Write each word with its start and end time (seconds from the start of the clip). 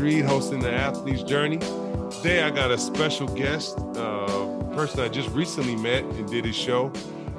Reed 0.00 0.24
hosting 0.24 0.60
the 0.60 0.72
Athlete's 0.72 1.24
Journey. 1.24 1.58
Today 2.10 2.44
I 2.44 2.50
got 2.50 2.70
a 2.70 2.78
special 2.78 3.26
guest, 3.26 3.76
uh, 3.96 4.62
person 4.72 5.00
I 5.00 5.08
just 5.08 5.28
recently 5.30 5.74
met 5.74 6.04
and 6.04 6.28
did 6.28 6.44
his 6.44 6.54
show, 6.54 6.92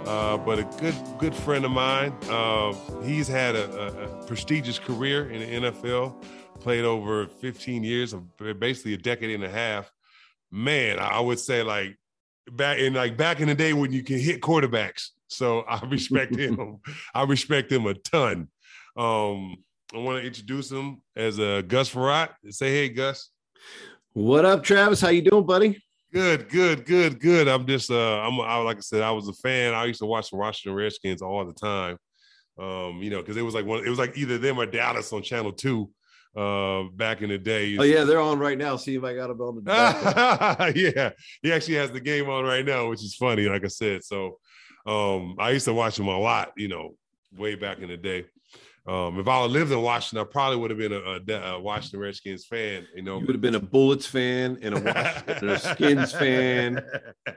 uh, 0.06 0.38
but 0.38 0.60
a 0.60 0.64
good 0.78 0.96
good 1.20 1.34
friend 1.34 1.64
of 1.64 1.72
mine. 1.72 2.14
Uh, 2.30 2.74
he's 3.02 3.30
had 3.30 3.56
a, 3.56 4.04
a, 4.04 4.26
prestigious 4.26 4.78
career 4.78 5.30
in 5.30 5.62
the 5.62 5.72
NFL, 5.72 6.22
played 6.60 6.84
over 6.84 7.28
15 7.28 7.84
years, 7.84 8.14
basically 8.60 8.94
a 8.94 8.98
decade 8.98 9.32
and 9.32 9.44
a 9.44 9.50
half. 9.50 9.90
Man, 10.52 11.00
I 11.00 11.22
would 11.22 11.40
say 11.40 11.64
like 11.64 11.98
back 12.52 12.80
in 12.80 12.94
like 12.94 13.16
back 13.16 13.40
in 13.40 13.48
the 13.48 13.56
day 13.56 13.72
when 13.72 13.94
you 13.94 14.04
can 14.04 14.20
hit 14.20 14.42
quarterbacks. 14.42 15.12
So 15.28 15.62
I 15.62 15.80
respect 15.88 16.36
him. 16.36 16.80
I 17.14 17.24
respect 17.24 17.72
him 17.72 17.86
a 17.86 17.94
ton. 17.94 18.50
Um, 18.98 19.64
I 19.94 19.98
want 19.98 20.22
to 20.22 20.28
introduce 20.28 20.72
him 20.72 21.02
as 21.16 21.40
a 21.40 21.58
uh, 21.58 21.62
Gus 21.62 21.92
Frerotte. 21.92 22.30
Say 22.52 22.72
hey, 22.72 22.90
Gus. 22.90 23.30
What 24.14 24.46
up, 24.46 24.64
Travis? 24.64 25.02
How 25.02 25.10
you 25.10 25.24
doing, 25.24 25.46
buddy? 25.46 25.82
Good, 26.14 26.48
good, 26.50 26.86
good, 26.86 27.20
good. 27.20 27.48
I'm 27.48 27.66
just 27.66 27.90
uh 27.90 28.20
I'm 28.20 28.40
I, 28.40 28.58
like 28.58 28.78
I 28.78 28.82
said, 28.82 29.02
I 29.02 29.12
was 29.12 29.28
a 29.28 29.34
fan. 29.34 29.74
I 29.74 29.86
used 29.86 30.00
to 30.00 30.06
watch 30.06 30.30
the 30.30 30.38
Washington 30.38 30.76
Redskins 30.76 31.22
all 31.22 31.44
the 31.46 31.54
time. 31.54 31.98
Um, 32.60 33.02
you 33.02 33.10
know, 33.10 33.22
because 33.22 33.38
it 33.38 33.42
was 33.42 33.56
like 33.56 33.66
one, 33.66 33.86
it 33.86 33.90
was 33.90 34.00
like 34.00 34.18
either 34.18 34.38
them 34.38 34.60
or 34.60 34.66
Dallas 34.66 35.12
on 35.14 35.24
channel 35.24 35.52
two 35.52 35.90
uh 36.36 36.84
back 36.96 37.24
in 37.24 37.30
the 37.30 37.38
day. 37.40 37.76
Oh 37.78 37.84
yeah, 37.84 38.04
they're 38.04 38.20
on 38.20 38.38
right 38.38 38.58
now. 38.58 38.76
See 38.76 38.96
if 38.96 39.04
I 39.04 39.16
got 39.16 39.28
them 39.28 39.42
on 39.42 39.64
the 39.64 40.74
yeah, 40.96 41.12
he 41.42 41.52
actually 41.52 41.76
has 41.76 41.92
the 41.92 42.00
game 42.00 42.30
on 42.30 42.44
right 42.44 42.66
now, 42.66 42.90
which 42.90 43.04
is 43.04 43.16
funny, 43.16 43.48
like 43.48 43.64
I 43.64 43.70
said. 43.70 44.04
So 44.04 44.38
um, 44.86 45.36
I 45.40 45.50
used 45.52 45.66
to 45.66 45.74
watch 45.74 45.98
him 45.98 46.08
a 46.08 46.20
lot, 46.20 46.54
you 46.58 46.68
know, 46.68 46.96
way 47.36 47.56
back 47.56 47.80
in 47.80 47.90
the 47.90 47.98
day. 47.98 48.26
Um, 48.88 49.20
if 49.20 49.28
I 49.28 49.44
lived 49.46 49.72
in 49.72 49.82
Washington, 49.82 50.26
I 50.26 50.32
probably 50.32 50.58
would 50.58 50.72
have 50.72 50.80
been 50.80 50.94
a, 50.94 51.00
a, 51.00 51.56
a, 51.56 51.60
Washington 51.60 52.00
Redskins 52.00 52.46
fan. 52.46 52.88
You 52.96 53.04
know, 53.04 53.20
you 53.20 53.26
would 53.28 53.36
have 53.36 53.42
been 53.42 53.56
a 53.56 53.60
Bullets 53.60 54.06
fan 54.06 54.58
and 54.62 54.78
a 54.78 54.82
Washington 54.82 55.50
a 55.50 55.60
Skins 55.60 56.12
fan. 56.14 56.82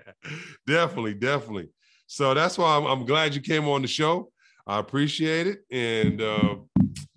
definitely, 0.67 1.15
definitely. 1.15 1.69
So 2.07 2.33
that's 2.35 2.57
why 2.57 2.77
I'm, 2.77 2.87
I'm, 2.87 3.07
glad 3.07 3.35
you 3.35 3.41
came 3.41 3.69
on 3.69 3.83
the 3.83 3.89
show. 3.89 4.31
I 4.67 4.79
appreciate 4.79 5.47
it, 5.47 5.61
and 5.71 6.23
uh, 6.23 6.57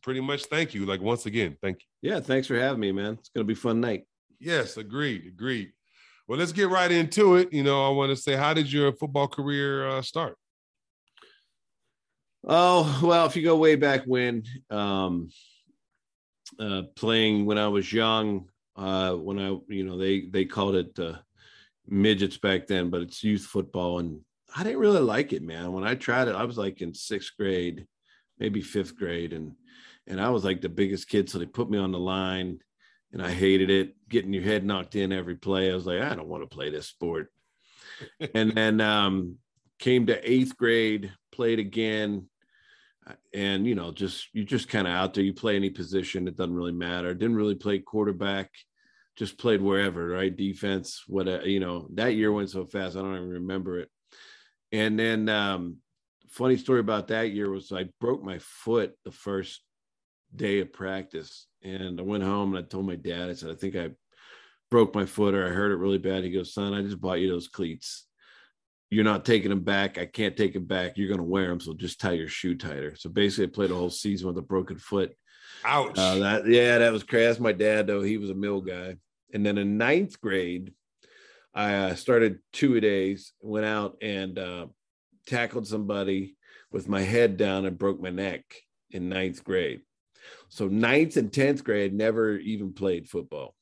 pretty 0.02 0.22
much 0.22 0.46
thank 0.46 0.74
you. 0.74 0.86
Like 0.86 1.02
once 1.02 1.26
again, 1.26 1.56
thank 1.62 1.78
you. 1.82 2.12
Yeah, 2.12 2.20
thanks 2.20 2.48
for 2.48 2.60
having 2.60 2.80
me, 2.80 2.92
man. 2.92 3.14
It's 3.20 3.30
gonna 3.30 3.46
be 3.46 3.56
fun 3.56 3.80
night. 3.80 4.06
Yes, 4.40 4.78
agreed, 4.78 5.28
agreed. 5.28 5.72
Well, 6.28 6.40
let's 6.40 6.52
get 6.52 6.70
right 6.70 6.92
into 6.92 7.36
it. 7.36 7.54
You 7.54 7.64
know, 7.64 7.86
I 7.86 7.90
want 7.90 8.10
to 8.10 8.16
say, 8.16 8.36
how 8.36 8.54
did 8.54 8.72
your 8.72 8.92
football 8.94 9.28
career 9.28 9.88
uh, 9.88 10.02
start? 10.02 10.38
Oh 12.48 13.00
well, 13.04 13.26
if 13.26 13.36
you 13.36 13.44
go 13.44 13.56
way 13.56 13.76
back 13.76 14.04
when, 14.06 14.44
um, 14.70 15.30
uh, 16.60 16.84
playing 16.96 17.46
when 17.46 17.58
I 17.58 17.68
was 17.68 17.92
young, 17.92 18.50
uh, 18.76 19.14
when 19.14 19.40
I 19.40 19.58
you 19.68 19.84
know 19.84 19.98
they 19.98 20.28
they 20.28 20.46
called 20.46 20.76
it 20.76 21.00
uh, 21.00 21.16
midgets 21.88 22.38
back 22.38 22.68
then, 22.68 22.90
but 22.92 23.02
it's 23.02 23.24
youth 23.24 23.42
football, 23.42 24.00
and 24.00 24.22
I 24.56 24.64
didn't 24.64 24.80
really 24.80 25.00
like 25.00 25.34
it, 25.34 25.42
man. 25.42 25.74
When 25.74 25.84
I 25.84 25.96
tried 25.96 26.28
it, 26.28 26.36
I 26.36 26.44
was 26.44 26.58
like 26.58 26.82
in 26.82 26.94
sixth 26.94 27.32
grade, 27.38 27.88
maybe 28.38 28.62
fifth 28.62 28.96
grade, 28.96 29.34
and 29.34 29.56
and 30.06 30.22
I 30.22 30.30
was 30.30 30.46
like 30.46 30.62
the 30.62 30.70
biggest 30.70 31.10
kid, 31.10 31.30
so 31.30 31.40
they 31.40 31.48
put 31.48 31.70
me 31.70 31.80
on 31.80 31.92
the 31.92 32.00
line 32.00 32.60
and 33.12 33.24
I 33.24 33.32
hated 33.32 33.70
it. 33.70 33.96
Getting 34.10 34.34
your 34.34 34.44
head 34.44 34.66
knocked 34.66 34.96
in 34.96 35.12
every 35.12 35.36
play, 35.36 35.72
I 35.72 35.74
was 35.74 35.86
like, 35.86 36.02
I 36.02 36.14
don't 36.14 36.28
want 36.28 36.44
to 36.44 36.54
play 36.54 36.70
this 36.70 36.88
sport. 36.88 37.32
and 38.36 38.52
then 38.52 38.82
um, 38.82 39.38
came 39.80 40.06
to 40.08 40.32
eighth 40.32 40.58
grade, 40.58 41.12
played 41.32 41.60
again, 41.60 42.28
and 43.34 43.68
you 43.68 43.76
know, 43.76 43.92
just 43.92 44.28
you 44.34 44.44
just 44.44 44.70
kind 44.70 44.88
of 44.88 44.94
out 44.94 45.14
there. 45.14 45.24
You 45.24 45.34
play 45.34 45.56
any 45.56 45.70
position, 45.70 46.28
it 46.28 46.38
doesn't 46.38 46.56
really 46.56 46.72
matter. 46.72 47.14
Didn't 47.14 47.36
really 47.36 47.56
play 47.56 47.80
quarterback, 47.80 48.52
just 49.16 49.38
played 49.38 49.62
wherever, 49.62 50.08
right? 50.08 50.36
Defense, 50.36 51.04
whatever. 51.08 51.48
You 51.48 51.60
know, 51.60 51.88
that 51.94 52.16
year 52.16 52.32
went 52.32 52.50
so 52.50 52.66
fast, 52.66 52.96
I 52.96 53.02
don't 53.02 53.16
even 53.16 53.30
remember 53.30 53.80
it. 53.80 53.90
And 54.72 54.98
then, 55.00 55.30
um, 55.30 55.78
funny 56.30 56.58
story 56.58 56.82
about 56.82 57.08
that 57.08 57.32
year 57.32 57.50
was 57.50 57.72
I 57.72 57.86
broke 58.02 58.24
my 58.24 58.40
foot 58.40 58.94
the 59.06 59.12
first 59.12 59.62
day 60.36 60.60
of 60.60 60.74
practice 60.74 61.48
and 61.64 62.00
I 62.00 62.04
went 62.04 62.24
home 62.24 62.54
and 62.54 62.66
I 62.66 62.68
told 62.68 62.86
my 62.86 62.96
dad, 62.96 63.30
I 63.30 63.34
said, 63.34 63.52
I 63.52 63.56
think 63.56 63.76
I 63.76 63.92
broke 64.70 64.94
my 64.94 65.06
foot 65.06 65.34
or 65.34 65.46
I 65.46 65.52
hurt 65.52 65.72
it 65.72 65.78
really 65.78 65.98
bad. 65.98 66.24
He 66.24 66.32
goes, 66.32 66.54
son, 66.54 66.74
I 66.74 66.82
just 66.82 67.00
bought 67.00 67.20
you 67.20 67.30
those 67.30 67.48
cleats. 67.48 68.06
You're 68.90 69.04
not 69.04 69.26
taking 69.26 69.50
them 69.50 69.64
back. 69.64 69.98
I 69.98 70.06
can't 70.06 70.38
take 70.38 70.54
them 70.54 70.66
back. 70.66 70.94
You're 70.96 71.08
going 71.08 71.20
to 71.20 71.24
wear 71.24 71.48
them. 71.48 71.60
So 71.60 71.74
just 71.74 72.00
tie 72.00 72.12
your 72.12 72.28
shoe 72.28 72.56
tighter. 72.56 72.96
So 72.96 73.10
basically 73.10 73.46
I 73.46 73.50
played 73.50 73.72
a 73.72 73.76
whole 73.76 73.90
season 73.90 74.28
with 74.28 74.38
a 74.38 74.42
broken 74.44 74.78
foot. 74.78 75.14
Ouch. 75.64 75.98
Uh, 75.98 76.20
that, 76.20 76.48
yeah, 76.48 76.78
that 76.78 76.94
was 76.94 77.04
crazy. 77.04 77.26
That's 77.26 77.40
my 77.40 77.52
dad 77.52 77.88
though. 77.88 78.02
He 78.02 78.18
was 78.18 78.30
a 78.30 78.36
mill 78.36 78.62
guy. 78.62 78.98
And 79.34 79.46
then 79.46 79.58
in 79.58 79.78
ninth 79.78 80.22
grade, 80.22 80.74
I 81.54 81.74
uh, 81.74 81.96
started 81.96 82.40
two 82.54 82.76
a 82.76 82.82
days, 82.82 83.34
went 83.42 83.66
out 83.66 83.98
and 84.02 84.38
uh, 84.38 84.68
tackled 85.26 85.68
somebody 85.68 86.36
with 86.72 86.88
my 86.88 87.02
head 87.02 87.38
down 87.38 87.66
and 87.66 87.78
broke 87.78 88.02
my 88.02 88.10
neck 88.10 88.44
in 88.92 89.10
ninth 89.10 89.44
grade. 89.44 89.82
So 90.50 90.68
ninth 90.68 91.18
and 91.18 91.32
tenth 91.32 91.64
grade, 91.64 91.94
never 91.94 92.38
even 92.38 92.74
played 92.74 93.10
football. 93.10 93.56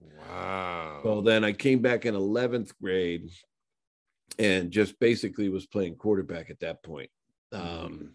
Wow. 0.00 1.00
Well, 1.04 1.22
then 1.22 1.44
I 1.44 1.52
came 1.52 1.80
back 1.80 2.06
in 2.06 2.14
eleventh 2.14 2.72
grade, 2.80 3.30
and 4.38 4.70
just 4.70 4.98
basically 4.98 5.48
was 5.48 5.66
playing 5.66 5.96
quarterback 5.96 6.50
at 6.50 6.60
that 6.60 6.82
point. 6.82 7.10
Mm-hmm. 7.52 7.86
Um, 7.86 8.10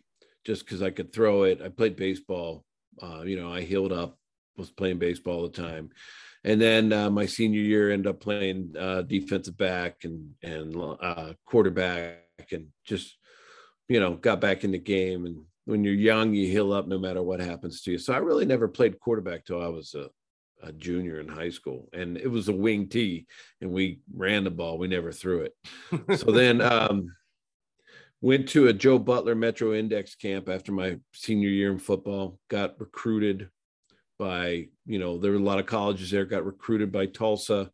just 0.45 0.65
because 0.65 0.81
I 0.81 0.91
could 0.91 1.11
throw 1.11 1.43
it. 1.43 1.61
I 1.63 1.69
played 1.69 1.95
baseball. 1.95 2.63
Uh, 3.01 3.23
you 3.23 3.35
know, 3.35 3.51
I 3.51 3.61
healed 3.61 3.91
up, 3.91 4.17
was 4.57 4.71
playing 4.71 4.99
baseball 4.99 5.37
all 5.37 5.49
the 5.49 5.49
time. 5.49 5.89
And 6.43 6.61
then 6.61 6.93
uh, 6.93 7.09
my 7.09 7.25
senior 7.25 7.61
year, 7.61 7.91
ended 7.91 8.07
up 8.07 8.19
playing 8.19 8.75
uh, 8.79 9.01
defensive 9.01 9.57
back 9.57 10.03
and 10.03 10.31
and 10.43 10.75
uh, 11.01 11.33
quarterback, 11.45 12.21
and 12.51 12.67
just 12.85 13.17
you 13.89 13.99
know 13.99 14.13
got 14.13 14.39
back 14.39 14.63
in 14.63 14.71
the 14.71 14.77
game 14.77 15.25
and 15.25 15.43
when 15.65 15.83
you're 15.83 15.93
young, 15.93 16.33
you 16.33 16.47
heal 16.47 16.71
up 16.71 16.87
no 16.87 16.97
matter 16.97 17.21
what 17.21 17.39
happens 17.39 17.81
to 17.81 17.91
you. 17.91 17.97
So 17.97 18.13
I 18.13 18.17
really 18.17 18.45
never 18.45 18.67
played 18.67 18.99
quarterback 18.99 19.45
till 19.45 19.61
I 19.61 19.67
was 19.67 19.95
a, 19.95 20.09
a 20.63 20.71
junior 20.71 21.19
in 21.19 21.27
high 21.27 21.49
school, 21.49 21.89
and 21.93 22.17
it 22.17 22.29
was 22.29 22.47
a 22.47 22.53
wing 22.53 22.87
tee, 22.87 23.27
and 23.61 23.71
we 23.71 23.99
ran 24.13 24.43
the 24.43 24.51
ball. 24.51 24.77
We 24.77 24.87
never 24.87 25.11
threw 25.11 25.41
it. 25.41 26.17
so 26.19 26.31
then 26.31 26.61
um, 26.61 27.07
went 28.21 28.49
to 28.49 28.67
a 28.67 28.73
Joe 28.73 28.99
Butler 28.99 29.35
Metro 29.35 29.73
Index 29.73 30.15
camp 30.15 30.49
after 30.49 30.71
my 30.71 30.97
senior 31.13 31.49
year 31.49 31.71
in 31.71 31.79
football. 31.79 32.39
Got 32.49 32.79
recruited 32.79 33.49
by 34.17 34.67
you 34.85 34.99
know 34.99 35.17
there 35.17 35.31
were 35.31 35.37
a 35.37 35.41
lot 35.41 35.59
of 35.59 35.65
colleges 35.65 36.11
there. 36.11 36.25
Got 36.25 36.45
recruited 36.45 36.91
by 36.91 37.05
Tulsa, 37.05 37.69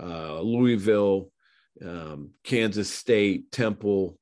uh, 0.00 0.40
Louisville, 0.40 1.30
um, 1.82 2.30
Kansas 2.42 2.92
State, 2.92 3.50
Temple, 3.52 4.18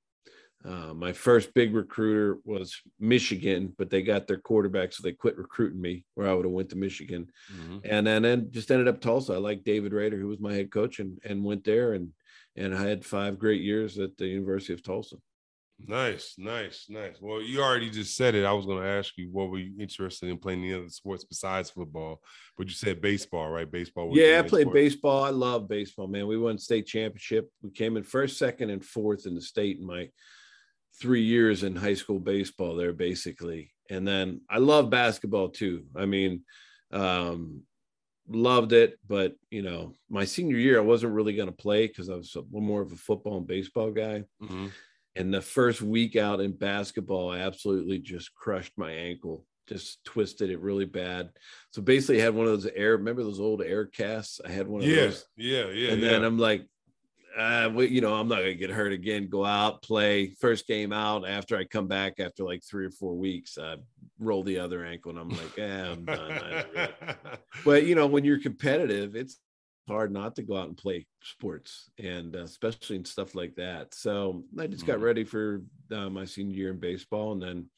uh, 0.65 0.95
my 0.95 1.13
first 1.13 1.53
big 1.55 1.75
recruiter 1.75 2.39
was 2.45 2.81
Michigan, 3.01 3.75
but 3.79 3.91
they 3.91 4.03
got 4.03 4.27
their 4.27 4.39
quarterback, 4.39 4.93
so 4.93 5.03
they 5.03 5.13
quit 5.13 5.37
recruiting 5.37 5.81
me. 5.81 6.05
Where 6.15 6.29
I 6.29 6.35
would 6.35 6.45
have 6.45 6.53
went 6.53 6.71
to 6.71 6.77
Michigan, 6.77 7.29
mm-hmm. 7.53 7.79
and 7.85 8.07
then, 8.07 8.23
then 8.23 8.49
just 8.51 8.71
ended 8.71 8.89
up 8.89 9.01
Tulsa. 9.01 9.35
I 9.35 9.39
like 9.39 9.65
David 9.65 9.93
Rader, 9.93 10.19
who 10.19 10.29
was 10.29 10.41
my 10.41 10.53
head 10.53 10.71
coach, 10.71 11.01
and 11.01 11.19
and 11.25 11.45
went 11.45 11.65
there, 11.65 11.95
and 11.95 12.11
and 12.57 12.75
I 12.75 12.87
had 12.87 13.05
five 13.05 13.39
great 13.39 13.63
years 13.63 13.99
at 13.99 14.17
the 14.17 14.27
University 14.27 14.73
of 14.73 14.83
Tulsa. 14.83 15.17
Nice, 15.87 16.35
nice, 16.39 16.87
nice. 16.89 17.17
Well, 17.21 17.43
you 17.43 17.61
already 17.61 17.91
just 17.91 18.17
said 18.17 18.35
it. 18.35 18.45
I 18.45 18.53
was 18.53 18.67
going 18.67 18.81
to 18.81 18.89
ask 18.89 19.15
you 19.17 19.29
what 19.33 19.51
were 19.51 19.59
you 19.59 19.73
interested 19.81 20.29
in 20.29 20.39
playing 20.39 20.63
the 20.63 20.75
other 20.75 20.89
sports 20.89 21.25
besides 21.25 21.71
football, 21.71 22.21
but 22.57 22.69
you 22.69 22.73
said 22.73 23.01
baseball, 23.01 23.51
right? 23.51 23.69
Baseball. 23.69 24.11
yeah, 24.13 24.39
I 24.39 24.49
played 24.49 24.63
sport. 24.63 24.75
baseball. 24.75 25.25
I 25.25 25.31
love 25.31 25.69
baseball, 25.69 26.07
man. 26.07 26.29
We 26.29 26.39
won 26.39 26.59
state 26.59 26.87
championship. 26.87 27.51
We 27.63 27.71
came 27.71 27.97
in 27.97 28.05
first, 28.05 28.39
second, 28.39 28.71
and 28.71 28.85
fourth 28.85 29.27
in 29.27 29.35
the 29.35 29.41
state 29.41 29.79
in 29.79 29.87
my 29.87 30.09
three 31.01 31.23
years 31.23 31.63
in 31.63 31.77
high 31.77 31.95
school 31.95 32.19
baseball 32.19 32.77
there, 32.77 32.93
basically. 32.93 33.73
And 33.91 34.07
then 34.07 34.41
I 34.49 34.59
love 34.59 34.91
basketball 34.91 35.49
too. 35.49 35.85
I 35.97 36.07
mean, 36.07 36.43
um, 36.93 37.63
loved 38.29 38.73
it, 38.73 38.99
but 39.07 39.35
you 39.51 39.63
know, 39.63 39.95
my 40.09 40.25
senior 40.25 40.57
year, 40.57 40.79
I 40.79 40.83
wasn't 40.83 41.15
really 41.15 41.35
going 41.35 41.49
to 41.49 41.55
play 41.55 41.87
because 41.87 42.09
I 42.09 42.15
was 42.15 42.35
a 42.35 42.41
little 42.41 42.61
more 42.61 42.83
of 42.83 42.93
a 42.93 42.97
football 42.97 43.39
and 43.39 43.47
baseball 43.47 43.91
guy. 43.91 44.25
Mm-hmm. 44.43 44.67
And 45.17 45.35
the 45.35 45.43
first 45.43 45.83
week 45.83 46.17
out 46.17 46.41
in 46.41 46.53
basketball, 46.53 47.31
I 47.31 47.41
absolutely 47.41 47.99
just 47.99 48.35
crushed 48.35 48.73
my 48.77 48.91
ankle, 48.91 49.45
just 49.69 50.03
twisted 50.05 50.49
it 50.49 50.61
really 50.61 50.87
bad. 50.87 51.31
So 51.71 51.83
basically, 51.83 52.21
I 52.21 52.25
had 52.25 52.35
one 52.35 52.47
of 52.47 52.53
those 52.53 52.71
air. 52.75 52.97
Remember 52.97 53.23
those 53.23 53.41
old 53.41 53.61
air 53.63 53.85
casts? 53.85 54.41
I 54.45 54.51
had 54.51 54.67
one 54.67 54.83
of 54.83 54.89
yeah, 54.89 55.03
those. 55.03 55.27
Yeah, 55.37 55.69
yeah. 55.69 55.91
And 55.91 56.01
yeah. 56.01 56.11
then 56.11 56.25
I'm 56.25 56.39
like, 56.39 56.67
uh, 57.37 57.71
you 57.79 58.01
know, 58.01 58.15
I'm 58.15 58.29
not 58.29 58.39
gonna 58.39 58.55
get 58.55 58.71
hurt 58.71 58.93
again. 58.93 59.29
Go 59.29 59.45
out, 59.45 59.83
play 59.83 60.35
first 60.41 60.67
game 60.67 60.93
out. 60.93 61.27
After 61.27 61.57
I 61.57 61.65
come 61.65 61.87
back 61.87 62.21
after 62.21 62.45
like 62.45 62.63
three 62.65 62.87
or 62.87 62.91
four 62.91 63.15
weeks, 63.15 63.59
I 63.59 63.77
roll 64.19 64.43
the 64.43 64.59
other 64.59 64.85
ankle, 64.85 65.11
and 65.11 65.21
I'm 65.21 65.29
like, 65.31 65.59
eh, 65.59 65.91
I'm 65.91 66.05
done. 66.05 66.65
Really. 66.75 66.89
but 67.65 67.87
you 67.87 67.95
know, 67.95 68.07
when 68.07 68.25
you're 68.25 68.41
competitive, 68.41 69.17
it's 69.17 69.39
hard 69.89 70.13
not 70.13 70.37
to 70.37 70.43
go 70.43 70.57
out 70.57 70.69
and 70.69 70.77
play 70.77 71.07
sports, 71.23 71.91
and 71.99 72.37
uh, 72.37 72.43
especially 72.43 72.97
in 72.97 73.05
stuff 73.05 73.35
like 73.35 73.55
that. 73.57 73.95
So 73.95 74.45
I 74.59 74.67
just 74.67 74.87
got 74.87 74.97
mm-hmm. 74.97 75.05
ready 75.05 75.25
for 75.25 75.63
uh, 75.91 76.11
my 76.11 76.25
senior 76.25 76.57
year 76.57 76.71
in 76.71 76.81
baseball, 76.81 77.33
and 77.33 77.43
then 77.43 77.71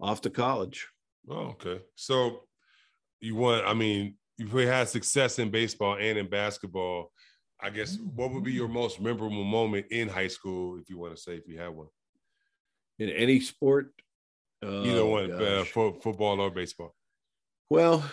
off 0.00 0.22
to 0.22 0.30
college. 0.30 0.88
Oh, 1.28 1.54
okay. 1.60 1.80
So 1.96 2.44
you 3.20 3.34
want? 3.36 3.66
I 3.66 3.74
mean, 3.74 4.16
you 4.38 4.46
had 4.46 4.88
success 4.88 5.38
in 5.38 5.50
baseball 5.50 5.96
and 6.00 6.18
in 6.18 6.28
basketball 6.28 7.12
I 7.62 7.70
guess 7.70 7.98
what 8.14 8.32
would 8.32 8.44
be 8.44 8.52
your 8.52 8.68
most 8.68 9.00
memorable 9.00 9.44
moment 9.44 9.86
in 9.90 10.08
high 10.08 10.28
school, 10.28 10.78
if 10.78 10.88
you 10.88 10.98
want 10.98 11.14
to 11.14 11.20
say, 11.20 11.34
if 11.34 11.46
you 11.46 11.58
have 11.58 11.74
one? 11.74 11.88
In 12.98 13.08
any 13.10 13.40
sport, 13.40 13.92
either 14.62 15.00
oh, 15.00 15.06
one, 15.06 15.32
uh, 15.32 15.64
football 15.64 16.40
or 16.40 16.50
baseball. 16.50 16.94
Well, 17.70 18.04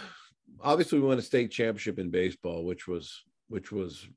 obviously, 0.61 0.99
we 0.99 1.07
won 1.07 1.17
a 1.17 1.21
state 1.21 1.51
championship 1.51 1.99
in 1.99 2.09
baseball, 2.09 2.63
which 2.65 2.87
was 2.87 3.23
which 3.49 3.71
was 3.71 4.07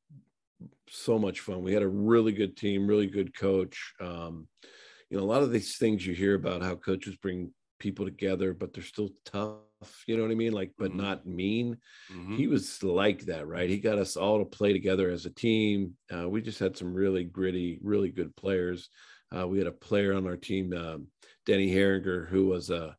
so 0.88 1.18
much 1.18 1.40
fun. 1.40 1.62
We 1.62 1.72
had 1.72 1.82
a 1.82 1.88
really 1.88 2.32
good 2.32 2.56
team, 2.56 2.86
really 2.86 3.06
good 3.06 3.36
coach. 3.36 3.94
Um, 4.00 4.48
you 5.08 5.16
know, 5.16 5.24
a 5.24 5.26
lot 5.26 5.42
of 5.42 5.50
these 5.50 5.76
things 5.76 6.06
you 6.06 6.14
hear 6.14 6.34
about 6.34 6.62
how 6.62 6.74
coaches 6.76 7.16
bring 7.16 7.52
people 7.78 8.04
together, 8.04 8.52
but 8.54 8.72
they're 8.72 8.84
still 8.84 9.10
tough. 9.24 9.56
You 10.06 10.16
know 10.16 10.22
what 10.22 10.32
I 10.32 10.34
mean? 10.34 10.52
Like, 10.52 10.72
but 10.78 10.90
mm-hmm. 10.90 11.00
not 11.00 11.26
mean. 11.26 11.78
Mm-hmm. 12.12 12.36
He 12.36 12.46
was 12.46 12.82
like 12.82 13.22
that, 13.26 13.46
right? 13.46 13.68
He 13.68 13.78
got 13.78 13.98
us 13.98 14.16
all 14.16 14.38
to 14.38 14.44
play 14.44 14.72
together 14.72 15.10
as 15.10 15.26
a 15.26 15.30
team. 15.30 15.94
Uh, 16.14 16.28
we 16.28 16.42
just 16.42 16.58
had 16.58 16.76
some 16.76 16.92
really 16.92 17.24
gritty, 17.24 17.78
really 17.82 18.10
good 18.10 18.34
players. 18.36 18.88
Uh, 19.34 19.46
we 19.46 19.58
had 19.58 19.66
a 19.66 19.72
player 19.72 20.12
on 20.12 20.26
our 20.26 20.36
team, 20.36 20.72
um, 20.72 21.06
Denny 21.46 21.72
Harriger, 21.72 22.26
who 22.26 22.46
was 22.46 22.70
a 22.70 22.84
uh, 22.84 22.92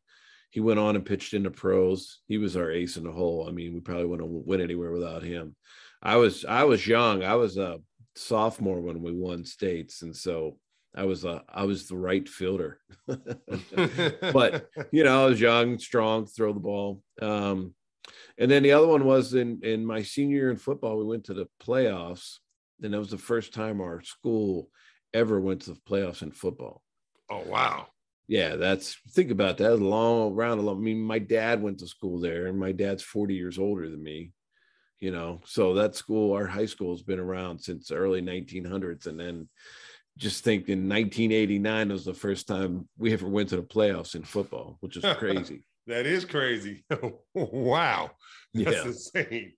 he 0.50 0.60
went 0.60 0.78
on 0.78 0.96
and 0.96 1.06
pitched 1.06 1.32
into 1.32 1.50
pros. 1.50 2.20
He 2.28 2.36
was 2.36 2.58
our 2.58 2.70
ace 2.70 2.98
in 2.98 3.04
the 3.04 3.10
hole. 3.10 3.46
I 3.48 3.52
mean, 3.52 3.72
we 3.72 3.80
probably 3.80 4.04
wouldn't 4.04 4.28
win 4.28 4.60
anywhere 4.60 4.92
without 4.92 5.22
him. 5.22 5.56
I 6.02 6.16
was 6.16 6.44
I 6.44 6.64
was 6.64 6.86
young. 6.86 7.24
I 7.24 7.36
was 7.36 7.56
a 7.56 7.80
sophomore 8.16 8.82
when 8.82 9.00
we 9.00 9.12
won 9.12 9.46
states, 9.46 10.02
and 10.02 10.14
so 10.14 10.58
I 10.94 11.04
was 11.04 11.24
a 11.24 11.42
I 11.48 11.64
was 11.64 11.88
the 11.88 11.96
right 11.96 12.28
fielder, 12.28 12.78
but 13.06 14.68
you 14.92 15.04
know 15.04 15.24
I 15.24 15.26
was 15.26 15.40
young, 15.40 15.78
strong, 15.78 16.26
throw 16.26 16.52
the 16.52 16.60
ball. 16.60 17.02
Um, 17.20 17.74
and 18.38 18.50
then 18.50 18.62
the 18.62 18.72
other 18.72 18.86
one 18.86 19.04
was 19.04 19.34
in 19.34 19.60
in 19.62 19.86
my 19.86 20.02
senior 20.02 20.36
year 20.36 20.50
in 20.50 20.56
football. 20.56 20.98
We 20.98 21.04
went 21.04 21.24
to 21.24 21.34
the 21.34 21.48
playoffs, 21.62 22.38
and 22.82 22.92
that 22.92 22.98
was 22.98 23.10
the 23.10 23.18
first 23.18 23.54
time 23.54 23.80
our 23.80 24.02
school 24.02 24.68
ever 25.14 25.40
went 25.40 25.62
to 25.62 25.70
the 25.70 25.80
playoffs 25.88 26.22
in 26.22 26.32
football. 26.32 26.82
Oh 27.30 27.42
wow! 27.46 27.86
Yeah, 28.28 28.56
that's 28.56 28.96
think 29.10 29.30
about 29.30 29.58
that. 29.58 29.64
that 29.64 29.72
was 29.72 29.80
a 29.80 29.84
long 29.84 30.34
around 30.34 30.58
a 30.58 30.62
long. 30.62 30.76
I 30.76 30.80
mean, 30.80 31.00
my 31.00 31.18
dad 31.18 31.62
went 31.62 31.78
to 31.78 31.86
school 31.86 32.20
there, 32.20 32.46
and 32.46 32.58
my 32.58 32.72
dad's 32.72 33.02
forty 33.02 33.34
years 33.34 33.58
older 33.58 33.88
than 33.88 34.02
me. 34.02 34.32
You 35.00 35.10
know, 35.10 35.40
so 35.44 35.74
that 35.74 35.96
school, 35.96 36.32
our 36.32 36.46
high 36.46 36.66
school, 36.66 36.92
has 36.92 37.02
been 37.02 37.18
around 37.18 37.58
since 37.58 37.90
early 37.90 38.22
1900s, 38.22 39.06
and 39.06 39.18
then 39.18 39.48
just 40.18 40.44
think 40.44 40.68
in 40.68 40.88
1989 40.88 41.88
was 41.88 42.04
the 42.04 42.14
first 42.14 42.46
time 42.46 42.88
we 42.98 43.12
ever 43.12 43.26
went 43.26 43.48
to 43.50 43.56
the 43.56 43.62
playoffs 43.62 44.14
in 44.14 44.22
football, 44.22 44.76
which 44.80 44.96
is 44.96 45.04
crazy. 45.16 45.64
that 45.86 46.06
is 46.06 46.24
crazy. 46.24 46.84
wow. 47.34 48.10
That's 48.54 48.76
yeah. 48.76 48.84
insane. 48.84 49.52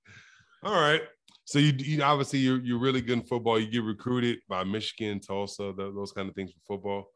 All 0.62 0.80
right. 0.80 1.02
So 1.46 1.58
you, 1.58 1.72
you, 1.76 2.02
obviously 2.02 2.38
you're 2.38 2.60
you're 2.60 2.78
really 2.78 3.02
good 3.02 3.18
in 3.18 3.24
football. 3.24 3.60
You 3.60 3.70
get 3.70 3.82
recruited 3.82 4.38
by 4.48 4.64
Michigan, 4.64 5.20
Tulsa, 5.20 5.74
the, 5.76 5.92
those 5.92 6.12
kind 6.12 6.28
of 6.28 6.34
things 6.34 6.52
for 6.52 6.74
football. 6.74 7.08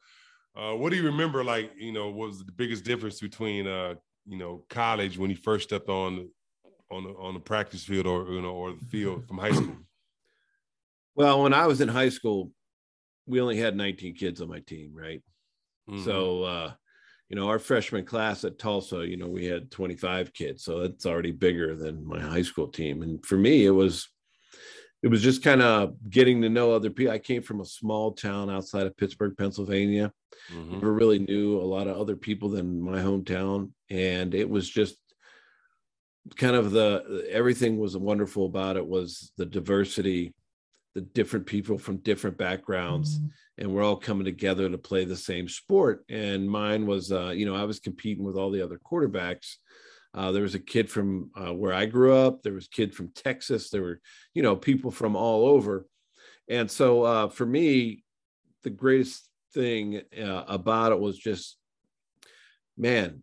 Uh, 0.55 0.75
what 0.75 0.91
do 0.91 0.97
you 0.97 1.05
remember? 1.05 1.43
Like 1.43 1.71
you 1.79 1.93
know, 1.93 2.11
what 2.11 2.29
was 2.29 2.45
the 2.45 2.53
biggest 2.53 2.85
difference 2.85 3.21
between 3.21 3.67
uh, 3.67 3.95
you 4.27 4.37
know 4.37 4.65
college 4.69 5.17
when 5.17 5.31
you 5.31 5.37
first 5.37 5.69
stepped 5.69 5.89
on 5.89 6.29
on 6.91 7.05
the, 7.05 7.11
on 7.11 7.35
the 7.35 7.41
practice 7.41 7.85
field 7.85 8.07
or 8.07 8.31
you 8.31 8.43
know 8.43 8.53
or 8.53 8.73
the 8.73 8.85
field 8.87 9.27
from 9.27 9.39
high 9.39 9.53
school? 9.53 9.77
Well, 11.15 11.43
when 11.43 11.53
I 11.53 11.67
was 11.67 11.81
in 11.81 11.89
high 11.89 12.11
school, 12.11 12.53
we 13.29 13.41
only 13.41 13.57
had 13.57 13.77
19 13.77 14.15
kids 14.15 14.41
on 14.41 14.49
my 14.49 14.61
team, 14.61 14.93
right? 14.95 15.23
Mm-hmm. 15.89 16.05
So, 16.05 16.43
uh, 16.43 16.73
you 17.29 17.37
know, 17.37 17.49
our 17.49 17.59
freshman 17.59 18.05
class 18.05 18.45
at 18.45 18.59
Tulsa, 18.59 19.07
you 19.07 19.17
know, 19.17 19.29
we 19.29 19.45
had 19.45 19.71
25 19.71 20.33
kids, 20.33 20.65
so 20.65 20.81
that's 20.81 21.07
already 21.07 21.33
bigger 21.33 21.77
than 21.77 22.07
my 22.07 22.21
high 22.21 22.43
school 22.43 22.69
team. 22.69 23.03
And 23.03 23.25
for 23.25 23.37
me, 23.37 23.67
it 23.67 23.71
was, 23.71 24.09
it 25.03 25.09
was 25.09 25.23
just 25.23 25.45
kind 25.45 25.63
of 25.63 25.95
getting 26.09 26.41
to 26.43 26.49
know 26.49 26.73
other 26.73 26.91
people. 26.91 27.13
I 27.13 27.19
came 27.19 27.43
from 27.43 27.61
a 27.61 27.67
small 27.67 28.13
town 28.13 28.51
outside 28.51 28.87
of 28.87 28.97
Pittsburgh, 28.97 29.35
Pennsylvania. 29.37 30.13
Mm-hmm. 30.53 30.73
Never 30.73 30.93
really 30.93 31.19
knew 31.19 31.59
a 31.59 31.63
lot 31.63 31.87
of 31.87 31.99
other 31.99 32.17
people 32.17 32.49
than 32.49 32.81
my 32.81 32.99
hometown, 32.99 33.73
and 33.91 34.35
it 34.35 34.49
was 34.49 34.69
just 34.69 34.97
kind 36.37 36.57
of 36.57 36.73
the 36.73 37.27
everything 37.31 37.79
was 37.79 37.97
wonderful 37.97 38.47
about 38.47 38.77
it 38.77 38.87
was 38.87 39.33
the 39.37 39.47
diversity 39.47 40.35
the 40.99 41.05
different 41.05 41.47
people 41.47 41.79
from 41.79 41.99
different 41.99 42.37
backgrounds 42.37 43.19
mm-hmm. 43.19 43.29
and 43.59 43.73
we're 43.73 43.85
all 43.85 43.95
coming 43.97 44.25
together 44.25 44.69
to 44.69 44.77
play 44.77 45.05
the 45.05 45.15
same 45.15 45.49
sport. 45.49 46.05
And 46.09 46.51
mine 46.51 46.87
was 46.87 47.13
uh, 47.13 47.29
you 47.29 47.47
know 47.47 47.55
i 47.55 47.63
was 47.63 47.79
competing 47.79 48.25
with 48.25 48.37
all 48.37 48.51
the 48.51 48.63
other 48.63 48.81
quarterbacks. 48.85 49.55
Uh, 50.13 50.33
there 50.33 50.43
was 50.43 50.57
a 50.57 50.59
kid 50.75 50.91
from 50.91 51.31
uh, 51.37 51.55
where 51.55 51.73
i 51.73 51.87
grew 51.87 52.17
up. 52.17 52.43
There 52.43 52.55
was 52.55 52.67
a 52.67 52.77
kid 52.77 52.97
from 52.97 53.13
texas. 53.15 53.71
There 53.71 53.83
were 53.83 54.01
you 54.35 54.43
know 54.43 54.57
people 54.57 54.91
from 54.91 55.15
all 55.15 55.47
over. 55.47 55.87
And 56.49 56.69
so 56.69 57.05
uh, 57.05 57.29
for 57.29 57.47
me 57.47 58.03
the 58.65 58.71
greatest 58.71 59.29
thing 59.55 60.03
uh, 60.21 60.45
about 60.49 60.91
it 60.91 60.99
was 60.99 61.17
just 61.17 61.59
man 62.77 63.23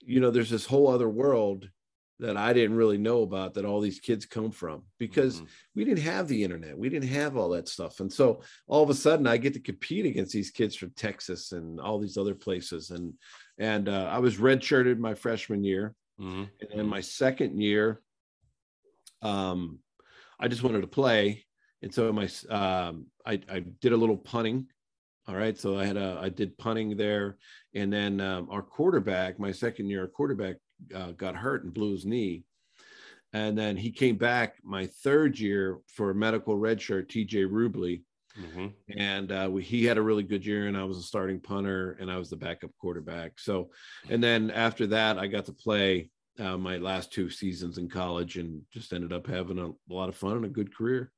you 0.00 0.20
know 0.20 0.30
there's 0.30 0.50
this 0.50 0.66
whole 0.66 0.88
other 0.88 1.08
world 1.08 1.70
that 2.20 2.36
I 2.36 2.52
didn't 2.52 2.76
really 2.76 2.98
know 2.98 3.22
about 3.22 3.54
that 3.54 3.64
all 3.64 3.80
these 3.80 3.98
kids 3.98 4.24
come 4.24 4.50
from 4.50 4.82
because 4.98 5.36
mm-hmm. 5.36 5.46
we 5.74 5.84
didn't 5.84 6.04
have 6.04 6.28
the 6.28 6.44
internet. 6.44 6.78
We 6.78 6.88
didn't 6.88 7.08
have 7.08 7.36
all 7.36 7.48
that 7.50 7.68
stuff. 7.68 8.00
And 8.00 8.12
so 8.12 8.42
all 8.68 8.82
of 8.82 8.90
a 8.90 8.94
sudden 8.94 9.26
I 9.26 9.36
get 9.36 9.54
to 9.54 9.60
compete 9.60 10.06
against 10.06 10.32
these 10.32 10.50
kids 10.50 10.76
from 10.76 10.90
Texas 10.90 11.52
and 11.52 11.80
all 11.80 11.98
these 11.98 12.16
other 12.16 12.34
places. 12.34 12.90
And, 12.90 13.14
and 13.58 13.88
uh, 13.88 14.08
I 14.10 14.18
was 14.18 14.36
redshirted 14.36 14.98
my 14.98 15.14
freshman 15.14 15.64
year. 15.64 15.94
Mm-hmm. 16.20 16.44
And 16.60 16.78
then 16.78 16.86
my 16.86 17.00
second 17.00 17.60
year, 17.60 18.00
um, 19.22 19.80
I 20.38 20.46
just 20.46 20.62
wanted 20.62 20.82
to 20.82 20.86
play. 20.86 21.44
And 21.82 21.92
so 21.92 22.12
my, 22.12 22.28
um, 22.48 23.06
I, 23.26 23.40
I 23.50 23.64
did 23.80 23.92
a 23.92 23.96
little 23.96 24.16
punting. 24.16 24.68
All 25.26 25.34
right. 25.34 25.58
So 25.58 25.78
I 25.78 25.86
had 25.86 25.96
a, 25.96 26.18
I 26.22 26.28
did 26.28 26.56
punting 26.58 26.96
there. 26.96 27.38
And 27.74 27.92
then 27.92 28.20
um, 28.20 28.48
our 28.50 28.62
quarterback, 28.62 29.40
my 29.40 29.50
second 29.50 29.88
year, 29.88 30.06
quarterback 30.06 30.56
uh, 30.94 31.12
got 31.12 31.36
hurt 31.36 31.64
and 31.64 31.74
blew 31.74 31.92
his 31.92 32.04
knee. 32.04 32.44
And 33.32 33.58
then 33.58 33.76
he 33.76 33.90
came 33.90 34.16
back 34.16 34.54
my 34.62 34.86
third 34.86 35.38
year 35.38 35.80
for 35.88 36.14
medical 36.14 36.56
redshirt, 36.56 37.08
TJ 37.08 37.50
Rubley. 37.50 38.02
Mm-hmm. 38.40 38.66
And 38.96 39.32
uh, 39.32 39.48
we, 39.50 39.62
he 39.62 39.84
had 39.84 39.98
a 39.98 40.02
really 40.02 40.22
good 40.22 40.46
year, 40.46 40.68
and 40.68 40.76
I 40.76 40.84
was 40.84 40.98
a 40.98 41.02
starting 41.02 41.40
punter, 41.40 41.96
and 42.00 42.10
I 42.10 42.16
was 42.16 42.30
the 42.30 42.36
backup 42.36 42.70
quarterback. 42.78 43.38
So, 43.38 43.70
and 44.08 44.22
then 44.22 44.50
after 44.50 44.86
that, 44.88 45.18
I 45.18 45.26
got 45.26 45.46
to 45.46 45.52
play 45.52 46.10
uh, 46.38 46.56
my 46.56 46.78
last 46.78 47.12
two 47.12 47.30
seasons 47.30 47.78
in 47.78 47.88
college, 47.88 48.36
and 48.36 48.62
just 48.72 48.92
ended 48.92 49.12
up 49.12 49.26
having 49.26 49.58
a, 49.58 49.68
a 49.68 49.94
lot 49.94 50.08
of 50.08 50.16
fun 50.16 50.36
and 50.36 50.44
a 50.44 50.48
good 50.48 50.74
career. 50.74 51.12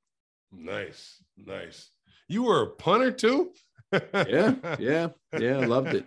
Nice, 0.53 1.23
nice. 1.37 1.91
You 2.29 2.45
were 2.45 2.63
a 2.63 2.71
punter 2.71 3.13
too? 3.13 3.53
yeah, 3.93 4.55
yeah, 4.79 5.09
yeah. 5.39 5.59
I 5.59 5.65
loved 5.65 5.95
it. 5.95 6.07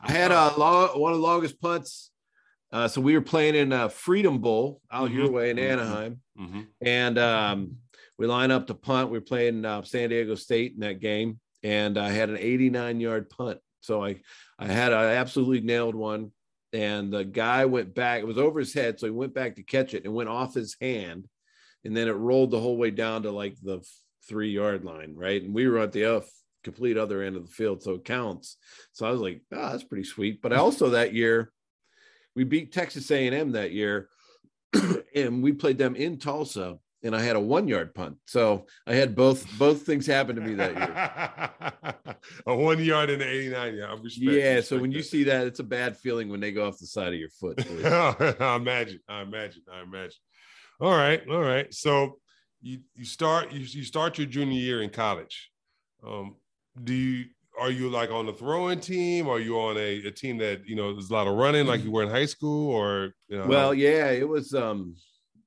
I 0.00 0.12
had 0.12 0.30
a 0.32 0.54
long, 0.58 0.88
one 1.00 1.12
of 1.12 1.18
the 1.18 1.26
longest 1.26 1.60
punts 1.60 2.10
uh, 2.72 2.88
so 2.88 3.00
we 3.00 3.14
were 3.14 3.20
playing 3.20 3.54
in 3.54 3.72
a 3.72 3.88
Freedom 3.88 4.38
Bowl 4.38 4.80
out 4.90 5.08
mm-hmm. 5.08 5.18
your 5.18 5.30
way 5.30 5.50
in 5.50 5.56
mm-hmm. 5.56 5.72
Anaheim, 5.72 6.20
mm-hmm. 6.38 6.60
and 6.80 7.18
um, 7.18 7.76
we 8.18 8.26
line 8.26 8.50
up 8.50 8.66
to 8.68 8.74
punt. 8.74 9.10
We 9.10 9.18
are 9.18 9.22
playing 9.22 9.64
uh, 9.64 9.82
San 9.82 10.10
Diego 10.10 10.34
State 10.34 10.74
in 10.74 10.80
that 10.80 11.00
game, 11.00 11.40
and 11.62 11.98
I 11.98 12.10
had 12.10 12.30
an 12.30 12.38
89 12.38 13.00
yard 13.00 13.30
punt. 13.30 13.58
So 13.80 14.04
I, 14.04 14.20
I 14.58 14.66
had 14.66 14.92
I 14.92 15.14
absolutely 15.14 15.60
nailed 15.60 15.94
one, 15.94 16.30
and 16.72 17.12
the 17.12 17.24
guy 17.24 17.64
went 17.64 17.94
back. 17.94 18.20
It 18.20 18.26
was 18.26 18.38
over 18.38 18.60
his 18.60 18.74
head, 18.74 19.00
so 19.00 19.06
he 19.06 19.10
went 19.10 19.34
back 19.34 19.56
to 19.56 19.62
catch 19.62 19.94
it 19.94 20.04
and 20.04 20.14
went 20.14 20.28
off 20.28 20.54
his 20.54 20.76
hand, 20.80 21.26
and 21.84 21.96
then 21.96 22.08
it 22.08 22.12
rolled 22.12 22.50
the 22.50 22.60
whole 22.60 22.76
way 22.76 22.90
down 22.90 23.24
to 23.24 23.32
like 23.32 23.56
the 23.62 23.80
three 24.28 24.50
yard 24.50 24.84
line, 24.84 25.14
right? 25.16 25.42
And 25.42 25.52
we 25.52 25.66
were 25.66 25.78
at 25.78 25.92
the 25.92 26.24
complete 26.62 26.96
other 26.96 27.22
end 27.22 27.36
of 27.36 27.46
the 27.46 27.52
field, 27.52 27.82
so 27.82 27.94
it 27.94 28.04
counts. 28.04 28.56
So 28.92 29.06
I 29.06 29.10
was 29.10 29.20
like, 29.20 29.42
oh, 29.52 29.70
that's 29.70 29.84
pretty 29.84 30.04
sweet. 30.04 30.40
But 30.40 30.52
also 30.52 30.90
that 30.90 31.14
year, 31.14 31.52
we 32.34 32.44
beat 32.44 32.72
Texas 32.72 33.10
A&M 33.10 33.52
that 33.52 33.72
year, 33.72 34.08
and 35.14 35.42
we 35.42 35.52
played 35.52 35.78
them 35.78 35.96
in 35.96 36.18
Tulsa, 36.18 36.78
and 37.02 37.16
I 37.16 37.22
had 37.22 37.36
a 37.36 37.40
one 37.40 37.66
yard 37.66 37.94
punt. 37.94 38.16
So 38.26 38.66
I 38.86 38.94
had 38.94 39.14
both 39.14 39.46
both 39.58 39.82
things 39.82 40.06
happen 40.06 40.36
to 40.36 40.42
me 40.42 40.54
that 40.54 40.74
year. 40.74 42.14
a 42.46 42.54
one 42.54 42.82
yard 42.82 43.10
and 43.10 43.22
an 43.22 43.28
89 43.28 43.74
yard. 43.74 44.00
Respect, 44.02 44.32
yeah. 44.32 44.60
So 44.60 44.78
when 44.78 44.90
that. 44.90 44.96
you 44.96 45.02
see 45.02 45.24
that, 45.24 45.46
it's 45.46 45.60
a 45.60 45.64
bad 45.64 45.96
feeling 45.96 46.28
when 46.28 46.40
they 46.40 46.52
go 46.52 46.66
off 46.66 46.78
the 46.78 46.86
side 46.86 47.12
of 47.12 47.18
your 47.18 47.30
foot. 47.30 47.58
I 47.84 48.56
imagine. 48.56 49.00
I 49.08 49.22
imagine. 49.22 49.62
I 49.72 49.82
imagine. 49.82 50.20
All 50.80 50.96
right. 50.96 51.22
All 51.28 51.40
right. 51.40 51.72
So 51.72 52.18
you 52.60 52.80
you 52.94 53.04
start 53.04 53.52
you, 53.52 53.60
you 53.60 53.84
start 53.84 54.18
your 54.18 54.26
junior 54.26 54.60
year 54.60 54.82
in 54.82 54.90
college. 54.90 55.50
Um, 56.06 56.36
do 56.82 56.94
you 56.94 57.24
are 57.60 57.70
you 57.70 57.90
like 57.90 58.10
on 58.10 58.26
the 58.26 58.32
throwing 58.32 58.80
team? 58.80 59.26
Or 59.26 59.36
are 59.36 59.40
you 59.40 59.60
on 59.60 59.76
a, 59.76 60.06
a 60.06 60.10
team 60.10 60.38
that 60.38 60.66
you 60.66 60.74
know 60.74 60.92
there's 60.92 61.10
a 61.10 61.12
lot 61.12 61.26
of 61.26 61.34
running 61.34 61.66
like 61.66 61.84
you 61.84 61.90
were 61.90 62.02
in 62.02 62.10
high 62.10 62.26
school? 62.26 62.70
Or 62.70 63.14
you 63.28 63.38
know, 63.38 63.46
well, 63.46 63.74
yeah, 63.74 64.10
it 64.10 64.28
was 64.28 64.54
um 64.54 64.96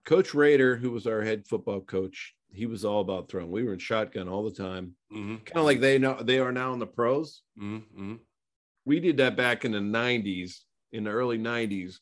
Coach 0.05 0.33
Rader, 0.33 0.75
who 0.75 0.91
was 0.91 1.07
our 1.07 1.21
head 1.21 1.47
football 1.47 1.81
coach, 1.81 2.35
he 2.53 2.65
was 2.65 2.85
all 2.85 3.01
about 3.01 3.29
throwing. 3.29 3.51
We 3.51 3.63
were 3.63 3.73
in 3.73 3.79
shotgun 3.79 4.29
all 4.29 4.43
the 4.43 4.55
time, 4.55 4.95
mm-hmm. 5.11 5.37
kind 5.37 5.57
of 5.57 5.65
like 5.65 5.81
they 5.81 5.97
know 5.97 6.21
they 6.21 6.39
are 6.39 6.51
now 6.51 6.73
in 6.73 6.79
the 6.79 6.85
pros. 6.85 7.41
Mm-hmm. 7.59 8.15
We 8.85 8.99
did 8.99 9.17
that 9.17 9.35
back 9.35 9.65
in 9.65 9.71
the 9.71 9.79
'90s, 9.79 10.59
in 10.91 11.05
the 11.05 11.09
early 11.09 11.39
'90s, 11.39 11.95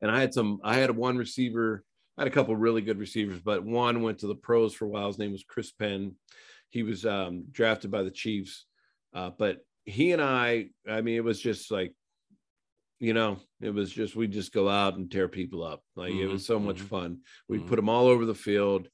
and 0.00 0.10
I 0.10 0.20
had 0.20 0.32
some. 0.32 0.60
I 0.64 0.76
had 0.76 0.90
one 0.90 1.18
receiver. 1.18 1.84
I 2.16 2.22
had 2.22 2.28
a 2.28 2.34
couple 2.34 2.56
really 2.56 2.82
good 2.82 2.98
receivers, 2.98 3.40
but 3.40 3.64
one 3.64 4.02
went 4.02 4.18
to 4.20 4.26
the 4.26 4.34
pros 4.34 4.74
for 4.74 4.86
a 4.86 4.88
while. 4.88 5.06
His 5.06 5.18
name 5.18 5.32
was 5.32 5.44
Chris 5.46 5.70
Penn. 5.70 6.14
He 6.70 6.82
was 6.82 7.04
um, 7.04 7.44
drafted 7.50 7.90
by 7.90 8.02
the 8.02 8.10
Chiefs, 8.10 8.66
uh, 9.14 9.30
but 9.36 9.58
he 9.84 10.12
and 10.12 10.22
I. 10.22 10.66
I 10.88 11.00
mean, 11.00 11.16
it 11.16 11.24
was 11.24 11.40
just 11.40 11.70
like 11.70 11.94
you 13.00 13.14
know 13.14 13.38
it 13.60 13.70
was 13.70 13.90
just 13.90 14.14
we 14.14 14.28
just 14.28 14.52
go 14.52 14.68
out 14.68 14.96
and 14.96 15.10
tear 15.10 15.26
people 15.26 15.64
up 15.64 15.82
like 15.96 16.12
mm-hmm. 16.12 16.22
it 16.22 16.30
was 16.30 16.46
so 16.46 16.60
much 16.60 16.76
mm-hmm. 16.76 16.86
fun 16.86 17.18
we 17.48 17.58
mm-hmm. 17.58 17.66
put 17.66 17.76
them 17.76 17.88
all 17.88 18.06
over 18.06 18.24
the 18.24 18.34
field 18.34 18.86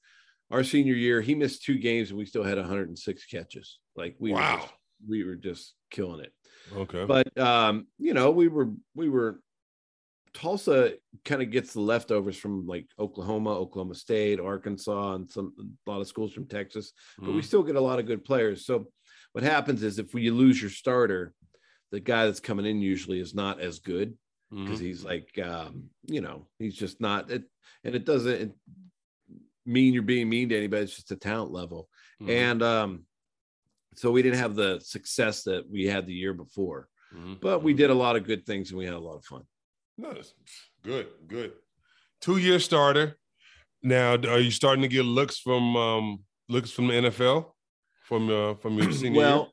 our 0.51 0.65
senior 0.65 0.95
year 0.95 1.21
he 1.21 1.35
missed 1.35 1.65
two 1.65 1.77
games 1.77 2.11
and 2.11 2.19
we 2.19 2.25
still 2.25 2.45
had 2.45 2.57
106 2.57 3.27
catches 3.27 3.79
like 3.97 4.15
we 4.19 4.33
wow. 4.33 4.55
were 4.55 4.61
just, 4.61 4.75
we 5.09 5.25
were 5.25 5.35
just 5.35 5.75
killing 5.91 6.21
it 6.21 6.33
okay 6.75 7.05
but 7.05 7.37
um 7.39 7.87
you 7.99 8.15
know 8.15 8.31
we 8.31 8.49
were 8.49 8.71
we 8.95 9.09
were 9.09 9.41
tulsa 10.33 10.93
kind 11.25 11.43
of 11.43 11.51
gets 11.51 11.73
the 11.73 11.81
leftovers 11.81 12.37
from 12.37 12.67
like 12.67 12.87
oklahoma 12.99 13.51
oklahoma 13.51 13.95
state 13.95 14.39
arkansas 14.39 15.15
and 15.15 15.31
some 15.31 15.53
a 15.87 15.91
lot 15.91 16.01
of 16.01 16.07
schools 16.07 16.33
from 16.33 16.47
texas 16.47 16.93
but 17.19 17.27
mm-hmm. 17.27 17.37
we 17.37 17.43
still 17.43 17.63
get 17.63 17.77
a 17.77 17.81
lot 17.81 17.99
of 17.99 18.07
good 18.07 18.25
players 18.25 18.67
so 18.67 18.87
what 19.37 19.45
happens 19.45 19.83
is 19.83 19.99
if 19.99 20.15
you 20.15 20.35
lose 20.35 20.59
your 20.59 20.71
starter 20.71 21.35
the 21.93 22.01
guy 22.01 22.25
that's 22.25 22.41
coming 22.41 22.65
in 22.65 22.81
usually 22.81 23.21
is 23.21 23.35
not 23.35 23.61
as 23.61 23.81
good 23.81 24.17
because 24.51 24.77
mm-hmm. 24.77 24.87
he's 24.87 25.05
like 25.05 25.39
um, 25.45 25.91
you 26.07 26.23
know 26.23 26.47
he's 26.59 26.75
just 26.75 27.03
not 27.03 27.31
it 27.31 27.43
and 27.85 27.95
it 27.95 28.07
doesn't 28.07 28.55
mean 29.67 29.93
you're 29.93 30.03
being 30.03 30.31
mean 30.31 30.49
to 30.49 30.57
anybody 30.57 30.85
it's 30.85 30.97
just 30.97 31.11
a 31.11 31.17
talent 31.17 31.53
level 31.53 31.87
mm-hmm. 32.19 32.31
and 32.31 32.63
um, 32.63 33.03
so 33.95 34.11
we 34.11 34.23
didn't 34.23 34.39
have 34.39 34.55
the 34.55 34.81
success 34.81 35.43
that 35.43 35.71
we 35.71 35.85
had 35.85 36.07
the 36.07 36.15
year 36.15 36.33
before 36.33 36.89
mm-hmm. 37.15 37.35
but 37.43 37.63
we 37.63 37.75
did 37.75 37.91
a 37.91 37.95
lot 37.95 38.17
of 38.17 38.25
good 38.25 38.47
things 38.47 38.71
and 38.71 38.79
we 38.79 38.87
had 38.87 38.95
a 38.95 38.99
lot 38.99 39.17
of 39.17 39.25
fun 39.27 39.43
nice 39.99 40.33
good 40.83 41.09
good 41.27 41.53
two 42.23 42.39
year 42.39 42.59
starter 42.59 43.19
now 43.83 44.15
are 44.15 44.41
you 44.41 44.51
starting 44.51 44.81
to 44.81 44.89
get 44.89 45.05
looks 45.05 45.39
from 45.39 45.77
um, 45.77 46.21
looks 46.49 46.71
from 46.71 46.87
the 46.87 46.95
nfl 46.95 47.51
from 48.07 48.31
uh, 48.31 48.55
from 48.55 48.79
your 48.79 48.93
senior 48.93 49.19
well 49.19 49.53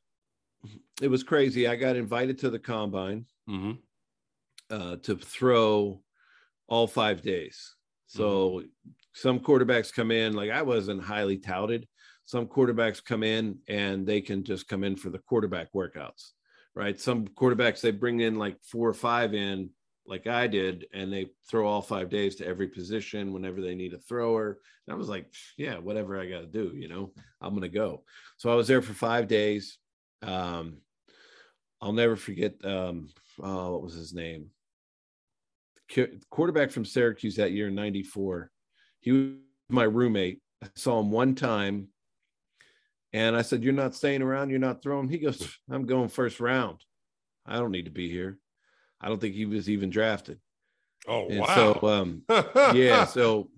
year? 0.64 0.74
it 1.02 1.08
was 1.08 1.24
crazy. 1.24 1.68
I 1.68 1.76
got 1.76 1.96
invited 1.96 2.38
to 2.40 2.50
the 2.50 2.60
combine 2.60 3.26
mm-hmm. 3.50 3.74
uh, 4.70 4.98
to 4.98 5.16
throw 5.18 6.02
all 6.68 6.88
five 6.88 7.22
days. 7.22 7.76
So 8.06 8.50
mm-hmm. 8.50 8.68
some 9.14 9.40
quarterbacks 9.40 9.94
come 9.94 10.12
in, 10.12 10.34
like 10.34 10.52
I 10.52 10.62
wasn't 10.62 11.04
highly 11.04 11.38
touted. 11.38 11.88
Some 12.26 12.48
quarterbacks 12.48 13.04
come 13.04 13.24
in 13.24 13.58
and 13.68 14.08
they 14.08 14.22
can 14.22 14.44
just 14.44 14.68
come 14.68 14.84
in 14.84 14.96
for 14.96 15.10
the 15.10 15.20
quarterback 15.20 15.74
workouts, 15.74 16.32
right? 16.74 16.98
Some 16.98 17.28
quarterbacks 17.28 17.82
they 17.82 17.92
bring 17.92 18.22
in 18.22 18.38
like 18.38 18.58
four 18.64 18.88
or 18.88 18.94
five 18.94 19.34
in, 19.34 19.72
like 20.06 20.28
I 20.28 20.48
did, 20.48 20.88
and 20.94 21.12
they 21.12 21.28
throw 21.50 21.68
all 21.68 21.82
five 21.82 22.10
days 22.10 22.36
to 22.36 22.46
every 22.46 22.68
position 22.68 23.34
whenever 23.34 23.62
they 23.62 23.76
need 23.76 23.94
a 23.94 24.00
thrower. 24.00 24.60
And 24.86 24.94
I 24.94 24.98
was 24.98 25.08
like, 25.08 25.34
yeah, 25.58 25.78
whatever 25.78 26.20
I 26.20 26.30
got 26.30 26.42
to 26.42 26.48
do, 26.48 26.74
you 26.76 26.90
know, 26.90 27.14
I'm 27.42 27.54
gonna 27.54 27.70
go. 27.70 28.04
So 28.38 28.52
I 28.52 28.56
was 28.56 28.68
there 28.68 28.82
for 28.82 28.94
five 28.94 29.28
days. 29.28 29.78
Um, 30.22 30.78
I'll 31.82 31.94
never 31.94 32.16
forget. 32.16 32.54
Um, 32.64 33.10
uh, 33.42 33.68
what 33.70 33.82
was 33.82 33.94
his 33.94 34.14
name? 34.14 34.48
Quarterback 36.30 36.72
from 36.72 36.86
Syracuse 36.86 37.36
that 37.36 37.52
year 37.52 37.68
in 37.68 37.76
'94. 37.76 38.50
He 39.00 39.12
was 39.12 39.30
my 39.70 39.84
roommate. 39.84 40.42
I 40.64 40.68
saw 40.76 41.00
him 41.00 41.12
one 41.12 41.36
time, 41.36 41.90
and 43.12 43.36
I 43.36 43.42
said, 43.42 43.64
"You're 43.64 43.74
not 43.74 43.96
staying 43.96 44.22
around. 44.22 44.50
You're 44.50 44.60
not 44.60 44.82
throwing." 44.82 45.08
He 45.08 45.18
goes, 45.20 45.58
"I'm 45.70 45.86
going 45.86 46.10
first 46.10 46.40
round. 46.40 46.84
I 47.46 47.58
don't 47.58 47.72
need 47.72 47.86
to 47.86 47.92
be 47.92 48.10
here." 48.10 48.40
I 49.04 49.10
don't 49.10 49.20
think 49.20 49.36
he 49.36 49.46
was 49.46 49.70
even 49.70 49.90
drafted. 49.90 50.40
Oh 51.08 51.28
and 51.28 51.40
wow! 51.40 51.80
So 51.82 51.88
um, 51.88 52.24
yeah, 52.74 53.06
so 53.06 53.50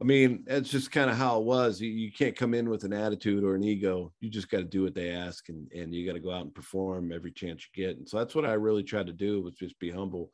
I 0.00 0.04
mean, 0.04 0.44
that's 0.46 0.70
just 0.70 0.92
kind 0.92 1.10
of 1.10 1.16
how 1.16 1.38
it 1.38 1.44
was. 1.44 1.80
You, 1.80 1.90
you, 1.90 2.12
can't 2.12 2.36
come 2.36 2.54
in 2.54 2.70
with 2.70 2.84
an 2.84 2.92
attitude 2.92 3.42
or 3.42 3.56
an 3.56 3.64
ego. 3.64 4.12
You 4.20 4.30
just 4.30 4.48
got 4.48 4.58
to 4.58 4.64
do 4.64 4.84
what 4.84 4.94
they 4.94 5.10
ask, 5.10 5.48
and 5.48 5.70
and 5.72 5.94
you 5.94 6.06
got 6.06 6.14
to 6.14 6.20
go 6.20 6.32
out 6.32 6.42
and 6.42 6.54
perform 6.54 7.12
every 7.12 7.32
chance 7.32 7.64
you 7.64 7.84
get. 7.84 7.98
And 7.98 8.08
so 8.08 8.18
that's 8.18 8.34
what 8.34 8.46
I 8.46 8.52
really 8.54 8.82
tried 8.82 9.08
to 9.08 9.12
do 9.12 9.42
was 9.42 9.54
just 9.54 9.78
be 9.78 9.90
humble. 9.90 10.30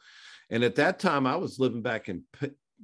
And 0.50 0.62
at 0.62 0.76
that 0.76 0.98
time, 0.98 1.26
I 1.26 1.36
was 1.36 1.58
living 1.58 1.82
back 1.82 2.08
in 2.08 2.22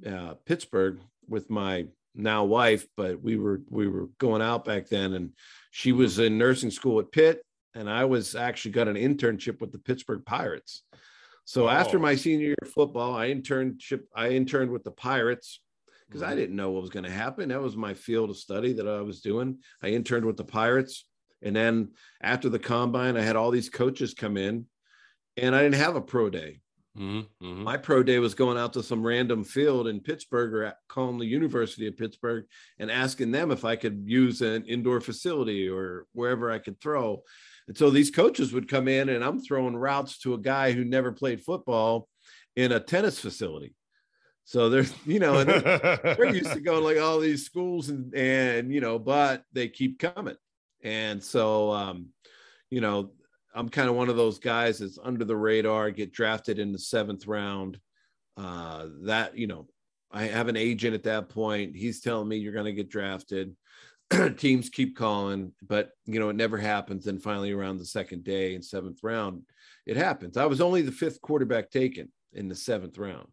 uh, 0.05 0.33
Pittsburgh 0.45 0.99
with 1.27 1.49
my 1.49 1.85
now 2.15 2.43
wife, 2.43 2.87
but 2.97 3.21
we 3.21 3.37
were 3.37 3.61
we 3.69 3.87
were 3.87 4.07
going 4.17 4.41
out 4.41 4.65
back 4.65 4.87
then, 4.87 5.13
and 5.13 5.31
she 5.69 5.91
was 5.91 6.19
in 6.19 6.37
nursing 6.37 6.71
school 6.71 6.99
at 6.99 7.11
Pitt, 7.11 7.43
and 7.75 7.89
I 7.89 8.05
was 8.05 8.35
actually 8.35 8.71
got 8.71 8.87
an 8.87 8.95
internship 8.95 9.61
with 9.61 9.71
the 9.71 9.79
Pittsburgh 9.79 10.25
Pirates. 10.25 10.83
So 11.51 11.65
oh. 11.65 11.69
after 11.69 11.99
my 11.99 12.15
senior 12.15 12.47
year 12.47 12.55
of 12.61 12.69
football, 12.69 13.13
I 13.13 13.27
internship 13.27 14.03
I 14.15 14.29
interned 14.29 14.71
with 14.71 14.85
the 14.85 14.91
Pirates 14.91 15.59
because 16.07 16.23
I 16.23 16.33
didn't 16.33 16.55
know 16.55 16.71
what 16.71 16.79
was 16.79 16.89
going 16.89 17.03
to 17.03 17.11
happen. 17.11 17.49
That 17.49 17.61
was 17.61 17.75
my 17.75 17.93
field 17.93 18.29
of 18.29 18.37
study 18.37 18.71
that 18.71 18.87
I 18.87 19.01
was 19.01 19.19
doing. 19.19 19.57
I 19.83 19.89
interned 19.89 20.25
with 20.25 20.37
the 20.37 20.45
Pirates. 20.45 21.03
And 21.41 21.53
then 21.53 21.89
after 22.21 22.47
the 22.47 22.57
combine, 22.57 23.17
I 23.17 23.21
had 23.21 23.35
all 23.35 23.51
these 23.51 23.69
coaches 23.69 24.13
come 24.13 24.37
in 24.37 24.65
and 25.35 25.53
I 25.53 25.61
didn't 25.61 25.75
have 25.75 25.97
a 25.97 26.01
pro 26.01 26.29
day. 26.29 26.61
Mm-hmm. 26.97 27.45
mm-hmm. 27.45 27.63
My 27.63 27.75
pro 27.75 28.01
day 28.01 28.19
was 28.19 28.33
going 28.33 28.57
out 28.57 28.71
to 28.73 28.83
some 28.83 29.05
random 29.05 29.43
field 29.43 29.89
in 29.89 29.99
Pittsburgh 29.99 30.53
or 30.53 30.73
calling 30.87 31.19
the 31.19 31.25
University 31.25 31.85
of 31.85 31.97
Pittsburgh 31.97 32.45
and 32.79 32.89
asking 32.89 33.31
them 33.31 33.51
if 33.51 33.65
I 33.65 33.75
could 33.75 34.03
use 34.05 34.41
an 34.41 34.63
indoor 34.67 35.01
facility 35.01 35.67
or 35.67 36.05
wherever 36.13 36.49
I 36.49 36.59
could 36.59 36.79
throw. 36.79 37.23
And 37.71 37.77
so 37.77 37.89
these 37.89 38.11
coaches 38.11 38.51
would 38.51 38.67
come 38.67 38.89
in 38.89 39.07
and 39.07 39.23
I'm 39.23 39.39
throwing 39.39 39.77
routes 39.77 40.17
to 40.23 40.33
a 40.33 40.37
guy 40.37 40.73
who 40.73 40.83
never 40.83 41.13
played 41.13 41.41
football 41.41 42.09
in 42.57 42.73
a 42.73 42.81
tennis 42.81 43.17
facility. 43.17 43.73
So 44.43 44.67
there's, 44.69 44.93
you 45.05 45.19
know, 45.19 45.45
they're, 45.45 45.61
they're, 45.61 46.25
used 46.35 46.51
to 46.51 46.59
going 46.59 46.83
like 46.83 46.99
all 46.99 47.21
these 47.21 47.45
schools 47.45 47.87
and 47.87 48.13
and 48.13 48.73
you 48.73 48.81
know, 48.81 48.99
but 48.99 49.45
they 49.53 49.69
keep 49.69 49.99
coming. 49.99 50.35
And 50.83 51.23
so 51.23 51.71
um, 51.71 52.07
you 52.69 52.81
know, 52.81 53.13
I'm 53.55 53.69
kind 53.69 53.87
of 53.87 53.95
one 53.95 54.09
of 54.09 54.17
those 54.17 54.37
guys 54.37 54.79
that's 54.79 54.99
under 55.01 55.23
the 55.23 55.37
radar, 55.37 55.91
get 55.91 56.11
drafted 56.11 56.59
in 56.59 56.73
the 56.73 56.79
seventh 56.79 57.25
round. 57.25 57.79
Uh, 58.35 58.87
that 59.03 59.37
you 59.37 59.47
know, 59.47 59.69
I 60.11 60.23
have 60.23 60.49
an 60.49 60.57
agent 60.57 60.93
at 60.93 61.03
that 61.03 61.29
point. 61.29 61.77
He's 61.77 62.01
telling 62.01 62.27
me 62.27 62.35
you're 62.35 62.51
going 62.51 62.65
to 62.65 62.73
get 62.73 62.89
drafted. 62.89 63.55
Teams 64.37 64.69
keep 64.69 64.95
calling, 64.95 65.53
but 65.67 65.91
you 66.05 66.19
know, 66.19 66.29
it 66.29 66.35
never 66.35 66.57
happens. 66.57 67.07
And 67.07 67.21
finally, 67.21 67.51
around 67.51 67.77
the 67.77 67.85
second 67.85 68.23
day 68.23 68.55
in 68.55 68.61
seventh 68.61 68.99
round, 69.03 69.43
it 69.85 69.97
happens. 69.97 70.37
I 70.37 70.45
was 70.45 70.61
only 70.61 70.81
the 70.81 70.91
fifth 70.91 71.21
quarterback 71.21 71.71
taken 71.71 72.11
in 72.33 72.47
the 72.47 72.55
seventh 72.55 72.97
round. 72.97 73.27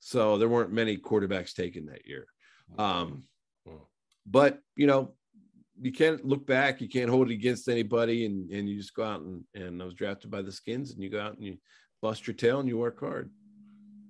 So 0.00 0.38
there 0.38 0.48
weren't 0.48 0.72
many 0.72 0.96
quarterbacks 0.96 1.54
taken 1.54 1.86
that 1.86 2.06
year. 2.06 2.26
Um, 2.78 3.24
but 4.26 4.60
you 4.76 4.86
know, 4.86 5.14
you 5.80 5.92
can't 5.92 6.24
look 6.24 6.46
back, 6.46 6.80
you 6.80 6.88
can't 6.88 7.10
hold 7.10 7.30
it 7.30 7.34
against 7.34 7.68
anybody, 7.68 8.26
and 8.26 8.50
and 8.50 8.68
you 8.68 8.76
just 8.76 8.94
go 8.94 9.04
out 9.04 9.20
and 9.20 9.44
and 9.54 9.80
I 9.80 9.84
was 9.84 9.94
drafted 9.94 10.30
by 10.30 10.42
the 10.42 10.52
skins, 10.52 10.92
and 10.92 11.02
you 11.02 11.10
go 11.10 11.20
out 11.20 11.36
and 11.36 11.44
you 11.44 11.58
bust 12.02 12.26
your 12.26 12.34
tail 12.34 12.60
and 12.60 12.68
you 12.68 12.78
work 12.78 13.00
hard. 13.00 13.30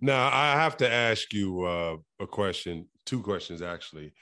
Now 0.00 0.28
I 0.32 0.52
have 0.52 0.76
to 0.78 0.90
ask 0.90 1.32
you 1.32 1.64
uh, 1.64 1.96
a 2.20 2.26
question, 2.26 2.86
two 3.04 3.22
questions 3.22 3.62
actually. 3.62 4.12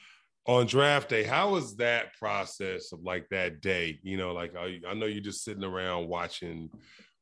On 0.49 0.67
draft 0.67 1.09
day, 1.09 1.25
how 1.25 1.51
was 1.51 1.77
that 1.77 2.15
process 2.19 2.93
of 2.93 3.01
like 3.03 3.29
that 3.31 3.61
day? 3.61 3.99
You 4.03 4.17
know, 4.17 4.33
like 4.33 4.55
I, 4.57 4.81
I 4.87 4.95
know 4.95 5.07
you're 5.07 5.23
just 5.23 5.45
sitting 5.45 5.65
around 5.65 6.09
watching, 6.09 6.71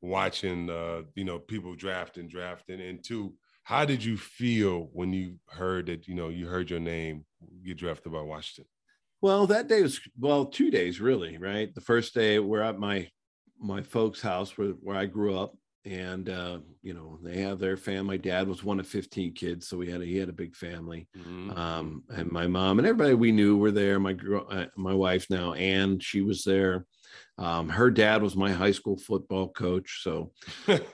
watching, 0.02 0.68
uh, 0.68 1.02
you 1.14 1.24
know, 1.24 1.38
people 1.38 1.74
drafting, 1.74 2.28
drafting, 2.28 2.80
and 2.80 3.02
two, 3.02 3.32
how 3.62 3.86
did 3.86 4.04
you 4.04 4.18
feel 4.18 4.90
when 4.92 5.12
you 5.12 5.36
heard 5.48 5.86
that, 5.86 6.06
you 6.06 6.14
know, 6.14 6.28
you 6.28 6.46
heard 6.46 6.68
your 6.68 6.80
name 6.80 7.24
get 7.64 7.78
drafted 7.78 8.12
by 8.12 8.20
Washington? 8.20 8.66
Well, 9.22 9.46
that 9.46 9.68
day 9.68 9.80
was 9.80 10.00
well, 10.18 10.44
two 10.44 10.70
days 10.70 11.00
really, 11.00 11.38
right? 11.38 11.74
The 11.74 11.80
first 11.80 12.12
day 12.12 12.38
we're 12.38 12.60
at 12.60 12.78
my 12.78 13.08
my 13.58 13.80
folks' 13.80 14.20
house 14.20 14.58
where 14.58 14.72
where 14.82 14.96
I 14.96 15.06
grew 15.06 15.38
up, 15.38 15.56
and 15.84 16.28
uh, 16.28 16.58
you 16.82 16.94
know 16.94 17.18
they 17.22 17.38
have 17.42 17.58
their 17.58 17.76
family. 17.76 18.16
My 18.16 18.16
dad 18.16 18.48
was 18.48 18.64
one 18.64 18.80
of 18.80 18.86
fifteen 18.86 19.32
kids, 19.34 19.68
so 19.68 19.76
we 19.76 19.90
had 19.90 20.00
a, 20.00 20.04
he 20.04 20.16
had 20.16 20.28
a 20.28 20.32
big 20.32 20.56
family, 20.56 21.08
Mhm. 21.16 21.56
um, 21.56 22.02
and 22.10 22.30
my 22.32 22.46
mom 22.46 22.78
and 22.78 22.86
everybody 22.86 23.14
we 23.14 23.32
knew 23.32 23.56
were 23.56 23.70
there. 23.72 23.98
My 24.00 24.12
girl, 24.14 24.46
uh, 24.50 24.66
my 24.76 24.94
wife 24.94 25.28
now, 25.30 25.52
Anne, 25.54 25.98
she 26.00 26.22
was 26.22 26.44
there. 26.44 26.86
Um, 27.36 27.68
her 27.68 27.90
dad 27.90 28.22
was 28.22 28.36
my 28.36 28.52
high 28.52 28.70
school 28.70 28.96
football 28.96 29.48
coach, 29.48 30.00
so 30.02 30.32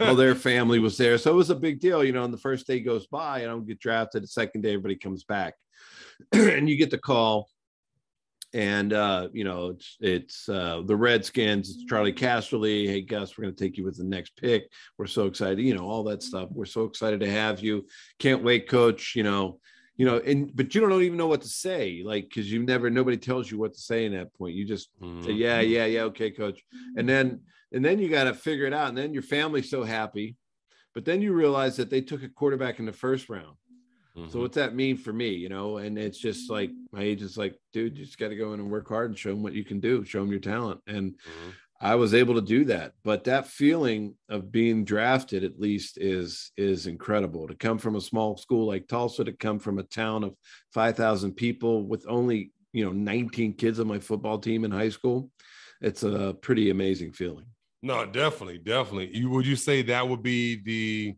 well, 0.00 0.16
their 0.16 0.34
family 0.50 0.78
was 0.78 0.96
there. 0.96 1.18
So 1.18 1.30
it 1.30 1.36
was 1.36 1.50
a 1.50 1.54
big 1.54 1.80
deal, 1.80 2.02
you 2.02 2.12
know. 2.12 2.24
And 2.24 2.32
the 2.34 2.38
first 2.38 2.66
day 2.66 2.80
goes 2.80 3.06
by, 3.06 3.42
I 3.42 3.44
don't 3.44 3.66
get 3.66 3.78
drafted. 3.78 4.22
The 4.22 4.28
second 4.28 4.62
day, 4.62 4.70
everybody 4.70 4.96
comes 4.96 5.24
back, 5.24 5.54
and 6.32 6.68
you 6.68 6.76
get 6.76 6.90
the 6.90 6.98
call. 6.98 7.48
And 8.52 8.92
uh, 8.92 9.28
you 9.32 9.44
know, 9.44 9.68
it's 9.70 9.96
it's 10.00 10.48
uh 10.48 10.82
the 10.84 10.96
Redskins, 10.96 11.70
it's 11.70 11.84
Charley 11.84 12.12
Casserly. 12.12 12.86
Hey, 12.86 13.00
Gus, 13.00 13.38
we're 13.38 13.44
gonna 13.44 13.54
take 13.54 13.76
you 13.76 13.84
with 13.84 13.96
the 13.96 14.04
next 14.04 14.36
pick. 14.36 14.70
We're 14.98 15.06
so 15.06 15.26
excited, 15.26 15.60
you 15.60 15.74
know, 15.74 15.88
all 15.88 16.02
that 16.04 16.22
stuff. 16.22 16.48
We're 16.50 16.64
so 16.64 16.84
excited 16.84 17.20
to 17.20 17.30
have 17.30 17.60
you. 17.60 17.86
Can't 18.18 18.42
wait, 18.42 18.68
coach. 18.68 19.14
You 19.14 19.22
know, 19.22 19.60
you 19.96 20.04
know, 20.04 20.18
and 20.18 20.50
but 20.56 20.74
you 20.74 20.80
don't 20.80 21.02
even 21.02 21.16
know 21.16 21.28
what 21.28 21.42
to 21.42 21.48
say, 21.48 22.02
like 22.04 22.28
because 22.28 22.50
you 22.50 22.64
never 22.64 22.90
nobody 22.90 23.16
tells 23.16 23.48
you 23.50 23.58
what 23.58 23.74
to 23.74 23.80
say 23.80 24.04
in 24.04 24.12
that 24.14 24.34
point. 24.34 24.56
You 24.56 24.64
just 24.64 24.88
Mhm. 25.00 25.24
say, 25.26 25.32
yeah, 25.32 25.60
yeah, 25.60 25.86
yeah, 25.86 26.02
okay, 26.04 26.30
coach. 26.32 26.60
And 26.96 27.08
then 27.08 27.42
and 27.72 27.84
then 27.84 28.00
you 28.00 28.08
got 28.08 28.24
to 28.24 28.34
figure 28.34 28.66
it 28.66 28.74
out. 28.74 28.88
And 28.88 28.98
then 28.98 29.14
your 29.14 29.22
family's 29.22 29.70
so 29.70 29.84
happy, 29.84 30.34
but 30.92 31.04
then 31.04 31.22
you 31.22 31.32
realize 31.32 31.76
that 31.76 31.88
they 31.88 32.00
took 32.00 32.24
a 32.24 32.28
quarterback 32.28 32.80
in 32.80 32.84
the 32.86 32.92
first 32.92 33.28
round. 33.28 33.56
So 34.26 34.40
Mhm. 34.40 34.42
what's 34.42 34.54
that 34.56 34.74
mean 34.74 34.96
for 34.96 35.12
me? 35.12 35.30
You 35.30 35.48
know, 35.48 35.78
and 35.78 35.98
it's 35.98 36.18
just 36.18 36.50
like 36.50 36.74
my 36.92 37.02
agent's 37.02 37.36
like, 37.36 37.58
dude, 37.72 37.98
you 37.98 38.04
just 38.04 38.18
got 38.18 38.28
to 38.28 38.36
go 38.36 38.52
in 38.54 38.60
and 38.60 38.70
work 38.70 38.88
hard 38.88 39.10
and 39.10 39.18
show 39.18 39.30
them 39.30 39.42
what 39.42 39.54
you 39.54 39.64
can 39.64 39.80
do, 39.80 40.04
show 40.04 40.20
them 40.20 40.30
your 40.30 40.40
talent. 40.40 40.80
And 40.86 41.16
Mhm. 41.24 41.60
I 41.80 41.94
was 41.94 42.12
able 42.12 42.34
to 42.34 42.42
do 42.42 42.64
that. 42.66 42.94
But 43.04 43.24
that 43.24 43.46
feeling 43.46 44.16
of 44.28 44.52
being 44.52 44.84
drafted, 44.84 45.44
at 45.44 45.58
least, 45.58 45.98
is 45.98 46.52
is 46.56 46.86
incredible. 46.86 47.48
To 47.48 47.54
come 47.56 47.78
from 47.78 47.96
a 47.96 48.00
small 48.00 48.36
school 48.36 48.66
like 48.66 48.86
Tulsa, 48.86 49.24
to 49.24 49.32
come 49.32 49.58
from 49.58 49.78
a 49.78 49.82
town 49.84 50.24
of 50.24 50.36
five 50.72 50.96
thousand 50.96 51.34
people 51.34 51.86
with 51.86 52.04
only 52.08 52.52
you 52.72 52.84
know 52.84 52.92
19 52.92 53.54
kids 53.54 53.80
on 53.80 53.86
my 53.88 53.98
football 53.98 54.38
team 54.38 54.64
in 54.64 54.70
high 54.70 54.90
school, 54.90 55.30
it's 55.80 56.02
a 56.02 56.34
pretty 56.42 56.70
amazing 56.70 57.12
feeling. 57.12 57.46
No, 57.82 58.04
definitely, 58.04 58.58
definitely. 58.58 59.16
You 59.16 59.30
would 59.30 59.46
you 59.46 59.56
say 59.56 59.82
that 59.82 60.06
would 60.08 60.22
be 60.22 60.56
the 60.62 61.16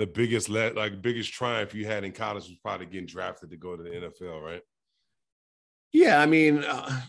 the 0.00 0.06
biggest 0.06 0.48
le- 0.48 0.72
like 0.72 1.02
biggest 1.02 1.30
triumph 1.30 1.74
you 1.74 1.84
had 1.84 2.04
in 2.04 2.12
college 2.12 2.48
was 2.48 2.56
probably 2.62 2.86
getting 2.86 3.04
drafted 3.06 3.50
to 3.50 3.56
go 3.58 3.76
to 3.76 3.82
the 3.82 3.90
NFL, 3.90 4.40
right? 4.42 4.62
Yeah, 5.92 6.22
I 6.22 6.24
mean, 6.24 6.64
uh, 6.64 7.02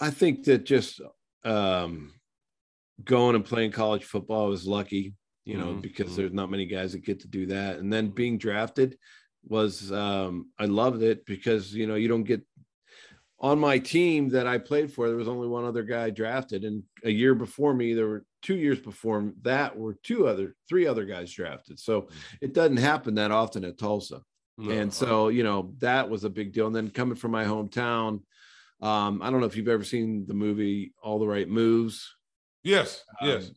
I 0.00 0.08
think 0.08 0.44
that 0.44 0.64
just 0.64 1.02
um, 1.44 2.14
going 3.04 3.36
and 3.36 3.44
playing 3.44 3.72
college 3.72 4.04
football 4.04 4.48
was 4.48 4.66
lucky, 4.66 5.12
you 5.44 5.58
know, 5.58 5.74
Mhm, 5.74 5.82
because 5.82 6.12
mhm. 6.12 6.16
there's 6.16 6.32
not 6.32 6.50
many 6.50 6.64
guys 6.64 6.92
that 6.92 7.04
get 7.04 7.20
to 7.20 7.28
do 7.28 7.44
that. 7.46 7.78
And 7.78 7.92
then 7.92 8.08
being 8.08 8.38
drafted 8.38 8.96
was, 9.46 9.92
um, 9.92 10.50
I 10.58 10.64
loved 10.64 11.02
it 11.02 11.26
because, 11.26 11.74
you 11.74 11.86
know, 11.86 11.96
you 11.96 12.08
don't 12.08 12.24
get 12.24 12.40
on 13.40 13.58
my 13.58 13.78
team 13.78 14.28
that 14.30 14.46
I 14.46 14.58
played 14.58 14.92
for, 14.92 15.08
there 15.08 15.16
was 15.16 15.28
only 15.28 15.48
one 15.48 15.64
other 15.64 15.82
guy 15.82 16.10
drafted. 16.10 16.64
And 16.64 16.82
a 17.04 17.10
year 17.10 17.34
before 17.34 17.74
me, 17.74 17.92
there 17.92 18.06
were 18.06 18.24
two 18.42 18.56
years 18.56 18.78
before 18.78 19.32
that 19.42 19.76
were 19.76 19.98
two 20.02 20.26
other, 20.26 20.54
three 20.68 20.86
other 20.86 21.04
guys 21.04 21.32
drafted. 21.32 21.78
So 21.78 22.08
it 22.40 22.54
doesn't 22.54 22.76
happen 22.76 23.14
that 23.16 23.30
often 23.30 23.64
at 23.64 23.78
Tulsa 23.78 24.22
No, 24.56 24.70
and 24.70 24.92
so 24.92 25.28
you 25.28 25.42
know 25.42 25.74
that 25.78 26.08
was 26.08 26.24
a 26.24 26.30
big 26.30 26.52
deal 26.52 26.66
and 26.66 26.76
then 26.76 26.90
coming 26.90 27.16
from 27.16 27.32
my 27.32 27.44
hometown 27.44 28.20
um 28.80 29.20
i 29.22 29.30
don't 29.30 29.40
know 29.40 29.46
if 29.46 29.56
you've 29.56 29.68
ever 29.68 29.84
seen 29.84 30.24
the 30.26 30.34
movie 30.34 30.92
all 31.02 31.18
the 31.18 31.26
right 31.26 31.48
moves 31.48 32.14
yes, 32.62 33.04
yes. 33.20 33.46
Um, 33.46 33.54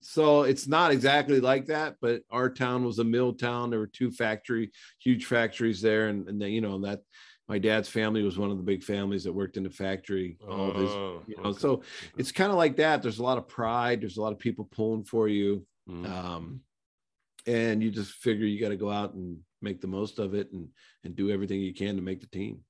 so 0.00 0.42
it's 0.42 0.68
not 0.68 0.90
exactly 0.90 1.40
like 1.40 1.66
that 1.66 1.96
but 2.00 2.20
our 2.30 2.50
town 2.50 2.84
was 2.84 2.98
a 2.98 3.04
mill 3.04 3.32
town 3.32 3.70
there 3.70 3.80
were 3.80 3.86
two 3.86 4.10
factory 4.10 4.70
huge 5.00 5.24
factories 5.24 5.80
there 5.80 6.08
and, 6.08 6.28
and 6.28 6.40
then 6.40 6.50
you 6.50 6.60
know 6.60 6.78
that 6.80 7.00
my 7.48 7.58
dad's 7.58 7.88
family 7.88 8.22
was 8.22 8.38
one 8.38 8.50
of 8.50 8.56
the 8.58 8.62
big 8.62 8.82
families 8.82 9.24
that 9.24 9.32
worked 9.32 9.56
in 9.56 9.62
the 9.62 9.70
factory 9.70 10.38
all 10.48 10.72
his 10.72 10.90
Oh, 10.90 11.22
you 11.26 11.36
know 11.36 11.50
okay, 11.50 11.58
so 11.58 11.82
it's 12.16 12.32
kind 12.32 12.50
of 12.50 12.56
like 12.56 12.76
that 12.76 13.02
there's 13.02 13.18
a 13.18 13.22
lot 13.22 13.38
of 13.38 13.48
pride 13.48 14.00
there's 14.00 14.16
a 14.18 14.22
lot 14.22 14.32
of 14.32 14.38
people 14.38 14.66
pulling 14.70 15.04
for 15.04 15.28
you 15.28 15.66
Mhm. 15.88 16.06
um, 16.06 16.60
and 17.46 17.82
you 17.82 17.90
just 17.90 18.12
figure 18.12 18.44
you 18.46 18.60
got 18.60 18.68
to 18.68 18.76
go 18.76 18.90
out 18.90 19.14
and 19.14 19.38
make 19.62 19.80
the 19.80 19.86
most 19.86 20.18
of 20.18 20.34
it 20.34 20.52
and 20.52 20.68
and 21.04 21.16
do 21.16 21.30
everything 21.30 21.60
you 21.60 21.72
can 21.72 21.96
to 21.96 22.02
make 22.02 22.20
the 22.20 22.26
team. 22.26 22.60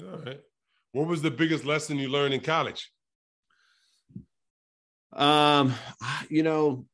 All 0.00 0.18
right. 0.18 0.40
What 0.92 1.08
was 1.08 1.22
the 1.22 1.30
biggest 1.30 1.64
lesson 1.64 1.98
you 1.98 2.08
learned 2.08 2.34
in 2.34 2.40
college? 2.40 2.90
Um, 5.12 5.74
you 6.28 6.42
know, 6.42 6.86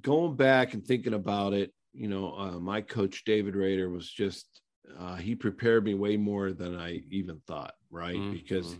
going 0.00 0.36
back 0.36 0.74
and 0.74 0.86
thinking 0.86 1.14
about 1.14 1.52
it, 1.52 1.72
you 1.92 2.08
know, 2.08 2.34
uh, 2.36 2.58
my 2.60 2.80
coach 2.80 3.24
David 3.24 3.56
Rader 3.56 3.88
was 3.90 4.08
just 4.08 4.60
uh, 4.98 5.16
he 5.16 5.34
prepared 5.34 5.84
me 5.84 5.94
way 5.94 6.16
more 6.16 6.52
than 6.52 6.76
I 6.76 7.02
even 7.10 7.40
thought, 7.46 7.74
right? 7.90 8.16
Mhm, 8.16 8.32
Because 8.32 8.76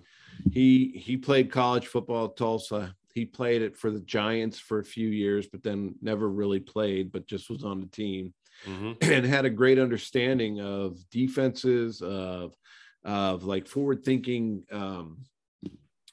he 0.53 0.89
he 0.97 1.17
played 1.17 1.51
college 1.51 1.87
football 1.87 2.27
at 2.27 2.37
Tulsa. 2.37 2.95
He 3.15 3.25
played 3.25 3.63
it 3.63 3.77
for 3.77 3.91
the 3.91 4.01
Giants 4.01 4.59
for 4.59 4.81
a 4.81 4.85
few 4.85 5.09
years, 5.09 5.47
but 5.47 5.63
then 5.63 5.95
never 6.03 6.29
really 6.29 6.61
played, 6.61 7.13
but 7.13 7.27
just 7.27 7.49
was 7.49 7.65
on 7.65 7.81
the 7.81 7.87
team. 7.87 8.35
Mhm. 8.67 8.97
and 9.03 9.27
had 9.27 9.45
a 9.45 9.51
great 9.51 9.79
understanding 9.79 10.61
of 10.61 10.99
defenses 11.11 12.01
of 12.03 12.55
of 13.05 13.45
like 13.45 13.67
forward 13.67 14.05
thinking 14.05 14.65
um 14.73 15.25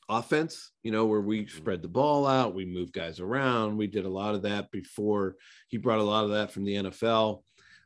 offense 0.10 0.71
you 0.84 0.91
know 0.91 1.06
where 1.06 1.21
we 1.21 1.47
spread 1.47 1.82
the 1.82 1.88
ball 1.88 2.27
out 2.27 2.54
we 2.54 2.65
move 2.65 2.91
guys 2.91 3.21
around 3.21 3.77
we 3.77 3.88
did 3.88 4.04
a 4.04 4.10
lot 4.10 4.36
of 4.36 4.41
that 4.41 4.69
before 4.71 5.38
he 5.69 5.77
brought 5.77 5.99
a 5.99 6.04
lot 6.04 6.25
of 6.25 6.32
that 6.32 6.51
from 6.51 6.65
the 6.65 6.75
nfl 6.75 7.43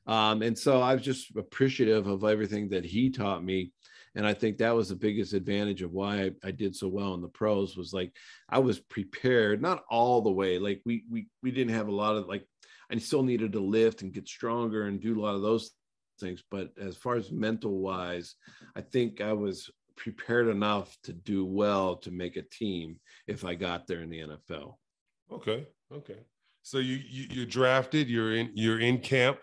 um 0.08 0.42
and 0.42 0.58
so 0.58 0.82
i 0.82 0.94
was 0.94 1.04
just 1.04 1.36
appreciative 1.36 2.08
of 2.08 2.24
everything 2.24 2.70
that 2.70 2.86
he 2.86 3.10
taught 3.10 3.44
me 3.44 3.72
and 4.16 4.26
i 4.26 4.34
think 4.34 4.58
that 4.58 4.76
was 4.76 4.90
the 4.90 4.96
biggest 4.96 5.34
advantage 5.34 5.82
of 5.82 5.92
why 5.92 6.24
I, 6.24 6.32
I 6.44 6.52
did 6.52 6.76
so 6.76 6.88
well 6.88 7.14
in 7.14 7.22
the 7.22 7.28
pros 7.28 7.76
was 7.76 7.94
like 7.94 8.14
i 8.50 8.60
was 8.60 8.80
prepared 8.80 9.62
not 9.62 9.84
all 9.90 10.22
the 10.22 10.32
way 10.32 10.60
like 10.60 10.82
we 10.86 11.04
we 11.10 11.28
we 11.42 11.52
didn't 11.52 11.74
have 11.74 11.88
a 11.88 11.96
lot 11.96 12.16
of 12.16 12.28
like 12.28 12.46
I 12.92 12.98
still 12.98 13.24
needed 13.24 13.54
to 13.54 13.60
lift 13.60 14.02
and 14.02 14.14
get 14.14 14.28
stronger 14.28 14.84
and 14.84 15.02
do 15.02 15.20
a 15.20 15.22
lot 15.22 15.36
of 15.36 15.42
those 15.42 15.72
things. 16.20 16.44
But 16.50 16.72
as 16.80 16.96
far 16.96 17.16
as 17.16 17.32
mental 17.32 17.80
wise, 17.80 18.36
I 18.76 18.82
think 18.82 19.22
I 19.22 19.34
was 19.34 19.70
prepared 19.96 20.48
enough 20.48 20.98
to 21.04 21.14
do 21.14 21.46
well 21.46 21.96
to 21.98 22.12
make 22.12 22.36
a 22.38 22.42
team 22.42 23.00
if 23.28 23.46
I 23.46 23.56
got 23.56 23.88
there 23.88 24.02
in 24.02 24.10
the 24.10 24.20
NFL. 24.20 24.76
Okay. 25.32 25.68
Okay. 25.94 26.20
So 26.64 26.80
you, 26.80 27.00
you 27.08 27.28
you're 27.32 27.46
drafted. 27.46 28.10
You're 28.10 28.36
in 28.36 28.52
you're 28.56 28.80
in 28.80 29.00
camp. 29.00 29.38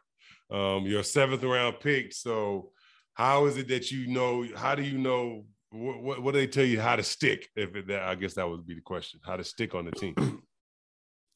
Um, 0.53 0.85
you're 0.85 1.03
seventh 1.03 1.43
round 1.43 1.81
pick. 1.81 2.13
So 2.13 2.71
how 3.15 3.47
is 3.47 3.57
it 3.57 3.69
that 3.69 3.91
you 3.91 4.07
know? 4.07 4.47
How 4.55 4.75
do 4.75 4.83
you 4.83 4.99
know? 4.99 5.45
What 5.71 6.03
what, 6.03 6.23
what 6.23 6.35
do 6.35 6.41
they 6.41 6.47
tell 6.47 6.65
you 6.65 6.81
how 6.81 6.97
to 6.97 7.03
stick? 7.03 7.49
If 7.57 7.75
it, 7.75 7.87
that, 7.89 8.03
I 8.03 8.15
guess 8.15 8.35
that 8.35 8.49
would 8.49 8.67
be 8.67 8.75
the 8.75 8.83
question. 8.83 9.21
How 9.25 9.37
to 9.37 9.45
stick 9.45 9.75
on 9.75 9.87
the 9.87 9.93
team? 9.93 10.43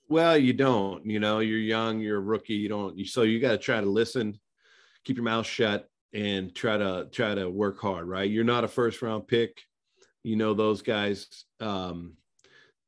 Well, 0.09 0.39
you 0.39 0.53
don't, 0.53 1.05
you 1.05 1.19
know, 1.19 1.41
you're 1.41 1.59
young, 1.59 1.99
you're 1.99 2.19
a 2.19 2.21
rookie, 2.21 2.55
you 2.55 2.69
don't, 2.69 2.97
you, 2.97 3.05
so 3.05 3.23
you 3.23 3.41
got 3.41 3.51
to 3.51 3.59
try 3.59 3.81
to 3.81 3.91
listen, 3.91 4.39
keep 5.05 5.17
your 5.17 5.25
mouth 5.25 5.47
shut 5.47 5.89
and 6.13 6.55
try 6.55 6.77
to, 6.77 7.09
try 7.11 7.35
to 7.35 7.51
work 7.51 7.81
hard, 7.81 8.07
right? 8.07 8.31
You're 8.31 8.45
not 8.45 8.63
a 8.63 8.69
first 8.69 9.03
round 9.03 9.27
pick. 9.27 9.61
You 10.23 10.37
know, 10.37 10.55
those 10.55 10.83
guys, 10.83 11.45
um, 11.59 12.15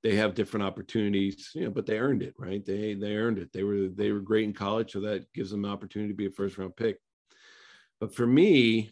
they 0.02 0.14
have 0.16 0.34
different 0.34 0.64
opportunities, 0.64 1.50
you 1.54 1.64
know, 1.64 1.70
but 1.70 1.87
they 1.87 1.98
earned 1.98 2.22
it, 2.22 2.34
right? 2.38 2.64
They, 2.64 2.94
they 2.94 3.16
earned 3.16 3.38
it. 3.38 3.52
They 3.52 3.64
were, 3.64 3.88
they 3.88 4.12
were 4.12 4.20
great 4.20 4.44
in 4.44 4.52
college. 4.52 4.92
So 4.92 5.00
that 5.00 5.32
gives 5.32 5.50
them 5.50 5.64
an 5.64 5.70
opportunity 5.70 6.12
to 6.12 6.16
be 6.16 6.26
a 6.26 6.30
first 6.30 6.56
round 6.58 6.76
pick. 6.76 6.98
But 8.00 8.14
for 8.14 8.26
me, 8.26 8.90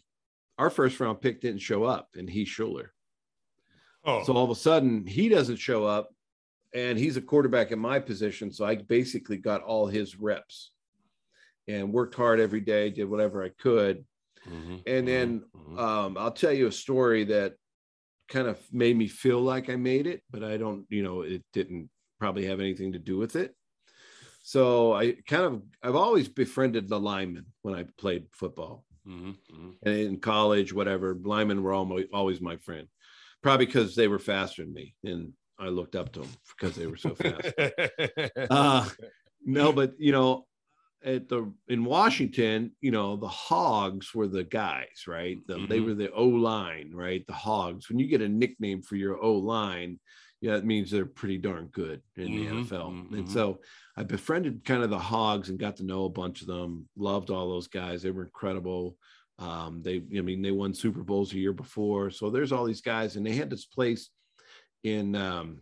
our 0.57 0.69
first 0.69 0.99
round 0.99 1.21
pick 1.21 1.41
didn't 1.41 1.61
show 1.61 1.83
up 1.83 2.09
and 2.15 2.29
Heath 2.29 2.47
Shuler. 2.49 2.89
Oh, 4.03 4.23
So 4.23 4.33
all 4.33 4.43
of 4.43 4.49
a 4.49 4.55
sudden 4.55 5.05
he 5.05 5.29
doesn't 5.29 5.57
show 5.57 5.85
up 5.85 6.09
and 6.73 6.97
he's 6.97 7.17
a 7.17 7.21
quarterback 7.21 7.71
in 7.71 7.79
my 7.79 7.99
position. 7.99 8.51
So 8.51 8.65
I 8.65 8.75
basically 8.75 9.37
got 9.37 9.63
all 9.63 9.87
his 9.87 10.17
reps 10.17 10.71
and 11.67 11.93
worked 11.93 12.15
hard 12.15 12.39
every 12.39 12.61
day, 12.61 12.89
did 12.89 13.05
whatever 13.09 13.43
I 13.43 13.49
could. 13.49 14.05
Mhm, 14.45 14.83
And 14.87 15.07
then 15.07 15.45
mhm, 15.55 15.79
um, 15.79 16.17
I'll 16.17 16.31
tell 16.31 16.53
you 16.53 16.67
a 16.67 16.71
story 16.71 17.25
that 17.25 17.55
kind 18.27 18.47
of 18.47 18.59
made 18.71 18.97
me 18.97 19.07
feel 19.07 19.39
like 19.39 19.69
I 19.69 19.75
made 19.75 20.07
it, 20.07 20.21
but 20.29 20.43
I 20.43 20.57
don't, 20.57 20.85
you 20.89 21.03
know, 21.03 21.21
it 21.21 21.43
didn't 21.53 21.89
probably 22.19 22.45
have 22.45 22.59
anything 22.59 22.93
to 22.93 22.99
do 22.99 23.17
with 23.17 23.35
it. 23.35 23.55
So 24.43 24.93
I 24.93 25.13
kind 25.27 25.43
of, 25.43 25.61
I've 25.83 25.95
always 25.95 26.27
befriended 26.29 26.87
the 26.87 26.99
linemen 26.99 27.45
when 27.63 27.75
I 27.75 27.85
played 27.97 28.27
football 28.31 28.85
mhm, 29.07 29.35
mhm. 29.53 29.73
and 29.83 29.95
in 29.95 30.19
college, 30.19 30.73
whatever, 30.73 31.17
linemen 31.21 31.63
were 31.63 31.73
almost 31.73 32.05
always 32.13 32.41
my 32.41 32.57
friend, 32.57 32.87
probably 33.41 33.65
because 33.65 33.95
they 33.95 34.07
were 34.07 34.19
faster 34.19 34.63
than 34.63 34.73
me. 34.73 34.95
And 35.03 35.33
I 35.59 35.67
looked 35.67 35.95
up 35.95 36.11
to 36.13 36.21
them 36.21 36.29
because 36.57 36.75
they 36.75 36.87
were 36.87 36.97
so 36.97 37.15
fast. 37.15 37.53
uh, 38.49 38.87
no, 39.43 39.73
but 39.73 39.93
you 39.97 40.11
know, 40.11 40.45
at 41.03 41.29
the 41.29 41.53
in 41.67 41.85
Washington, 41.85 42.71
you 42.81 42.91
know, 42.91 43.15
the 43.17 43.27
Hogs 43.27 44.13
were 44.13 44.27
the 44.27 44.43
guys, 44.43 45.05
right? 45.07 45.37
The, 45.47 45.55
Mhm. 45.57 45.69
They 45.69 45.79
were 45.79 45.93
the 45.93 46.11
O 46.11 46.25
line, 46.27 46.91
right? 46.93 47.25
The 47.27 47.33
Hogs. 47.33 47.89
When 47.89 47.99
you 47.99 48.07
get 48.07 48.21
a 48.21 48.27
nickname 48.29 48.81
for 48.81 48.95
your 48.95 49.21
O 49.23 49.33
line, 49.37 49.99
yeah, 50.41 50.57
it 50.57 50.65
means 50.65 50.91
they're 50.91 51.05
pretty 51.05 51.37
darn 51.37 51.67
good 51.67 52.01
in 52.15 52.35
the 52.35 52.45
Mhm, 52.45 52.65
NFL. 52.65 52.91
mhm. 52.91 53.17
And 53.19 53.29
so 53.29 53.61
I 53.95 54.03
befriended 54.03 54.63
kind 54.63 54.83
of 54.83 54.89
the 54.89 54.99
Hogs 54.99 55.49
and 55.49 55.59
got 55.59 55.77
to 55.77 55.83
know 55.85 56.05
a 56.05 56.09
bunch 56.09 56.41
of 56.41 56.47
them. 56.47 56.87
Loved 56.95 57.29
all 57.29 57.49
those 57.49 57.67
guys. 57.67 58.01
They 58.01 58.11
were 58.11 58.25
incredible. 58.25 58.97
Um, 59.39 59.81
they, 59.83 59.97
I 59.97 60.21
mean, 60.21 60.41
they 60.41 60.51
won 60.51 60.73
Super 60.73 61.03
Bowls 61.03 61.31
a 61.33 61.37
year 61.37 61.53
before. 61.53 62.09
So 62.11 62.29
there's 62.29 62.51
all 62.51 62.65
these 62.65 62.81
guys, 62.81 63.15
and 63.15 63.25
they 63.25 63.33
had 63.35 63.49
this 63.51 63.65
place 63.65 64.09
in 64.83 65.15
um, 65.15 65.61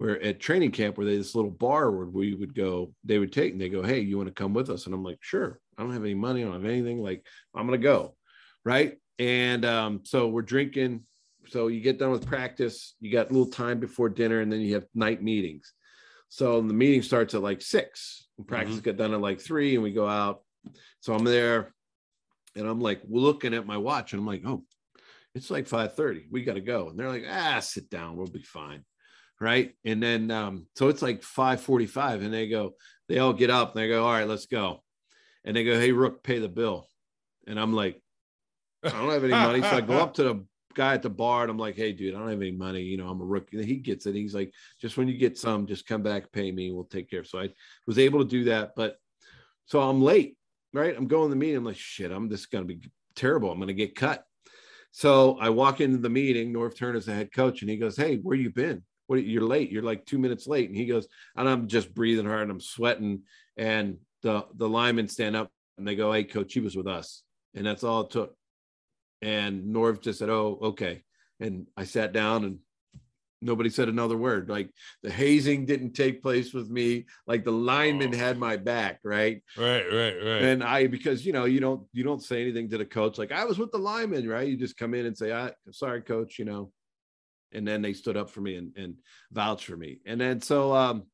where 0.00 0.18
at 0.22 0.40
training 0.40 0.70
camp 0.70 0.96
where 0.96 1.06
they 1.06 1.14
this 1.14 1.34
little 1.34 1.50
bar 1.50 1.90
where 1.90 2.06
we 2.06 2.32
would 2.32 2.54
go, 2.54 2.90
they 3.04 3.18
would 3.18 3.30
take 3.30 3.52
and 3.52 3.60
they 3.60 3.68
go, 3.68 3.82
Hey, 3.82 4.00
you 4.00 4.16
want 4.16 4.28
to 4.28 4.34
come 4.34 4.54
with 4.54 4.70
us? 4.70 4.86
And 4.86 4.94
I'm 4.94 5.04
like, 5.04 5.18
sure. 5.20 5.60
I 5.76 5.82
don't 5.82 5.92
have 5.92 6.02
any 6.02 6.14
money, 6.14 6.40
I 6.40 6.44
don't 6.46 6.54
have 6.54 6.64
anything. 6.64 7.02
Like, 7.02 7.26
I'm 7.54 7.66
gonna 7.66 7.76
go. 7.76 8.16
Right. 8.64 8.96
And 9.18 9.62
um, 9.66 10.00
so 10.04 10.28
we're 10.28 10.40
drinking. 10.40 11.04
So 11.48 11.66
you 11.66 11.82
get 11.82 11.98
done 11.98 12.12
with 12.12 12.26
practice, 12.26 12.94
you 13.00 13.12
got 13.12 13.28
a 13.28 13.32
little 13.34 13.50
time 13.50 13.78
before 13.78 14.08
dinner, 14.08 14.40
and 14.40 14.50
then 14.50 14.62
you 14.62 14.72
have 14.72 14.86
night 14.94 15.22
meetings. 15.22 15.70
So 16.30 16.62
the 16.62 16.72
meeting 16.72 17.02
starts 17.02 17.34
at 17.34 17.42
like 17.42 17.60
six. 17.60 18.26
And 18.38 18.48
practice 18.48 18.76
Mhm. 18.76 18.84
get 18.84 18.96
done 18.96 19.12
at 19.12 19.20
like 19.20 19.38
three, 19.38 19.74
and 19.74 19.82
we 19.82 19.92
go 19.92 20.08
out. 20.08 20.40
So 21.00 21.12
I'm 21.12 21.24
there, 21.24 21.74
and 22.56 22.66
I'm 22.66 22.80
like 22.80 23.02
looking 23.06 23.52
at 23.52 23.66
my 23.66 23.76
watch, 23.76 24.14
and 24.14 24.20
I'm 24.20 24.26
like, 24.26 24.46
oh, 24.46 24.64
it's 25.34 25.50
like 25.50 25.66
5:30. 25.68 26.26
We 26.30 26.42
got 26.42 26.54
to 26.54 26.62
go. 26.62 26.88
And 26.88 26.98
they're 26.98 27.10
like, 27.10 27.26
ah, 27.28 27.60
sit 27.60 27.90
down, 27.90 28.16
we'll 28.16 28.28
be 28.28 28.42
fine. 28.42 28.82
Right. 29.40 29.72
And 29.86 30.02
then 30.02 30.30
um, 30.30 30.66
so 30.76 30.88
it's 30.88 31.00
like 31.00 31.22
5:45, 31.22 32.22
and 32.24 32.32
they 32.32 32.48
go, 32.48 32.74
they 33.08 33.18
all 33.18 33.32
get 33.32 33.50
up 33.50 33.74
and 33.74 33.82
they 33.82 33.88
go, 33.88 34.04
all 34.04 34.12
right, 34.12 34.28
let's 34.28 34.46
go. 34.46 34.84
And 35.44 35.56
they 35.56 35.64
go, 35.64 35.78
hey, 35.78 35.92
Rook, 35.92 36.22
pay 36.22 36.38
the 36.38 36.48
bill. 36.48 36.86
And 37.46 37.58
I'm 37.58 37.72
like, 37.72 38.00
I 38.84 38.90
don't 38.90 39.10
have 39.10 39.24
any 39.24 39.32
money. 39.32 39.62
So 39.62 39.68
I 39.68 39.80
go 39.80 39.98
up 39.98 40.14
to 40.14 40.22
the 40.22 40.46
guy 40.74 40.94
at 40.94 41.02
the 41.02 41.10
bar 41.10 41.42
and 41.42 41.50
I'm 41.50 41.58
like, 41.58 41.74
hey, 41.74 41.92
dude, 41.92 42.14
I 42.14 42.18
don't 42.18 42.28
have 42.28 42.40
any 42.40 42.52
money. 42.52 42.82
You 42.82 42.98
know, 42.98 43.08
I'm 43.08 43.20
a 43.20 43.24
rookie. 43.24 43.64
He 43.64 43.76
gets 43.76 44.06
it. 44.06 44.14
He's 44.14 44.34
like, 44.34 44.52
just 44.80 44.96
when 44.96 45.08
you 45.08 45.18
get 45.18 45.36
some, 45.36 45.66
just 45.66 45.86
come 45.86 46.02
back, 46.02 46.30
pay 46.30 46.52
me. 46.52 46.70
We'll 46.70 46.84
take 46.84 47.10
care. 47.10 47.24
So 47.24 47.40
I 47.40 47.48
was 47.86 47.98
able 47.98 48.20
to 48.20 48.28
do 48.28 48.44
that. 48.44 48.72
But 48.76 48.96
so 49.66 49.80
I'm 49.80 50.02
late, 50.02 50.36
right? 50.72 50.96
I'm 50.96 51.08
going 51.08 51.28
to 51.28 51.30
the 51.30 51.40
meeting. 51.40 51.56
I'm 51.56 51.64
like, 51.64 51.76
shit, 51.76 52.12
I'm 52.12 52.30
just 52.30 52.50
going 52.50 52.66
to 52.66 52.74
be 52.74 52.88
terrible. 53.16 53.50
I'm 53.50 53.58
going 53.58 53.68
to 53.68 53.74
get 53.74 53.96
cut. 53.96 54.24
So 54.92 55.36
I 55.40 55.50
walk 55.50 55.80
into 55.80 55.98
the 55.98 56.10
meeting. 56.10 56.52
Norv 56.52 56.76
Turner's 56.76 57.06
the 57.06 57.14
head 57.14 57.32
coach, 57.32 57.62
and 57.62 57.70
he 57.70 57.76
goes, 57.76 57.96
hey, 57.96 58.16
where 58.18 58.36
you 58.36 58.50
been? 58.50 58.84
What 59.10 59.24
you're 59.24 59.42
late. 59.42 59.72
You're 59.72 59.82
like 59.82 60.06
two 60.06 60.18
minutes 60.18 60.46
late. 60.46 60.68
And 60.68 60.76
he 60.78 60.86
goes, 60.86 61.08
and 61.36 61.48
I'm 61.48 61.66
just 61.66 61.92
breathing 61.92 62.26
hard 62.26 62.42
and 62.42 62.50
I'm 62.52 62.60
sweating. 62.60 63.22
And 63.56 63.96
the 64.22 64.46
the 64.54 64.68
linemen 64.68 65.08
stand 65.08 65.34
up 65.34 65.50
and 65.76 65.88
they 65.88 65.96
go, 65.96 66.12
hey, 66.12 66.22
coach, 66.22 66.52
he 66.54 66.60
was 66.60 66.76
with 66.76 66.86
us. 66.86 67.24
And 67.56 67.66
that's 67.66 67.82
all 67.82 68.02
it 68.02 68.10
took. 68.10 68.36
And 69.20 69.74
Norv 69.74 70.00
just 70.00 70.20
said, 70.20 70.30
"Oh, 70.30 70.58
okay." 70.62 71.02
And 71.40 71.66
I 71.76 71.82
sat 71.84 72.12
down, 72.12 72.44
and 72.44 72.58
nobody 73.42 73.68
said 73.68 73.88
another 73.88 74.16
word. 74.16 74.48
Like 74.48 74.70
the 75.02 75.10
hazing 75.10 75.66
didn't 75.66 75.94
take 75.94 76.22
place 76.22 76.54
with 76.54 76.70
me. 76.70 77.06
Like 77.26 77.44
the 77.44 77.50
lineman 77.50 78.14
Oh. 78.14 78.16
had 78.16 78.38
my 78.38 78.56
back, 78.58 79.00
right? 79.02 79.42
Right, 79.58 79.84
right, 79.92 80.14
right. 80.24 80.42
And 80.42 80.62
I, 80.62 80.86
because 80.86 81.26
you 81.26 81.32
know, 81.32 81.46
you 81.46 81.58
don't 81.58 81.82
you 81.92 82.04
don't 82.04 82.22
say 82.22 82.40
anything 82.42 82.70
to 82.70 82.78
the 82.78 82.86
coach. 82.86 83.18
Like 83.18 83.32
I 83.32 83.44
was 83.44 83.58
with 83.58 83.72
the 83.72 83.78
lineman, 83.78 84.28
right? 84.28 84.46
You 84.46 84.56
just 84.56 84.76
come 84.76 84.94
in 84.94 85.04
and 85.06 85.18
say, 85.18 85.32
"I, 85.32 85.50
sorry, 85.72 86.00
coach," 86.02 86.38
you 86.38 86.44
know. 86.44 86.70
And 87.52 87.66
then 87.66 87.82
they 87.82 87.92
stood 87.92 88.16
up 88.16 88.30
for 88.30 88.40
me 88.40 88.56
and, 88.56 88.72
and 88.76 88.94
vouched 89.32 89.66
for 89.66 89.76
me. 89.76 90.00
And 90.06 90.20
then 90.20 90.40
so 90.40 90.74
um, 90.74 91.04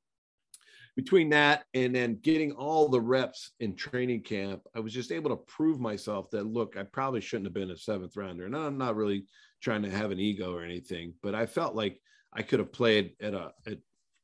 between 0.96 1.28
that 1.30 1.64
and 1.74 1.94
then 1.94 2.18
getting 2.22 2.52
all 2.52 2.88
the 2.88 3.00
reps 3.00 3.52
in 3.60 3.76
training 3.76 4.22
camp, 4.22 4.62
I 4.74 4.80
was 4.80 4.92
just 4.92 5.12
able 5.12 5.30
to 5.30 5.36
prove 5.36 5.78
myself 5.78 6.30
that 6.30 6.46
look, 6.46 6.76
I 6.76 6.84
probably 6.84 7.20
shouldn't 7.20 7.46
have 7.46 7.54
been 7.54 7.70
a 7.70 7.76
seventh 7.76 8.16
rounder. 8.16 8.46
And 8.46 8.56
I'm 8.56 8.78
not 8.78 8.96
really 8.96 9.26
trying 9.60 9.82
to 9.82 9.90
have 9.90 10.10
an 10.10 10.18
ego 10.18 10.54
or 10.54 10.62
anything, 10.62 11.14
but 11.22 11.34
I 11.34 11.46
felt 11.46 11.74
like 11.74 12.00
I 12.32 12.42
could 12.42 12.60
have 12.60 12.72
played 12.72 13.14
at 13.20 13.34
a 13.34 13.52
at 13.66 13.78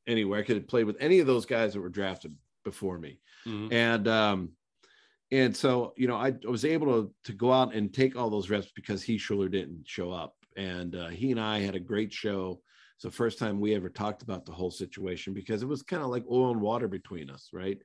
anywhere. 0.07 0.40
I 0.40 0.42
could 0.42 0.57
have 0.57 0.68
played 0.68 0.87
with 0.87 0.96
any 0.98 1.20
of 1.20 1.27
those 1.27 1.46
guys 1.46 1.75
that 1.75 1.81
were 1.81 1.88
drafted 1.88 2.35
before 2.64 2.98
me. 2.98 3.20
Mhm. 3.46 3.72
And 3.72 4.09
um 4.09 4.51
and 5.31 5.57
so 5.57 5.94
you 5.96 6.09
know 6.09 6.16
I, 6.16 6.29
I 6.29 6.51
was 6.51 6.64
able 6.64 6.87
to 6.87 7.14
to 7.25 7.33
go 7.33 7.53
out 7.53 7.75
and 7.75 7.92
take 7.92 8.16
all 8.16 8.31
those 8.31 8.51
reps 8.51 8.70
because 8.75 9.03
Heath 9.03 9.20
Shuler 9.20 9.51
didn't 9.51 9.87
show 9.87 10.11
up. 10.11 10.35
And 10.57 10.95
uh, 10.95 11.09
he 11.09 11.31
and 11.31 11.41
I 11.41 11.61
had 11.61 11.75
a 11.75 11.81
great 11.81 12.12
show. 12.12 12.61
It's 12.97 13.05
the 13.05 13.11
first 13.11 13.38
time 13.38 13.61
we 13.61 13.75
ever 13.75 13.88
talked 13.88 14.23
about 14.23 14.47
the 14.47 14.53
whole 14.53 14.71
situation 14.71 15.35
because 15.35 15.62
it 15.62 15.69
was 15.69 15.83
kind 15.83 16.03
of 16.03 16.09
like 16.11 16.25
oil 16.31 16.51
and 16.53 16.61
water 16.61 16.88
between 16.88 17.31
us, 17.31 17.49
right? 17.53 17.79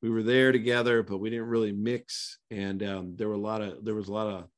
We 0.00 0.10
were 0.10 0.22
there 0.22 0.50
together, 0.52 1.02
but 1.02 1.18
we 1.18 1.30
didn't 1.30 1.46
really 1.46 1.72
mix. 1.72 2.38
And 2.50 2.82
um, 2.82 3.14
there 3.16 3.28
were 3.28 3.34
a 3.34 3.38
lot 3.38 3.60
of 3.60 3.84
there 3.84 3.94
was 3.94 4.08
a 4.08 4.12
lot 4.12 4.26
of 4.28 4.48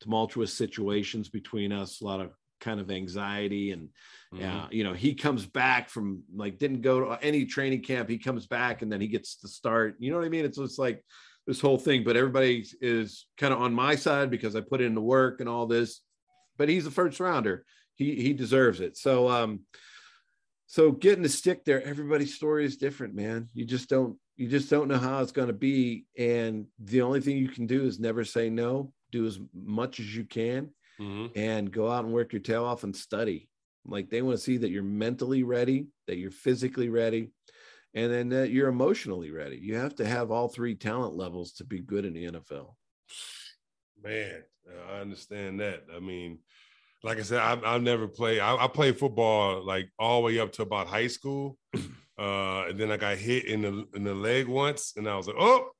tumultuous 0.00 0.52
situations 0.52 1.28
between 1.28 1.72
us, 1.72 2.00
a 2.00 2.04
lot 2.04 2.20
of 2.20 2.32
kind 2.60 2.80
of 2.80 2.90
anxiety 2.90 3.72
and 3.72 3.88
Mhm. 4.32 4.40
yeah, 4.40 4.68
you 4.70 4.84
know, 4.84 4.94
he 4.94 5.14
comes 5.14 5.44
back 5.44 5.90
from 5.90 6.22
like 6.34 6.58
didn't 6.58 6.80
go 6.80 7.00
to 7.00 7.22
any 7.22 7.44
training 7.44 7.82
camp. 7.82 8.08
He 8.08 8.18
comes 8.18 8.46
back 8.46 8.82
and 8.82 8.90
then 8.90 9.00
he 9.00 9.08
gets 9.08 9.36
to 9.40 9.48
start. 9.48 9.96
You 9.98 10.10
know 10.10 10.16
what 10.18 10.24
I 10.24 10.30
mean? 10.30 10.44
It's 10.44 10.58
just 10.58 10.78
like 10.78 11.04
this 11.46 11.60
whole 11.60 11.76
thing, 11.76 12.04
but 12.04 12.16
everybody 12.16 12.64
is 12.80 13.26
kind 13.36 13.52
of 13.52 13.60
on 13.60 13.74
my 13.74 13.94
side 13.96 14.30
because 14.30 14.54
I 14.56 14.60
put 14.60 14.80
in 14.80 14.94
the 14.94 15.02
work 15.02 15.40
and 15.40 15.48
all 15.48 15.66
this. 15.66 16.00
But 16.56 16.68
he's 16.68 16.86
a 16.86 16.90
first 16.90 17.20
rounder. 17.20 17.64
He 17.94 18.16
he 18.22 18.32
deserves 18.32 18.80
it. 18.80 18.96
So 18.96 19.28
um, 19.28 19.60
so 20.66 20.92
getting 20.92 21.22
to 21.22 21.28
stick 21.28 21.64
there, 21.64 21.82
everybody's 21.82 22.34
story 22.34 22.64
is 22.64 22.76
different, 22.76 23.14
man. 23.14 23.48
You 23.54 23.64
just 23.64 23.88
don't 23.88 24.18
you 24.36 24.48
just 24.48 24.70
don't 24.70 24.88
know 24.88 24.98
how 24.98 25.20
it's 25.22 25.32
going 25.32 25.48
to 25.48 25.52
be, 25.54 26.06
and 26.16 26.66
the 26.78 27.02
only 27.02 27.20
thing 27.20 27.36
you 27.36 27.48
can 27.48 27.66
do 27.66 27.84
is 27.84 28.00
never 28.00 28.24
say 28.24 28.48
no. 28.50 28.92
Do 29.10 29.26
as 29.26 29.38
much 29.54 30.00
as 30.00 30.16
you 30.16 30.24
can 30.24 30.70
Mhm. 30.98 31.32
and 31.36 31.70
go 31.70 31.90
out 31.90 32.04
and 32.04 32.14
work 32.14 32.32
your 32.32 32.40
tail 32.40 32.64
off 32.64 32.82
and 32.84 32.96
study. 32.96 33.48
Like 33.84 34.08
they 34.08 34.22
want 34.22 34.38
to 34.38 34.42
see 34.42 34.58
that 34.58 34.70
you're 34.70 34.82
mentally 34.82 35.42
ready, 35.42 35.88
that 36.06 36.16
you're 36.16 36.30
physically 36.30 36.88
ready, 36.88 37.30
and 37.94 38.10
then 38.10 38.30
that 38.30 38.50
you're 38.50 38.68
emotionally 38.68 39.30
ready. 39.30 39.58
You 39.58 39.76
have 39.76 39.96
to 39.96 40.06
have 40.06 40.30
all 40.30 40.48
three 40.48 40.74
talent 40.76 41.14
levels 41.14 41.52
to 41.54 41.64
be 41.64 41.80
good 41.80 42.04
in 42.06 42.14
the 42.14 42.24
NFL. 42.24 42.76
Man, 44.02 44.44
I 44.90 45.00
understand 45.00 45.60
that. 45.60 45.84
I 45.94 46.00
mean, 46.00 46.38
like 47.02 47.18
I 47.18 47.22
said, 47.22 47.38
I, 47.38 47.58
I've 47.64 47.82
never 47.82 48.06
played. 48.06 48.40
I, 48.40 48.64
I 48.64 48.68
played 48.68 48.98
football 48.98 49.64
like 49.64 49.88
all 49.98 50.20
the 50.20 50.26
way 50.26 50.38
up 50.38 50.52
to 50.52 50.62
about 50.62 50.86
high 50.86 51.08
school, 51.08 51.58
uh, 52.18 52.64
and 52.68 52.78
then 52.78 52.90
I 52.90 52.96
got 52.96 53.16
hit 53.16 53.46
in 53.46 53.62
the 53.62 53.86
in 53.94 54.04
the 54.04 54.14
leg 54.14 54.46
once, 54.46 54.94
and 54.96 55.08
I 55.08 55.16
was 55.16 55.26
like, 55.26 55.36
oh, 55.38 55.70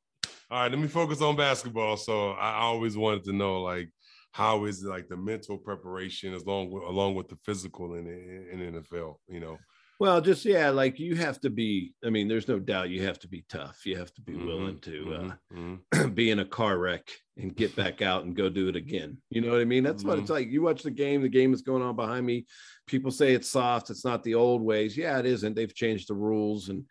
all 0.50 0.62
right, 0.62 0.70
let 0.70 0.80
me 0.80 0.88
focus 0.88 1.22
on 1.22 1.36
basketball. 1.36 1.96
So 1.96 2.32
I 2.32 2.60
always 2.60 2.96
wanted 2.96 3.24
to 3.24 3.32
know 3.32 3.62
like 3.62 3.88
how 4.32 4.64
is 4.64 4.82
like 4.82 5.08
the 5.08 5.16
mental 5.16 5.58
preparation 5.58 6.34
as 6.34 6.44
long 6.46 6.70
with, 6.70 6.82
along 6.82 7.14
with 7.14 7.28
the 7.28 7.36
physical 7.44 7.94
in 7.94 8.06
in, 8.06 8.60
in 8.60 8.82
NFL. 8.82 9.16
You 9.28 9.40
know, 9.40 9.58
Well, 10.02 10.20
just 10.20 10.44
yeah, 10.44 10.70
like 10.70 10.98
you 10.98 11.14
have 11.14 11.40
to 11.42 11.48
be. 11.48 11.94
I 12.04 12.10
mean, 12.10 12.26
there's 12.26 12.48
no 12.48 12.58
doubt 12.58 12.90
you 12.90 13.04
have 13.06 13.20
to 13.20 13.28
be 13.28 13.44
tough. 13.48 13.86
You 13.86 13.96
have 13.98 14.12
to 14.14 14.20
be 14.20 14.32
Mhm, 14.32 14.46
willing 14.46 14.80
to 14.80 15.04
mhm, 15.04 15.38
mhm. 15.52 15.80
uh, 15.94 16.08
be 16.14 16.32
in 16.32 16.40
a 16.40 16.44
car 16.44 16.76
wreck 16.76 17.08
and 17.36 17.54
get 17.54 17.76
back 17.76 18.02
out 18.02 18.24
and 18.24 18.34
go 18.34 18.48
do 18.48 18.68
it 18.68 18.74
again. 18.74 19.22
You 19.30 19.42
know 19.42 19.52
what 19.52 19.60
I 19.60 19.64
mean? 19.64 19.84
That's 19.84 20.02
what 20.02 20.18
it's 20.18 20.28
like. 20.28 20.48
You 20.48 20.60
watch 20.60 20.82
the 20.82 20.90
game. 20.90 21.22
The 21.22 21.28
game 21.28 21.54
is 21.54 21.62
going 21.62 21.84
on 21.84 21.94
behind 21.94 22.26
me. 22.26 22.46
People 22.88 23.12
say 23.12 23.32
it's 23.32 23.48
soft. 23.48 23.90
It's 23.90 24.04
not 24.04 24.24
the 24.24 24.34
old 24.34 24.60
ways. 24.60 24.96
Yeah, 24.96 25.20
it 25.20 25.26
isn't. 25.26 25.54
They've 25.54 25.72
changed 25.72 26.08
the 26.08 26.14
rules 26.14 26.68
and. 26.68 26.84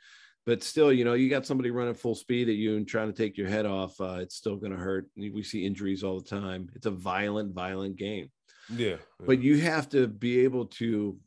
But 0.44 0.64
still, 0.64 0.92
you 0.92 1.04
know, 1.04 1.14
you 1.14 1.30
got 1.30 1.46
somebody 1.46 1.70
running 1.70 1.94
full 1.94 2.16
speed 2.16 2.50
at 2.50 2.56
you 2.56 2.76
and 2.76 2.88
trying 2.88 3.14
to 3.14 3.14
take 3.14 3.38
your 3.38 3.48
head 3.48 3.68
off. 3.68 4.00
Uh, 4.02 4.20
it's 4.22 4.36
still 4.36 4.56
going 4.56 4.72
to 4.72 4.78
hurt. 4.78 5.08
We 5.16 5.44
see 5.44 5.66
injuries 5.66 6.04
all 6.04 6.20
the 6.20 6.28
time. 6.28 6.68
It's 6.76 6.88
a 6.88 6.92
violent, 6.92 7.54
violent 7.54 7.98
game 7.98 8.32
yeah, 8.76 8.98
but 9.20 9.42
you 9.42 9.60
have 9.60 9.90
to 9.90 10.08
be 10.08 10.42
able 10.42 10.66
to 10.68 11.18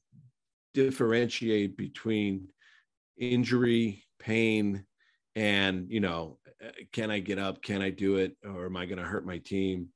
differentiate 0.74 1.76
between 1.76 2.48
injury 3.18 4.04
pain 4.18 4.84
and 5.36 5.90
you 5.90 6.00
know 6.00 6.38
uh, 6.64 6.70
can 6.92 7.10
i 7.10 7.18
get 7.20 7.38
up? 7.38 7.62
Can 7.62 7.82
i 7.82 7.90
do 7.90 8.16
it? 8.16 8.36
Or 8.44 8.66
am 8.66 8.76
i 8.76 8.86
going 8.86 8.98
to 8.98 9.04
hurt 9.04 9.26
my 9.26 9.38
team? 9.38 9.88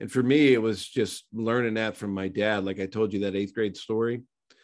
And 0.00 0.10
for 0.12 0.22
me 0.22 0.52
it 0.52 0.62
was 0.62 0.86
just 0.86 1.26
learning 1.32 1.74
that 1.74 1.96
from 1.96 2.12
my 2.12 2.28
dad. 2.28 2.64
Like 2.64 2.80
i 2.80 2.86
told 2.86 3.12
you 3.12 3.20
that 3.20 3.36
eighth 3.36 3.54
grade 3.54 3.76
story 3.76 4.22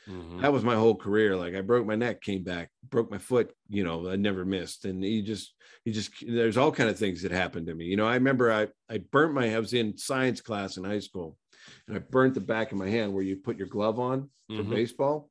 Mhm. 0.08 0.40
that 0.42 0.52
was 0.52 0.64
my 0.64 0.74
whole 0.74 0.96
career. 0.96 1.36
Like 1.36 1.54
i 1.54 1.60
broke 1.60 1.86
my 1.86 1.94
neck 1.96 2.22
came 2.22 2.42
back 2.42 2.70
broke 2.90 3.10
my 3.10 3.18
foot 3.18 3.54
you 3.68 3.84
know 3.84 4.08
i 4.10 4.16
never 4.16 4.44
missed. 4.44 4.84
And 4.84 5.02
he 5.04 5.22
just 5.22 5.54
he 5.84 5.92
just 5.92 6.12
there's 6.26 6.56
all 6.56 6.72
kind 6.72 6.90
of 6.90 6.98
things 6.98 7.22
that 7.22 7.32
happened 7.32 7.66
to 7.68 7.74
me. 7.74 7.86
You 7.86 7.96
know 7.96 8.06
i 8.06 8.14
remember 8.14 8.52
i 8.52 8.68
i 8.90 8.98
burnt 8.98 9.34
my 9.34 9.54
i 9.54 9.58
was 9.60 9.74
in 9.74 9.96
science 9.96 10.40
class 10.40 10.76
in 10.76 10.84
high 10.84 11.00
school 11.00 11.38
and 11.88 11.96
i 11.96 12.00
burnt 12.00 12.34
the 12.34 12.40
back 12.40 12.72
of 12.72 12.78
my 12.78 12.88
hand 12.88 13.14
where 13.14 13.22
you 13.24 13.36
put 13.36 13.58
your 13.58 13.68
glove 13.68 14.00
on 14.00 14.30
for 14.54 14.64
Mhm. 14.64 14.70
baseball 14.70 15.30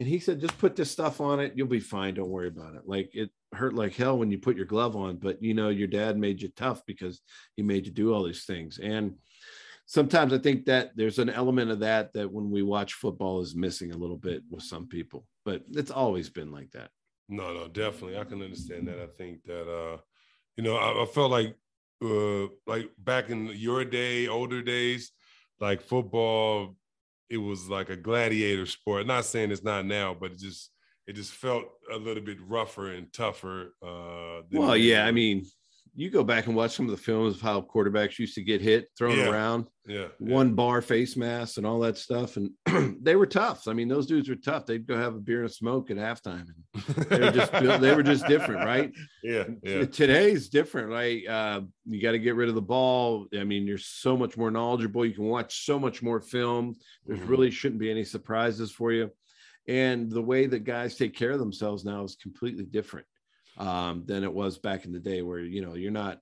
and 0.00 0.08
he 0.08 0.18
said 0.18 0.40
just 0.40 0.58
put 0.58 0.74
this 0.74 0.90
stuff 0.90 1.20
on 1.20 1.38
it 1.38 1.52
you'll 1.54 1.68
be 1.68 1.78
fine 1.80 2.14
don't 2.14 2.30
worry 2.30 2.48
about 2.48 2.74
it 2.74 2.82
like 2.86 3.10
it 3.14 3.30
hurt 3.52 3.74
like 3.74 3.94
hell 3.94 4.18
when 4.18 4.30
you 4.30 4.38
put 4.38 4.56
your 4.56 4.66
glove 4.66 4.96
on 4.96 5.16
but 5.16 5.40
you 5.42 5.54
know 5.54 5.68
your 5.68 5.88
dad 5.88 6.18
made 6.18 6.40
you 6.42 6.48
tough 6.56 6.82
because 6.86 7.20
he 7.56 7.62
made 7.62 7.86
you 7.86 7.92
do 7.92 8.12
all 8.12 8.24
these 8.24 8.44
things 8.44 8.78
and 8.82 9.14
sometimes 9.90 10.32
I 10.32 10.38
think 10.38 10.66
that 10.66 10.92
there's 10.94 11.18
an 11.18 11.28
element 11.28 11.72
of 11.72 11.80
that 11.80 12.12
that 12.12 12.30
when 12.30 12.48
we 12.48 12.62
watch 12.62 12.94
football 12.94 13.40
is 13.40 13.56
missing 13.56 13.90
a 13.90 13.96
little 13.96 14.16
bit 14.16 14.44
with 14.48 14.62
some 14.62 14.86
people, 14.86 15.26
but 15.44 15.62
it's 15.72 15.90
always 15.90 16.30
been 16.30 16.52
like 16.52 16.70
that. 16.70 16.90
No, 17.28 17.52
no, 17.52 17.66
definitely. 17.66 18.16
I 18.16 18.22
can 18.22 18.40
understand 18.40 18.86
that. 18.86 19.00
I 19.00 19.08
think 19.18 19.42
that 19.46 19.68
uh, 19.68 19.98
You 20.56 20.62
know, 20.62 20.76
I, 20.76 21.02
I 21.02 21.06
felt 21.06 21.32
like 21.32 21.56
uh 22.04 22.46
like 22.68 22.90
back 22.98 23.30
in 23.30 23.46
your 23.48 23.84
day, 23.84 24.28
older 24.28 24.62
days, 24.62 25.10
like 25.58 25.82
football, 25.82 26.76
it 27.30 27.38
was 27.38 27.68
like 27.68 27.88
a 27.88 27.96
gladiator 27.96 28.66
sport. 28.66 29.06
Not 29.06 29.24
saying 29.24 29.52
it's 29.52 29.62
not 29.62 29.86
now, 29.86 30.14
but 30.18 30.32
it 30.32 30.38
just 30.38 30.70
it 31.06 31.14
just 31.14 31.32
felt 31.32 31.64
a 31.92 31.96
little 31.96 32.22
bit 32.22 32.38
rougher 32.46 32.92
and 32.92 33.12
tougher. 33.12 33.74
Uh, 33.82 34.42
well, 34.52 34.76
yeah, 34.76 35.06
I 35.06 35.12
mean, 35.12 35.46
you 35.94 36.10
go 36.10 36.22
back 36.22 36.46
and 36.46 36.54
watch 36.54 36.72
some 36.72 36.86
of 36.86 36.90
the 36.92 37.02
films 37.02 37.36
of 37.36 37.40
how 37.40 37.60
quarterbacks 37.60 38.18
used 38.18 38.34
to 38.34 38.42
get 38.42 38.60
hit, 38.60 38.88
thrown 38.96 39.18
yeah. 39.18 39.28
around, 39.28 39.66
yeah, 39.86 40.06
one 40.18 40.48
yeah. 40.48 40.54
bar 40.54 40.82
face 40.82 41.16
mask 41.16 41.56
and 41.56 41.66
all 41.66 41.80
that 41.80 41.96
stuff. 41.96 42.36
And 42.36 42.52
they 43.02 43.16
were 43.16 43.26
tough. 43.26 43.66
I 43.68 43.72
mean, 43.72 43.88
those 43.88 44.06
dudes 44.06 44.28
were 44.28 44.36
tough. 44.36 44.66
They'd 44.66 44.86
go 44.86 44.96
have 44.96 45.14
a 45.14 45.20
beer 45.20 45.42
and 45.42 45.50
smoke 45.50 45.90
at 45.90 45.96
halftime. 45.96 46.46
And 46.74 47.06
they 47.08 47.20
were 47.20 47.30
just 47.32 47.52
they 47.80 47.94
were 47.94 48.02
just 48.02 48.26
different, 48.26 48.64
right? 48.64 48.92
Yeah, 49.22 49.44
yeah. 49.62 49.84
Today's 49.86 50.48
different, 50.48 50.90
Like 50.90 51.28
Uh, 51.28 51.62
you 51.86 52.00
got 52.00 52.12
to 52.12 52.18
get 52.18 52.36
rid 52.36 52.48
of 52.48 52.54
the 52.54 52.62
ball. 52.62 53.26
I 53.36 53.44
mean, 53.44 53.66
you're 53.66 53.78
so 53.78 54.16
much 54.16 54.36
more 54.36 54.50
knowledgeable. 54.50 55.04
You 55.04 55.14
can 55.14 55.24
watch 55.24 55.64
so 55.64 55.78
much 55.78 56.02
more 56.02 56.20
film. 56.20 56.76
There's 57.06 57.20
Mhm. 57.20 57.28
really 57.28 57.50
shouldn't 57.50 57.80
be 57.80 57.90
any 57.90 58.04
surprises 58.04 58.70
for 58.70 58.92
you. 58.92 59.10
And 59.66 60.10
the 60.10 60.22
way 60.22 60.46
that 60.46 60.60
guys 60.60 60.96
take 60.96 61.14
care 61.14 61.30
of 61.32 61.38
themselves 61.38 61.84
now 61.84 62.02
is 62.04 62.16
completely 62.16 62.64
different 62.64 63.06
um, 63.60 64.04
than 64.06 64.24
it 64.24 64.32
was 64.32 64.58
back 64.58 64.84
in 64.84 64.92
the 64.92 64.98
day, 64.98 65.22
where 65.22 65.38
you 65.38 65.62
know 65.62 65.74
you're 65.74 65.90
not 65.92 66.18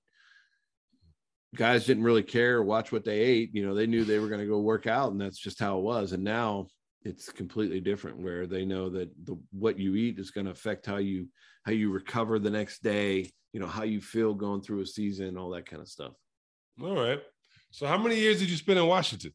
guys 1.55 1.85
didn't 1.85 2.03
really 2.03 2.23
care 2.23 2.57
or 2.57 2.63
watch 2.63 2.91
what 2.91 3.03
they 3.03 3.19
ate. 3.19 3.53
You 3.53 3.65
know, 3.65 3.73
they 3.73 3.87
knew 3.87 4.03
they 4.03 4.19
were 4.19 4.27
going 4.27 4.41
to 4.41 4.47
go 4.47 4.59
work 4.59 4.87
out, 4.87 5.11
and 5.11 5.19
that's 5.19 5.39
just 5.39 5.59
how 5.59 5.77
it 5.77 5.83
was. 5.83 6.11
And 6.11 6.23
now 6.23 6.67
it's 7.03 7.31
completely 7.31 7.79
different, 7.79 8.21
where 8.21 8.45
they 8.45 8.65
know 8.65 8.89
that 8.89 9.09
the 9.25 9.37
what 9.51 9.79
you 9.79 9.95
eat 9.95 10.19
is 10.19 10.31
going 10.31 10.45
to 10.45 10.51
affect 10.51 10.85
how 10.85 10.97
you 10.97 11.27
how 11.63 11.71
you 11.71 11.91
recover 11.91 12.39
the 12.39 12.51
next 12.51 12.83
day. 12.83 13.31
You 13.53 13.59
know, 13.59 13.67
how 13.67 13.83
you 13.83 13.99
feel 13.99 14.33
going 14.35 14.61
through 14.61 14.81
a 14.81 14.85
season, 14.85 15.37
all 15.37 15.49
that 15.51 15.65
kind 15.65 15.81
of 15.81 15.87
stuff. 15.87 16.13
All 16.81 16.95
right. 16.95 17.19
So, 17.71 17.87
how 17.87 17.97
many 17.97 18.15
years 18.15 18.39
did 18.39 18.49
you 18.49 18.57
spend 18.57 18.79
in 18.79 18.85
Washington? 18.85 19.33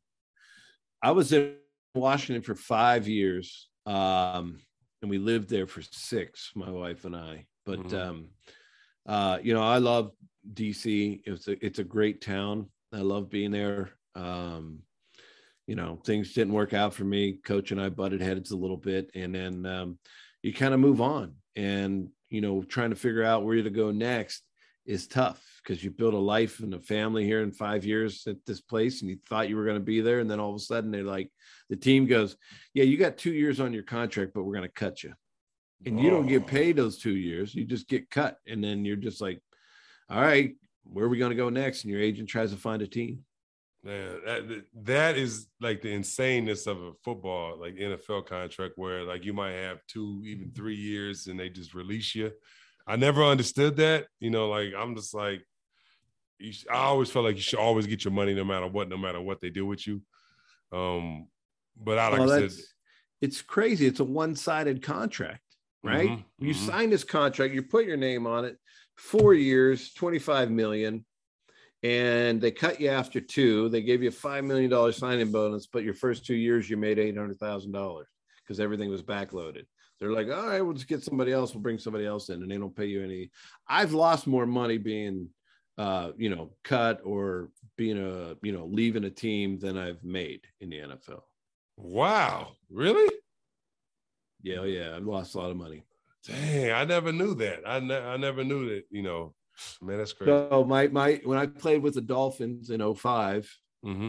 I 1.02 1.10
was 1.10 1.32
in 1.32 1.56
Washington 1.94 2.42
for 2.42 2.54
five 2.54 3.08
years, 3.08 3.68
um, 3.86 4.58
and 5.02 5.10
we 5.10 5.18
lived 5.18 5.50
there 5.50 5.66
for 5.66 5.82
six, 5.82 6.52
my 6.54 6.70
wife 6.70 7.04
and 7.04 7.16
I. 7.16 7.46
But 7.64 7.80
Mhm. 7.80 7.94
um, 7.94 8.28
uh, 9.06 9.38
you 9.42 9.54
know, 9.54 9.62
I 9.62 9.78
love 9.78 10.12
DC. 10.52 11.22
It's 11.24 11.48
a 11.48 11.64
it's 11.64 11.78
a 11.78 11.84
great 11.84 12.20
town. 12.20 12.70
I 12.92 13.00
love 13.00 13.30
being 13.30 13.50
there. 13.50 13.92
Um, 14.14 14.82
you 15.66 15.74
know, 15.74 15.96
things 16.04 16.34
didn't 16.34 16.52
work 16.52 16.74
out 16.74 16.94
for 16.94 17.04
me. 17.04 17.34
Coach 17.34 17.70
and 17.72 17.80
I 17.80 17.88
butted 17.88 18.20
heads 18.20 18.50
a 18.50 18.56
little 18.56 18.76
bit, 18.76 19.10
and 19.14 19.34
then 19.34 19.66
um, 19.66 19.98
you 20.42 20.52
kind 20.52 20.74
of 20.74 20.80
move 20.80 21.00
on. 21.00 21.34
And 21.56 22.10
you 22.30 22.40
know, 22.40 22.62
trying 22.62 22.90
to 22.90 22.96
figure 22.96 23.22
out 23.22 23.44
where 23.44 23.62
to 23.62 23.70
go 23.70 23.90
next 23.90 24.42
is 24.86 25.06
tough 25.06 25.42
because 25.62 25.82
you 25.82 25.90
build 25.90 26.14
a 26.14 26.18
life 26.18 26.60
and 26.60 26.74
a 26.74 26.78
family 26.78 27.24
here 27.24 27.42
in 27.42 27.50
five 27.50 27.84
years 27.86 28.26
at 28.26 28.36
this 28.44 28.60
place 28.60 29.00
and 29.00 29.10
you 29.10 29.16
thought 29.26 29.48
you 29.48 29.56
were 29.56 29.64
going 29.64 29.78
to 29.78 29.82
be 29.82 30.00
there 30.00 30.20
and 30.20 30.30
then 30.30 30.38
all 30.38 30.50
of 30.50 30.56
a 30.56 30.58
sudden 30.58 30.90
they're 30.90 31.02
like 31.02 31.30
the 31.70 31.76
team 31.76 32.06
goes 32.06 32.36
yeah 32.74 32.84
you 32.84 32.98
got 32.98 33.16
two 33.16 33.32
years 33.32 33.60
on 33.60 33.72
your 33.72 33.82
contract 33.82 34.32
but 34.34 34.42
we're 34.42 34.52
going 34.52 34.68
to 34.68 34.68
cut 34.68 35.02
you 35.02 35.14
and 35.86 36.00
you 36.00 36.10
don't 36.10 36.24
Oh. 36.26 36.28
get 36.28 36.46
paid 36.46 36.76
those 36.76 36.98
two 36.98 37.16
years 37.16 37.54
you 37.54 37.64
just 37.64 37.88
get 37.88 38.10
cut 38.10 38.38
and 38.46 38.62
then 38.62 38.84
you're 38.84 38.96
just 38.96 39.20
like 39.20 39.40
all 40.10 40.20
right 40.20 40.56
where 40.84 41.04
are 41.06 41.08
we 41.08 41.18
going 41.18 41.30
to 41.30 41.36
go 41.36 41.48
next 41.48 41.84
and 41.84 41.92
your 41.92 42.00
agent 42.02 42.28
tries 42.28 42.50
to 42.52 42.56
find 42.56 42.82
a 42.82 42.86
team 42.86 43.24
Man, 43.82 44.20
that 44.24 44.64
that 44.84 45.18
is 45.18 45.46
like 45.60 45.82
the 45.82 45.92
insaneness 45.94 46.66
of 46.66 46.80
a 46.82 46.92
football, 47.04 47.60
like 47.60 47.74
NFL 47.74 48.24
contract, 48.26 48.74
where 48.76 49.04
like 49.04 49.26
you 49.26 49.34
might 49.34 49.52
have 49.52 49.80
two, 49.86 50.22
even 50.24 50.52
three 50.52 50.74
years, 50.74 51.26
and 51.26 51.38
they 51.38 51.50
just 51.50 51.74
release 51.74 52.14
you. 52.14 52.32
I 52.86 52.96
never 52.96 53.22
understood 53.22 53.76
that. 53.76 54.06
You 54.20 54.30
know, 54.30 54.48
like 54.48 54.72
I'm 54.74 54.96
just 54.96 55.12
like, 55.12 55.42
you, 56.38 56.54
I 56.70 56.76
always 56.78 57.10
felt 57.10 57.26
like 57.26 57.36
you 57.36 57.42
should 57.42 57.58
always 57.58 57.86
get 57.86 58.06
your 58.06 58.12
money 58.14 58.32
no 58.32 58.42
matter 58.42 58.66
what, 58.66 58.88
no 58.88 58.96
matter 58.96 59.20
what 59.20 59.42
they 59.42 59.50
do 59.50 59.66
with 59.66 59.86
you. 59.86 60.00
Um, 60.72 61.28
but 61.76 61.98
I 61.98 62.08
like 62.08 62.20
Well, 62.20 62.48
said, 62.48 62.58
it's 63.20 63.42
crazy 63.42 63.84
it's 63.86 64.00
a 64.00 64.04
one-sided 64.04 64.80
contract 64.82 65.43
right 65.84 66.10
Mhm, 66.10 66.24
you 66.38 66.54
mhm. 66.54 66.66
sign 66.66 66.90
this 66.90 67.04
contract 67.04 67.54
you 67.54 67.62
put 67.62 67.86
your 67.86 67.96
name 67.96 68.26
on 68.26 68.44
it 68.44 68.56
four 68.96 69.34
years 69.34 69.92
25 69.92 70.50
million 70.50 71.04
and 71.82 72.40
they 72.40 72.50
cut 72.50 72.80
you 72.80 72.88
after 72.88 73.20
two 73.20 73.68
they 73.68 73.82
gave 73.82 74.02
you 74.02 74.08
a 74.08 74.12
five 74.12 74.44
million 74.44 74.70
dollar 74.70 74.92
signing 74.92 75.30
bonus 75.30 75.66
but 75.66 75.84
your 75.84 75.94
first 75.94 76.24
two 76.24 76.34
years 76.34 76.68
you 76.70 76.76
made 76.76 76.98
eight 76.98 77.16
hundred 77.16 77.38
thousand 77.38 77.72
dollars 77.72 78.08
because 78.42 78.60
everything 78.60 78.88
was 78.88 79.02
backloaded 79.02 79.64
they're 80.00 80.12
like 80.12 80.28
all 80.28 80.46
right 80.48 80.62
we'll 80.62 80.72
just 80.74 80.88
get 80.88 81.02
somebody 81.02 81.32
else 81.32 81.54
we'll 81.54 81.62
bring 81.62 81.78
somebody 81.78 82.06
else 82.06 82.28
in 82.30 82.42
and 82.42 82.50
they 82.50 82.56
don't 82.56 82.76
pay 82.76 82.86
you 82.86 83.02
any 83.02 83.30
i've 83.68 83.92
lost 83.92 84.26
more 84.26 84.46
money 84.46 84.78
being 84.78 85.28
uh 85.76 86.12
you 86.16 86.30
know 86.30 86.52
cut 86.62 87.00
or 87.04 87.50
being 87.76 87.98
a 87.98 88.34
you 88.42 88.52
know 88.52 88.66
leaving 88.66 89.04
a 89.04 89.10
team 89.10 89.58
than 89.58 89.76
i've 89.76 90.02
made 90.02 90.40
in 90.60 90.70
the 90.70 90.78
nfl 90.78 91.20
wow, 91.76 92.52
really? 92.70 93.12
Yeah 94.44 94.62
yeah 94.64 94.94
i've 94.96 95.04
lost 95.04 95.34
a 95.34 95.38
lot 95.38 95.50
of 95.50 95.56
money 95.56 95.82
Dang, 96.26 96.72
I 96.72 96.84
never 96.84 97.12
knew 97.12 97.34
that. 97.34 97.60
I, 97.66 97.80
ne- 97.80 97.94
I 97.98 98.16
never 98.16 98.44
knew 98.44 98.68
that. 98.70 98.84
You 98.90 99.02
know, 99.02 99.34
man, 99.82 99.98
that's 99.98 100.14
crazy. 100.14 100.46
So 100.50 100.64
my 100.64 100.88
my 100.88 101.20
when 101.24 101.38
I 101.38 101.46
played 101.46 101.82
with 101.82 101.94
the 101.94 102.00
Dolphins 102.00 102.70
in 102.70 102.94
05, 102.94 103.50
hmm 103.82 104.08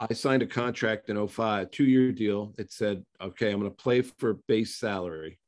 I 0.00 0.12
signed 0.12 0.42
a 0.42 0.46
contract 0.46 1.08
in 1.08 1.28
05, 1.28 1.70
two-year 1.70 2.10
deal. 2.10 2.52
It 2.58 2.72
said, 2.72 3.04
okay, 3.20 3.52
I'm 3.52 3.60
going 3.60 3.70
to 3.70 3.76
play 3.76 4.02
for 4.02 4.34
base 4.48 4.74
salary. 4.74 5.38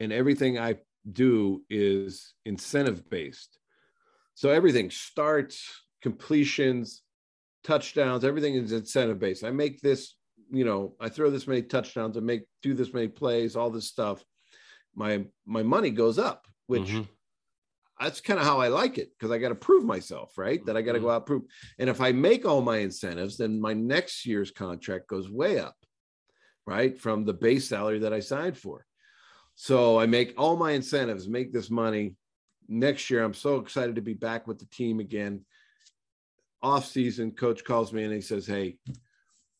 And 0.00 0.12
everything 0.12 0.58
I 0.58 0.78
do 1.10 1.62
is 1.70 2.34
incentive 2.44 3.08
based. 3.08 3.58
So 4.34 4.50
everything 4.50 4.90
starts, 4.90 5.84
completions, 6.02 7.02
touchdowns, 7.62 8.24
everything 8.24 8.56
is 8.56 8.72
incentive 8.72 9.20
based. 9.20 9.44
I 9.44 9.52
make 9.52 9.80
this, 9.80 10.16
you 10.52 10.64
know, 10.64 10.94
I 11.00 11.08
throw 11.08 11.30
this 11.30 11.46
many 11.48 11.62
touchdowns, 11.62 12.16
I 12.16 12.20
make 12.20 12.42
do 12.62 12.74
this 12.74 12.92
many 12.92 13.08
plays, 13.08 13.56
all 13.56 13.70
this 13.70 13.88
stuff. 13.88 14.22
My 14.94 15.24
my 15.46 15.62
money 15.62 15.90
goes 15.90 16.18
up, 16.18 16.46
which 16.66 16.82
Mhm. 16.82 17.08
that's 17.98 18.20
kind 18.20 18.38
of 18.38 18.44
how 18.44 18.60
I 18.60 18.68
like 18.68 18.98
it 18.98 19.10
because 19.12 19.30
I 19.30 19.38
got 19.38 19.48
to 19.48 19.54
prove 19.54 19.84
myself, 19.84 20.36
right? 20.36 20.64
That 20.66 20.76
I 20.76 20.82
got 20.82 20.92
to 20.92 21.00
go 21.00 21.08
out 21.10 21.24
prove. 21.24 21.44
And 21.78 21.88
if 21.88 22.00
I 22.02 22.12
make 22.12 22.44
all 22.44 22.60
my 22.60 22.78
incentives, 22.78 23.38
then 23.38 23.60
my 23.60 23.72
next 23.72 24.26
year's 24.26 24.50
contract 24.50 25.06
goes 25.08 25.30
way 25.30 25.58
up, 25.58 25.76
right? 26.66 26.98
From 26.98 27.24
the 27.24 27.32
base 27.32 27.68
salary 27.68 28.00
that 28.00 28.12
I 28.12 28.20
signed 28.20 28.58
for. 28.58 28.84
So 29.54 29.98
I 29.98 30.06
make 30.06 30.34
all 30.36 30.56
my 30.56 30.72
incentives, 30.72 31.28
make 31.28 31.52
this 31.52 31.70
money. 31.70 32.16
Next 32.68 33.08
year, 33.10 33.22
I'm 33.24 33.34
so 33.34 33.56
excited 33.56 33.96
to 33.96 34.02
be 34.02 34.14
back 34.14 34.46
with 34.46 34.58
the 34.58 34.66
team 34.66 35.00
again. 35.00 35.46
Off 36.62 36.86
season, 36.86 37.32
coach 37.32 37.64
calls 37.64 37.92
me 37.92 38.04
and 38.04 38.12
he 38.12 38.20
says, 38.20 38.46
Hey, 38.46 38.76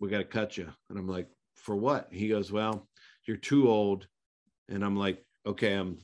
we 0.02 0.08
got 0.08 0.18
to 0.18 0.24
cut 0.24 0.58
you. 0.58 0.68
And 0.90 0.98
I'm 0.98 1.08
like, 1.08 1.28
For 1.54 1.76
what? 1.76 2.08
He 2.10 2.28
goes, 2.28 2.50
Well, 2.50 2.88
you're 3.24 3.36
too 3.36 3.70
old. 3.70 4.08
And 4.68 4.84
I'm 4.84 4.96
like, 4.96 5.24
Okay, 5.46 5.74
I'm 5.74 5.98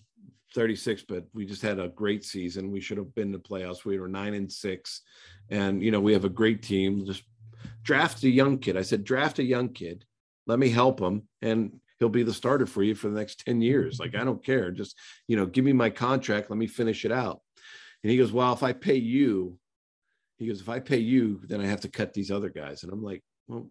36, 0.55 1.03
but 1.03 1.27
we 1.35 1.45
just 1.45 1.63
had 1.63 1.81
a 1.81 1.89
great 1.89 2.25
season. 2.25 2.71
We 2.71 2.81
should 2.81 2.97
have 2.97 3.15
been 3.15 3.33
to 3.33 3.39
playoffs. 3.39 3.85
We 3.85 3.99
were 3.99 4.09
nine 4.09 4.35
and 4.35 4.51
six. 4.51 5.03
And, 5.51 5.83
you 5.83 5.91
know, 5.91 6.01
we 6.01 6.13
have 6.13 6.25
a 6.25 6.31
great 6.31 6.63
team. 6.63 7.05
Just 7.05 7.25
draft 7.83 8.23
a 8.23 8.31
young 8.31 8.59
kid. 8.59 8.77
I 8.77 8.83
said, 8.83 9.05
draft 9.05 9.41
a 9.41 9.45
young 9.45 9.71
kid. 9.71 10.05
Let 10.47 10.59
me 10.59 10.71
help 10.71 11.01
him. 11.01 11.29
And 11.43 11.81
he'll 11.99 12.09
be 12.09 12.23
the 12.23 12.33
starter 12.33 12.67
for 12.67 12.83
you 12.83 12.95
for 12.95 13.09
the 13.09 13.19
next 13.19 13.45
10 13.45 13.61
years. 13.61 13.99
Like, 13.99 14.15
I 14.15 14.25
don't 14.25 14.45
care. 14.45 14.71
Just, 14.71 14.97
you 15.27 15.37
know, 15.37 15.45
give 15.45 15.65
me 15.65 15.73
my 15.73 15.91
contract. 15.91 16.51
Let 16.51 16.59
me 16.59 16.69
finish 16.69 17.05
it 17.05 17.13
out. 17.13 17.41
And 18.03 18.11
he 18.11 18.17
goes, 18.17 18.33
Well, 18.33 18.53
if 18.53 18.63
I 18.63 18.73
pay 18.73 18.97
you, 18.97 19.59
he 20.39 20.47
goes, 20.47 20.61
if 20.61 20.69
I 20.69 20.79
pay 20.79 20.99
you, 20.99 21.41
then 21.45 21.61
I 21.61 21.67
have 21.67 21.81
to 21.81 21.89
cut 21.89 22.15
these 22.15 22.31
other 22.31 22.49
guys. 22.49 22.85
And 22.85 22.93
I'm 22.93 23.03
like, 23.03 23.23
Well, 23.49 23.69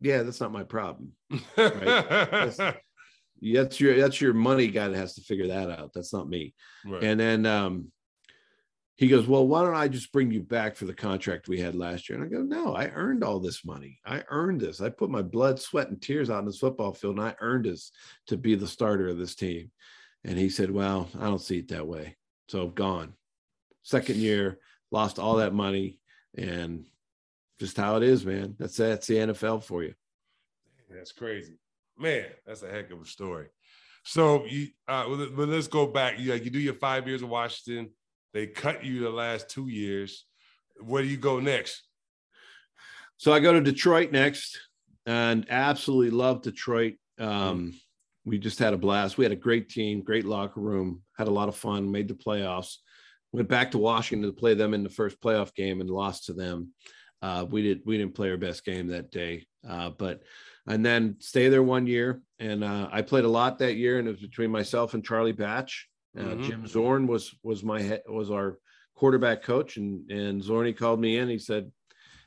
yeah, 0.00 0.22
that's 0.22 0.40
not 0.40 0.52
my 0.52 0.64
problem. 0.64 1.12
That's 1.56 2.58
that's 3.42 3.80
your 3.80 3.96
that's 3.96 4.20
your 4.20 4.34
money 4.34 4.68
guy 4.68 4.88
that 4.88 4.96
has 4.96 5.14
to 5.14 5.22
figure 5.22 5.48
that 5.48 5.70
out. 5.70 5.92
That's 5.94 6.12
not 6.12 6.28
me. 6.28 6.54
Right. 6.84 7.02
And 7.02 7.20
then 7.20 7.46
um, 7.46 7.92
he 8.96 9.08
goes, 9.08 9.26
Well, 9.26 9.46
why 9.46 9.62
don't 9.62 9.74
I 9.74 9.88
just 9.88 10.12
bring 10.12 10.30
you 10.30 10.42
back 10.42 10.74
for 10.74 10.86
the 10.86 10.94
contract 10.94 11.48
we 11.48 11.60
had 11.60 11.74
last 11.74 12.08
year? 12.08 12.18
And 12.18 12.26
I 12.26 12.34
go, 12.34 12.42
No, 12.42 12.74
I 12.74 12.86
earned 12.88 13.22
all 13.22 13.40
this 13.40 13.64
money. 13.64 13.98
I 14.06 14.22
earned 14.28 14.60
this. 14.60 14.80
I 14.80 14.88
put 14.88 15.10
my 15.10 15.22
blood, 15.22 15.60
sweat, 15.60 15.88
and 15.88 16.00
tears 16.00 16.30
out 16.30 16.40
in 16.40 16.46
this 16.46 16.58
football 16.58 16.94
field, 16.94 17.18
and 17.18 17.26
I 17.26 17.34
earned 17.40 17.66
this 17.66 17.92
to 18.28 18.36
be 18.36 18.54
the 18.54 18.66
starter 18.66 19.08
of 19.08 19.18
this 19.18 19.34
team. 19.34 19.70
And 20.24 20.38
he 20.38 20.48
said, 20.48 20.70
Well, 20.70 21.08
I 21.18 21.24
don't 21.24 21.40
see 21.40 21.58
it 21.58 21.68
that 21.68 21.86
way. 21.86 22.16
So 22.48 22.68
gone. 22.68 23.12
Second 23.82 24.16
year, 24.16 24.58
lost 24.90 25.18
all 25.18 25.36
that 25.36 25.54
money, 25.54 26.00
and 26.36 26.86
just 27.58 27.76
how 27.76 27.96
it 27.96 28.02
is, 28.02 28.24
man. 28.24 28.54
That's 28.58 28.76
that's 28.76 29.06
the 29.06 29.16
NFL 29.16 29.64
for 29.64 29.82
you. 29.82 29.94
That's 30.90 31.12
crazy, 31.12 31.58
man. 31.98 32.26
That's 32.46 32.62
a 32.62 32.70
heck 32.70 32.90
of 32.90 33.00
a 33.00 33.06
story. 33.06 33.48
So 34.04 34.44
you, 34.46 34.68
uh, 34.86 35.04
but 35.34 35.48
let's 35.48 35.66
go 35.66 35.86
back. 35.86 36.18
You 36.18 36.32
like 36.32 36.44
you 36.44 36.50
do 36.50 36.60
your 36.60 36.74
five 36.74 37.08
years 37.08 37.22
in 37.22 37.28
Washington. 37.28 37.90
They 38.32 38.46
cut 38.46 38.84
you 38.84 39.00
the 39.00 39.10
last 39.10 39.48
two 39.48 39.68
years. 39.68 40.26
Where 40.80 41.02
do 41.02 41.08
you 41.08 41.16
go 41.16 41.40
next? 41.40 41.82
So 43.16 43.32
I 43.32 43.40
go 43.40 43.52
to 43.52 43.60
Detroit 43.60 44.12
next 44.12 44.58
and 45.06 45.46
absolutely 45.48 46.10
love 46.10 46.42
Detroit. 46.42 46.94
Um, 47.18 47.72
we 48.26 48.38
just 48.38 48.58
had 48.58 48.74
a 48.74 48.78
blast. 48.78 49.16
We 49.16 49.24
had 49.24 49.32
a 49.32 49.36
great 49.36 49.70
team, 49.70 50.02
great 50.02 50.24
locker 50.24 50.60
room, 50.60 51.02
had 51.16 51.28
a 51.28 51.32
lot 51.32 51.48
of 51.48 51.56
fun, 51.56 51.90
made 51.90 52.08
the 52.08 52.14
playoffs, 52.14 52.76
went 53.32 53.48
back 53.48 53.70
to 53.70 53.78
Washington 53.78 54.28
to 54.28 54.36
play 54.36 54.54
them 54.54 54.74
in 54.74 54.82
the 54.82 54.90
first 54.90 55.20
playoff 55.20 55.54
game 55.54 55.80
and 55.80 55.88
lost 55.88 56.26
to 56.26 56.32
them. 56.32 56.72
Uh, 57.22 57.46
we 57.48 57.62
did 57.62 57.82
we 57.86 57.96
didn't 57.96 58.14
play 58.14 58.30
our 58.30 58.36
best 58.36 58.64
game 58.64 58.88
that 58.88 59.10
day, 59.10 59.46
uh, 59.68 59.90
but 59.90 60.22
and 60.66 60.84
then 60.84 61.16
stay 61.20 61.48
there 61.48 61.62
one 61.62 61.86
year. 61.86 62.20
And 62.38 62.62
uh, 62.62 62.88
I 62.92 63.02
played 63.02 63.24
a 63.24 63.28
lot 63.28 63.58
that 63.58 63.76
year, 63.76 63.98
and 63.98 64.06
it 64.06 64.12
was 64.12 64.20
between 64.20 64.50
myself 64.50 64.94
and 64.94 65.04
Charlie 65.04 65.32
Batch. 65.32 65.88
Uh, 66.18 66.22
mm-hmm. 66.22 66.42
Jim 66.42 66.66
Zorn 66.66 67.06
was 67.06 67.34
was 67.42 67.62
my 67.62 68.00
was 68.08 68.30
our 68.30 68.58
quarterback 68.94 69.42
coach, 69.42 69.76
and 69.76 70.10
and 70.10 70.42
Zorny 70.42 70.76
called 70.76 71.00
me 71.00 71.18
in. 71.18 71.28
He 71.28 71.38
said, 71.38 71.70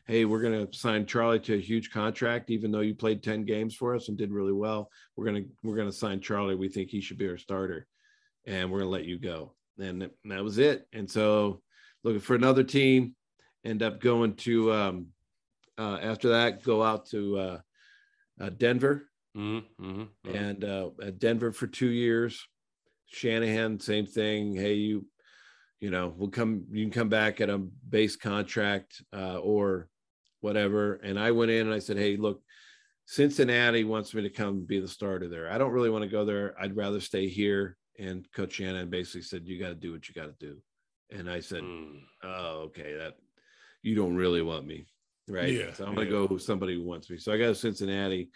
"Hey, 0.07 0.25
we're 0.25 0.41
going 0.41 0.67
to 0.67 0.77
sign 0.77 1.05
Charlie 1.05 1.39
to 1.41 1.55
a 1.55 1.61
huge 1.61 1.91
contract, 1.91 2.49
even 2.49 2.71
though 2.71 2.81
you 2.81 2.95
played 2.95 3.23
ten 3.23 3.43
games 3.43 3.75
for 3.75 3.95
us 3.95 4.09
and 4.09 4.17
did 4.17 4.31
really 4.31 4.53
well. 4.53 4.89
We're 5.15 5.25
gonna 5.25 5.45
we're 5.63 5.77
gonna 5.77 5.91
sign 5.91 6.21
Charlie. 6.21 6.55
We 6.55 6.69
think 6.69 6.89
he 6.89 7.01
should 7.01 7.17
be 7.17 7.27
our 7.27 7.37
starter, 7.37 7.87
and 8.45 8.71
we're 8.71 8.79
gonna 8.79 8.91
let 8.91 9.05
you 9.05 9.19
go." 9.19 9.53
And 9.79 10.09
that 10.25 10.43
was 10.43 10.57
it. 10.57 10.85
And 10.93 11.09
so, 11.09 11.61
looking 12.03 12.19
for 12.19 12.35
another 12.35 12.63
team, 12.63 13.15
end 13.63 13.83
up 13.83 13.99
going 13.99 14.35
to 14.35 14.71
um, 14.71 15.07
uh, 15.79 15.97
after 16.01 16.29
that, 16.29 16.61
go 16.61 16.83
out 16.83 17.05
to 17.07 17.37
uh, 17.37 17.59
uh, 18.41 18.49
Denver, 18.49 19.07
mm-hmm, 19.35 19.83
mm-hmm, 19.83 20.01
mm-hmm. 20.01 20.35
and 20.35 20.63
uh, 20.65 20.89
at 21.01 21.19
Denver 21.19 21.53
for 21.53 21.67
two 21.67 21.89
years. 21.89 22.45
Shanahan, 23.07 23.79
same 23.79 24.05
thing. 24.05 24.53
Hey, 24.55 24.73
you, 24.73 25.05
you 25.79 25.89
know, 25.89 26.13
we'll 26.15 26.29
come. 26.29 26.65
You 26.69 26.83
can 26.83 26.91
come 26.91 27.09
back 27.09 27.39
at 27.39 27.49
a 27.49 27.57
base 27.57 28.17
contract 28.17 29.01
uh, 29.15 29.37
or 29.37 29.87
whatever. 30.41 30.95
And 30.95 31.17
I 31.17 31.31
went 31.31 31.49
in 31.49 31.67
and 31.67 31.73
I 31.73 31.79
said, 31.79 31.97
hey, 31.97 32.17
look, 32.17 32.41
Cincinnati 33.05 33.85
wants 33.85 34.13
me 34.13 34.21
to 34.21 34.29
come 34.29 34.65
be 34.65 34.79
the 34.79 34.87
starter 34.87 35.27
there. 35.27 35.49
I 35.49 35.57
don't 35.57 35.71
really 35.71 35.89
want 35.89 36.03
to 36.03 36.09
go 36.09 36.25
there. 36.25 36.53
I'd 36.61 36.75
rather 36.75 36.99
stay 36.99 37.27
here. 37.27 37.77
And 37.97 38.27
Coach 38.33 38.53
Shanahan 38.53 38.89
basically 38.89 39.23
said, 39.23 39.47
you 39.47 39.59
got 39.59 39.69
to 39.69 39.75
do 39.75 39.93
what 39.93 40.07
you 40.07 40.13
got 40.13 40.27
to 40.27 40.45
do. 40.45 40.57
And 41.11 41.29
I 41.29 41.39
said, 41.39 41.63
mm. 41.63 42.01
oh, 42.23 42.67
okay, 42.67 42.95
that 42.97 43.15
you 43.81 43.95
don't 43.95 44.15
really 44.15 44.41
want 44.41 44.65
me 44.65 44.85
right? 45.29 45.51
Yeah. 45.51 45.73
So 45.73 45.85
I'm 45.85 45.93
gonna 45.93 46.05
yeah. 46.05 46.11
go 46.11 46.25
with 46.25 46.41
somebody 46.41 46.75
who 46.75 46.83
wants 46.83 47.09
me. 47.09 47.17
So 47.17 47.31
I 47.31 47.37
got 47.37 47.55
Cincinnati. 47.55 48.29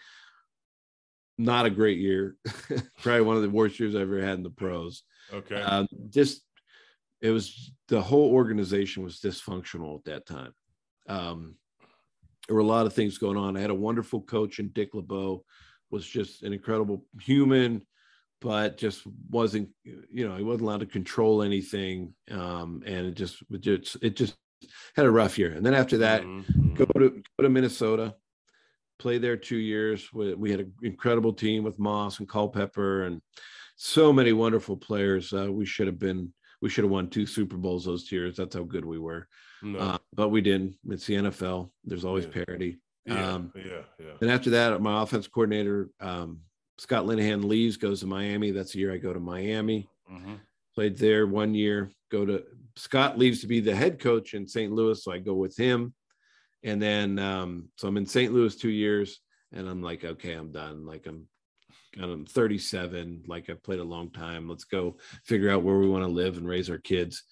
Not 1.36 1.66
a 1.66 1.70
great 1.70 1.98
year. 1.98 2.36
Probably 3.02 3.22
one 3.22 3.36
of 3.36 3.42
the 3.42 3.50
worst 3.50 3.80
years 3.80 3.96
I 3.96 4.00
have 4.00 4.08
ever 4.08 4.20
had 4.20 4.36
in 4.36 4.44
the 4.44 4.50
pros. 4.50 5.02
Okay. 5.32 5.60
Um, 5.60 5.88
just 6.08 6.42
it 7.20 7.30
was 7.30 7.72
the 7.88 8.00
whole 8.00 8.32
organization 8.32 9.02
was 9.02 9.20
dysfunctional 9.20 9.98
at 9.98 10.04
that 10.04 10.26
time. 10.26 10.54
Um, 11.08 11.56
there 12.46 12.54
were 12.54 12.62
a 12.62 12.66
lot 12.66 12.86
of 12.86 12.92
things 12.92 13.18
going 13.18 13.36
on. 13.36 13.56
I 13.56 13.60
had 13.60 13.70
a 13.70 13.74
wonderful 13.74 14.20
coach 14.20 14.58
in 14.58 14.68
Dick 14.68 14.94
LeBeau, 14.94 15.44
was 15.90 16.06
just 16.06 16.42
an 16.42 16.52
incredible 16.52 17.04
human, 17.20 17.82
but 18.42 18.76
just 18.76 19.02
wasn't, 19.30 19.70
you 19.84 20.28
know, 20.28 20.36
he 20.36 20.44
wasn't 20.44 20.62
allowed 20.62 20.80
to 20.80 20.86
control 20.86 21.42
anything. 21.42 22.14
Um, 22.30 22.82
and 22.84 23.06
it 23.06 23.14
just, 23.14 23.42
it 23.50 23.60
just, 23.62 23.96
it 24.02 24.16
just 24.16 24.36
had 24.96 25.06
a 25.06 25.10
rough 25.10 25.38
year. 25.38 25.52
And 25.52 25.64
then 25.64 25.74
after 25.74 25.98
that, 25.98 26.22
mm-hmm. 26.22 26.74
go 26.74 26.84
to 26.84 27.22
go 27.38 27.42
to 27.42 27.48
Minnesota, 27.48 28.14
play 28.98 29.18
there 29.18 29.36
two 29.36 29.56
years. 29.56 30.12
We, 30.12 30.34
we 30.34 30.50
had 30.50 30.60
an 30.60 30.72
incredible 30.82 31.32
team 31.32 31.64
with 31.64 31.78
Moss 31.78 32.18
and 32.18 32.28
Culpepper 32.28 33.04
and 33.04 33.20
so 33.76 34.12
many 34.12 34.32
wonderful 34.32 34.76
players. 34.76 35.32
Uh, 35.32 35.50
we 35.50 35.66
should 35.66 35.86
have 35.86 35.98
been 35.98 36.32
we 36.62 36.70
should 36.70 36.84
have 36.84 36.90
won 36.90 37.10
two 37.10 37.26
Super 37.26 37.56
Bowls 37.56 37.84
those 37.84 38.10
years. 38.10 38.36
That's 38.36 38.54
how 38.54 38.62
good 38.62 38.84
we 38.84 38.98
were. 38.98 39.28
No. 39.62 39.78
Uh, 39.78 39.98
but 40.14 40.30
we 40.30 40.40
didn't. 40.40 40.76
It's 40.88 41.06
the 41.06 41.14
NFL. 41.14 41.70
There's 41.84 42.04
always 42.04 42.24
yeah. 42.24 42.44
parity. 42.44 42.78
Yeah, 43.06 43.32
um, 43.32 43.52
yeah, 43.54 43.82
yeah. 43.98 44.12
And 44.20 44.30
after 44.30 44.50
that, 44.50 44.80
my 44.80 45.02
offense 45.02 45.28
coordinator, 45.28 45.90
um, 46.00 46.40
Scott 46.78 47.04
Linehan, 47.04 47.44
leaves, 47.44 47.76
goes 47.76 48.00
to 48.00 48.06
Miami. 48.06 48.50
That's 48.50 48.72
the 48.72 48.78
year 48.78 48.92
I 48.92 48.96
go 48.96 49.12
to 49.12 49.20
Miami. 49.20 49.88
Mm-hmm. 50.10 50.34
Played 50.74 50.96
there 50.96 51.26
one 51.26 51.54
year. 51.54 51.90
Go 52.10 52.24
to 52.24 52.44
Scott 52.76 53.18
leaves 53.18 53.40
to 53.40 53.46
be 53.46 53.60
the 53.60 53.74
head 53.74 54.00
coach 54.00 54.34
in 54.34 54.46
St. 54.46 54.72
Louis, 54.72 55.02
so 55.02 55.12
I 55.12 55.18
go 55.18 55.34
with 55.34 55.56
him. 55.56 55.94
And 56.62 56.80
then 56.80 57.18
um, 57.18 57.68
so 57.76 57.88
I'm 57.88 57.96
in 57.96 58.06
St. 58.06 58.32
Louis 58.32 58.56
two 58.56 58.70
years, 58.70 59.20
and 59.52 59.68
I'm 59.68 59.82
like, 59.82 60.04
okay, 60.04 60.32
I'm 60.32 60.50
done. 60.50 60.86
Like 60.86 61.06
I'm 61.06 61.28
I'm 62.00 62.26
37. 62.26 63.24
Like 63.26 63.50
I've 63.50 63.62
played 63.62 63.78
a 63.78 63.84
long 63.84 64.10
time. 64.10 64.48
Let's 64.48 64.64
go 64.64 64.96
figure 65.24 65.50
out 65.50 65.62
where 65.62 65.78
we 65.78 65.88
want 65.88 66.04
to 66.04 66.10
live 66.10 66.36
and 66.36 66.48
raise 66.48 66.70
our 66.70 66.78
kids. 66.78 67.22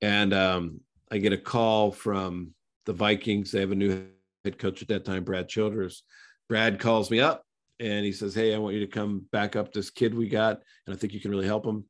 And 0.00 0.32
um, 0.32 0.80
I 1.10 1.18
get 1.18 1.32
a 1.32 1.38
call 1.38 1.92
from 1.92 2.54
the 2.86 2.92
Vikings. 2.92 3.52
They 3.52 3.60
have 3.60 3.72
a 3.72 3.76
new 3.76 4.06
head 4.44 4.58
coach 4.58 4.82
at 4.82 4.88
that 4.88 5.04
time, 5.04 5.24
Brad 5.24 5.48
Childress. 5.48 6.02
Brad 6.48 6.80
calls 6.80 7.10
me 7.10 7.20
up 7.20 7.44
and 7.80 8.04
he 8.04 8.12
says, 8.12 8.34
Hey, 8.34 8.54
I 8.54 8.58
want 8.58 8.74
you 8.74 8.80
to 8.80 8.86
come 8.86 9.26
back 9.32 9.56
up 9.56 9.72
this 9.72 9.90
kid 9.90 10.14
we 10.14 10.28
got, 10.28 10.62
and 10.86 10.94
I 10.94 10.98
think 10.98 11.12
you 11.12 11.20
can 11.20 11.30
really 11.30 11.46
help 11.46 11.66
him. 11.66 11.84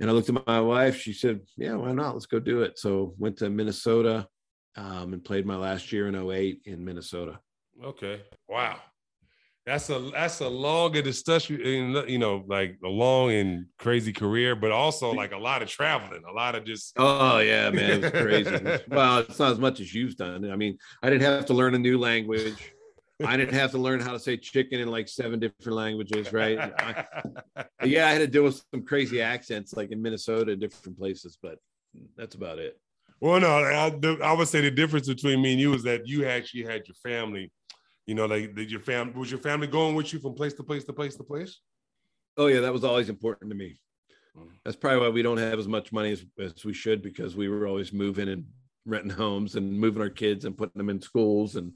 And 0.00 0.10
I 0.10 0.12
looked 0.12 0.28
at 0.28 0.46
my 0.46 0.60
wife. 0.60 0.96
She 0.96 1.12
said, 1.12 1.40
"Yeah, 1.56 1.74
why 1.74 1.92
not? 1.92 2.14
Let's 2.14 2.26
go 2.26 2.40
do 2.40 2.62
it." 2.62 2.78
So 2.78 3.14
went 3.18 3.38
to 3.38 3.50
Minnesota 3.50 4.26
um, 4.76 5.12
and 5.12 5.24
played 5.24 5.46
my 5.46 5.56
last 5.56 5.92
year 5.92 6.08
in 6.08 6.14
08 6.14 6.62
in 6.64 6.84
Minnesota. 6.84 7.38
Okay. 7.82 8.22
Wow. 8.48 8.78
That's 9.64 9.90
a 9.90 10.10
that's 10.12 10.40
a 10.40 10.48
long 10.48 10.96
and 10.96 11.04
discussion, 11.04 11.60
you 12.08 12.18
know, 12.18 12.44
like 12.48 12.78
a 12.84 12.88
long 12.88 13.30
and 13.30 13.66
crazy 13.78 14.12
career, 14.12 14.56
but 14.56 14.72
also 14.72 15.12
like 15.14 15.30
a 15.30 15.38
lot 15.38 15.62
of 15.62 15.68
traveling, 15.68 16.22
a 16.28 16.32
lot 16.32 16.56
of 16.56 16.64
just. 16.64 16.94
Oh 16.96 17.38
yeah, 17.38 17.70
man, 17.70 18.02
it's 18.02 18.10
crazy. 18.10 18.82
well, 18.88 19.20
it's 19.20 19.38
not 19.38 19.52
as 19.52 19.60
much 19.60 19.78
as 19.78 19.94
you've 19.94 20.16
done. 20.16 20.50
I 20.50 20.56
mean, 20.56 20.78
I 21.00 21.10
didn't 21.10 21.22
have 21.22 21.46
to 21.46 21.54
learn 21.54 21.76
a 21.76 21.78
new 21.78 21.96
language. 21.96 22.74
I 23.24 23.36
didn't 23.36 23.54
have 23.54 23.70
to 23.72 23.78
learn 23.78 24.00
how 24.00 24.12
to 24.12 24.18
say 24.18 24.36
chicken 24.36 24.80
in 24.80 24.88
like 24.88 25.08
seven 25.08 25.40
different 25.40 25.76
languages, 25.76 26.32
right? 26.32 26.58
I, 26.78 27.64
yeah, 27.84 28.06
I 28.06 28.12
had 28.12 28.18
to 28.18 28.26
deal 28.26 28.44
with 28.44 28.62
some 28.72 28.84
crazy 28.84 29.20
accents 29.20 29.74
like 29.74 29.90
in 29.90 30.00
Minnesota 30.00 30.52
and 30.52 30.60
different 30.60 30.98
places, 30.98 31.38
but 31.42 31.58
that's 32.16 32.34
about 32.34 32.58
it. 32.58 32.78
Well, 33.20 33.40
no, 33.40 33.48
I, 33.48 33.92
I 34.24 34.32
would 34.32 34.48
say 34.48 34.60
the 34.60 34.70
difference 34.70 35.06
between 35.06 35.40
me 35.40 35.52
and 35.52 35.60
you 35.60 35.74
is 35.74 35.84
that 35.84 36.08
you 36.08 36.26
actually 36.26 36.64
had 36.64 36.88
your 36.88 36.96
family. 36.96 37.52
You 38.06 38.16
know, 38.16 38.26
like 38.26 38.54
did 38.54 38.70
your 38.70 38.80
family 38.80 39.14
was 39.14 39.30
your 39.30 39.40
family 39.40 39.68
going 39.68 39.94
with 39.94 40.12
you 40.12 40.18
from 40.18 40.34
place 40.34 40.54
to 40.54 40.64
place 40.64 40.84
to 40.84 40.92
place 40.92 41.14
to 41.16 41.22
place? 41.22 41.60
Oh 42.36 42.48
yeah, 42.48 42.60
that 42.60 42.72
was 42.72 42.82
always 42.82 43.08
important 43.08 43.50
to 43.50 43.56
me. 43.56 43.78
Mm. 44.36 44.48
That's 44.64 44.76
probably 44.76 45.00
why 45.00 45.08
we 45.10 45.22
don't 45.22 45.36
have 45.36 45.58
as 45.58 45.68
much 45.68 45.92
money 45.92 46.12
as, 46.12 46.24
as 46.38 46.64
we 46.64 46.72
should 46.72 47.00
because 47.00 47.36
we 47.36 47.48
were 47.48 47.66
always 47.66 47.92
moving 47.92 48.28
and 48.28 48.44
renting 48.86 49.10
homes 49.10 49.54
and 49.54 49.78
moving 49.78 50.02
our 50.02 50.10
kids 50.10 50.44
and 50.44 50.56
putting 50.56 50.78
them 50.78 50.90
in 50.90 51.00
schools 51.00 51.56
and 51.56 51.72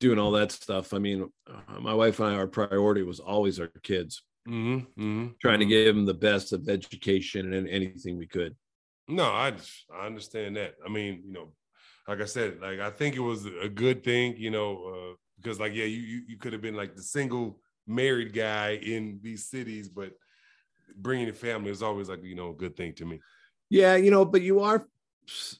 doing 0.00 0.18
all 0.18 0.32
that 0.32 0.52
stuff. 0.52 0.92
I 0.92 0.98
mean, 0.98 1.28
uh, 1.46 1.80
my 1.80 1.94
wife 1.94 2.20
and 2.20 2.28
I, 2.28 2.34
our 2.34 2.46
priority 2.46 3.02
was 3.02 3.20
always 3.20 3.60
our 3.60 3.70
kids, 3.82 4.22
mm-hmm, 4.48 4.78
mm-hmm, 5.00 5.28
trying 5.40 5.60
mm-hmm. 5.60 5.60
to 5.60 5.66
give 5.66 5.94
them 5.94 6.06
the 6.06 6.14
best 6.14 6.52
of 6.52 6.68
education 6.68 7.52
and 7.52 7.68
anything 7.68 8.18
we 8.18 8.26
could. 8.26 8.56
No, 9.06 9.24
I 9.24 9.52
just, 9.52 9.84
I 9.94 10.06
understand 10.06 10.56
that. 10.56 10.74
I 10.84 10.88
mean, 10.88 11.22
you 11.24 11.32
know, 11.32 11.52
like 12.06 12.20
I 12.20 12.26
said, 12.26 12.60
like 12.60 12.80
I 12.80 12.90
think 12.90 13.16
it 13.16 13.20
was 13.20 13.46
a 13.46 13.68
good 13.68 14.04
thing, 14.04 14.34
you 14.36 14.50
know, 14.50 15.12
uh, 15.12 15.14
because 15.36 15.60
like 15.60 15.74
yeah, 15.74 15.84
you 15.84 16.00
you, 16.00 16.22
you 16.28 16.36
could 16.36 16.52
have 16.52 16.62
been 16.62 16.76
like 16.76 16.94
the 16.94 17.02
single 17.02 17.60
married 17.86 18.32
guy 18.32 18.78
in 18.82 19.20
these 19.22 19.46
cities, 19.46 19.88
but 19.88 20.12
bringing 20.96 21.28
a 21.28 21.32
family 21.32 21.70
is 21.70 21.82
always 21.82 22.08
like 22.08 22.22
you 22.22 22.34
know 22.34 22.50
a 22.50 22.54
good 22.54 22.76
thing 22.76 22.92
to 22.94 23.06
me. 23.06 23.20
Yeah, 23.70 23.96
you 23.96 24.10
know, 24.10 24.24
but 24.24 24.42
you 24.42 24.60
are 24.60 24.86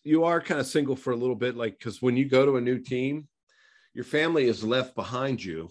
you 0.04 0.24
are 0.24 0.40
kind 0.40 0.60
of 0.60 0.66
single 0.66 0.96
for 0.96 1.12
a 1.12 1.16
little 1.16 1.36
bit, 1.36 1.56
like 1.56 1.78
because 1.78 2.00
when 2.00 2.16
you 2.16 2.24
go 2.26 2.46
to 2.46 2.56
a 2.56 2.60
new 2.60 2.78
team, 2.78 3.28
your 3.94 4.04
family 4.04 4.46
is 4.46 4.64
left 4.64 4.94
behind 4.94 5.42
you, 5.42 5.68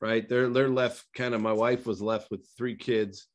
right? 0.00 0.28
They're 0.28 0.48
they're 0.48 0.68
left 0.68 1.04
kind 1.14 1.34
of. 1.34 1.40
My 1.40 1.52
wife 1.52 1.86
was 1.86 2.00
left 2.00 2.30
with 2.30 2.46
three 2.56 2.76
kids, 2.76 3.26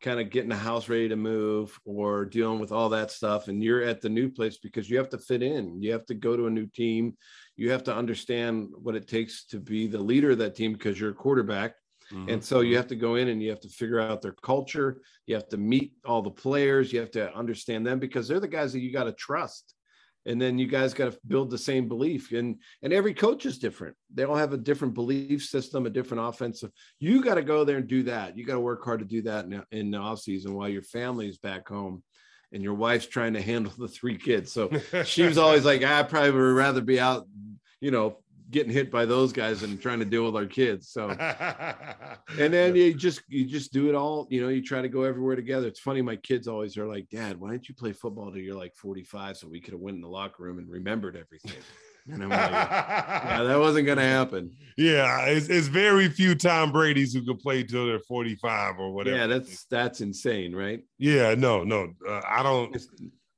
kind 0.00 0.20
of 0.20 0.30
getting 0.30 0.50
the 0.50 0.56
house 0.56 0.88
ready 0.88 1.08
to 1.08 1.16
move 1.16 1.78
or 1.84 2.24
dealing 2.24 2.58
with 2.58 2.72
all 2.72 2.88
that 2.90 3.10
stuff, 3.10 3.48
and 3.48 3.62
you're 3.62 3.82
at 3.82 4.00
the 4.00 4.08
new 4.08 4.28
place 4.28 4.58
because 4.58 4.90
you 4.90 4.98
have 4.98 5.10
to 5.10 5.18
fit 5.18 5.42
in. 5.42 5.80
You 5.82 5.92
have 5.92 6.06
to 6.06 6.14
go 6.14 6.36
to 6.36 6.46
a 6.46 6.50
new 6.50 6.66
team. 6.66 7.16
You 7.56 7.70
have 7.70 7.84
to 7.84 7.94
understand 7.94 8.68
what 8.74 8.96
it 8.96 9.08
takes 9.08 9.44
to 9.46 9.58
be 9.58 9.86
the 9.86 9.98
leader 9.98 10.32
of 10.32 10.38
that 10.38 10.56
team 10.56 10.72
because 10.72 10.98
you're 10.98 11.10
a 11.10 11.14
quarterback 11.14 11.74
Mm-hmm. 12.14 12.30
And 12.30 12.44
so 12.44 12.60
you 12.60 12.76
have 12.76 12.86
to 12.88 12.96
go 12.96 13.16
in 13.16 13.28
and 13.28 13.42
you 13.42 13.50
have 13.50 13.60
to 13.60 13.68
figure 13.68 14.00
out 14.00 14.22
their 14.22 14.36
culture. 14.42 15.00
You 15.26 15.34
have 15.34 15.48
to 15.48 15.56
meet 15.56 15.94
all 16.04 16.22
the 16.22 16.30
players. 16.30 16.92
You 16.92 17.00
have 17.00 17.10
to 17.12 17.34
understand 17.34 17.86
them 17.86 17.98
because 17.98 18.28
they're 18.28 18.40
the 18.40 18.48
guys 18.48 18.72
that 18.72 18.80
you 18.80 18.92
got 18.92 19.04
to 19.04 19.12
trust. 19.12 19.74
And 20.26 20.40
then 20.40 20.58
you 20.58 20.66
guys 20.66 20.94
got 20.94 21.12
to 21.12 21.18
build 21.26 21.50
the 21.50 21.58
same 21.58 21.86
belief. 21.86 22.32
And 22.32 22.56
and 22.82 22.92
every 22.94 23.12
coach 23.12 23.44
is 23.44 23.58
different. 23.58 23.94
They 24.14 24.24
all 24.24 24.36
have 24.36 24.54
a 24.54 24.58
different 24.58 24.94
belief 24.94 25.44
system, 25.44 25.84
a 25.84 25.90
different 25.90 26.26
offensive. 26.26 26.70
You 26.98 27.22
got 27.22 27.34
to 27.34 27.42
go 27.42 27.64
there 27.64 27.76
and 27.76 27.86
do 27.86 28.04
that. 28.04 28.38
You 28.38 28.46
got 28.46 28.54
to 28.54 28.60
work 28.60 28.82
hard 28.84 29.00
to 29.00 29.04
do 29.04 29.20
that 29.22 29.44
in, 29.44 29.62
in 29.70 29.90
the 29.90 29.98
off 29.98 30.20
season 30.20 30.54
while 30.54 30.68
your 30.68 30.82
family's 30.82 31.36
back 31.36 31.68
home 31.68 32.02
and 32.52 32.62
your 32.62 32.74
wife's 32.74 33.06
trying 33.06 33.34
to 33.34 33.42
handle 33.42 33.72
the 33.78 33.88
three 33.88 34.16
kids. 34.16 34.50
So 34.52 34.70
she 35.04 35.24
was 35.24 35.36
always 35.36 35.64
like, 35.64 35.82
I 35.82 36.02
probably 36.04 36.30
would 36.30 36.38
rather 36.38 36.80
be 36.80 36.98
out, 36.98 37.26
you 37.80 37.90
know, 37.90 38.18
getting 38.54 38.72
hit 38.72 38.90
by 38.90 39.04
those 39.04 39.32
guys 39.32 39.64
and 39.64 39.82
trying 39.82 39.98
to 39.98 40.04
deal 40.04 40.24
with 40.24 40.36
our 40.36 40.46
kids. 40.46 40.88
So, 40.88 41.10
and 42.38 42.54
then 42.54 42.76
you 42.76 42.94
just 42.94 43.22
you 43.28 43.44
just 43.44 43.72
do 43.72 43.88
it 43.88 43.94
all. 43.94 44.28
You 44.30 44.40
know, 44.40 44.48
you 44.48 44.62
try 44.62 44.80
to 44.80 44.88
go 44.88 45.02
everywhere 45.02 45.36
together. 45.36 45.66
It's 45.66 45.80
funny. 45.80 46.00
My 46.00 46.16
kids 46.16 46.46
always 46.46 46.78
are 46.78 46.86
like, 46.86 47.10
"Dad, 47.10 47.38
why 47.38 47.50
didn't 47.50 47.68
you 47.68 47.74
play 47.74 47.92
football 47.92 48.30
till 48.30 48.40
you're 48.40 48.56
like 48.56 48.74
45 48.76 49.36
so 49.36 49.48
we 49.48 49.60
could 49.60 49.74
have 49.74 49.80
went 49.80 49.96
in 49.96 50.00
the 50.00 50.08
locker 50.08 50.44
room 50.44 50.58
and 50.58 50.70
remembered 50.70 51.16
everything?" 51.16 51.60
And 52.06 52.22
I'm 52.22 52.28
like, 52.28 52.50
"Yeah, 52.50 53.42
that 53.42 53.58
wasn't 53.58 53.86
going 53.86 53.98
to 53.98 54.04
happen." 54.04 54.52
Yeah, 54.76 55.26
it's, 55.26 55.48
it's 55.48 55.68
very 55.68 56.08
few 56.08 56.34
Tom 56.34 56.72
Brady's 56.72 57.14
who 57.14 57.24
can 57.24 57.36
play 57.36 57.62
till 57.62 57.86
they're 57.86 58.00
45 58.00 58.80
or 58.80 58.92
whatever. 58.92 59.16
Yeah, 59.16 59.28
that's 59.28 59.66
that's 59.66 60.00
insane, 60.00 60.52
right? 60.52 60.82
Yeah, 60.98 61.36
no, 61.36 61.62
no, 61.62 61.92
uh, 62.08 62.20
I 62.28 62.42
don't. 62.42 62.76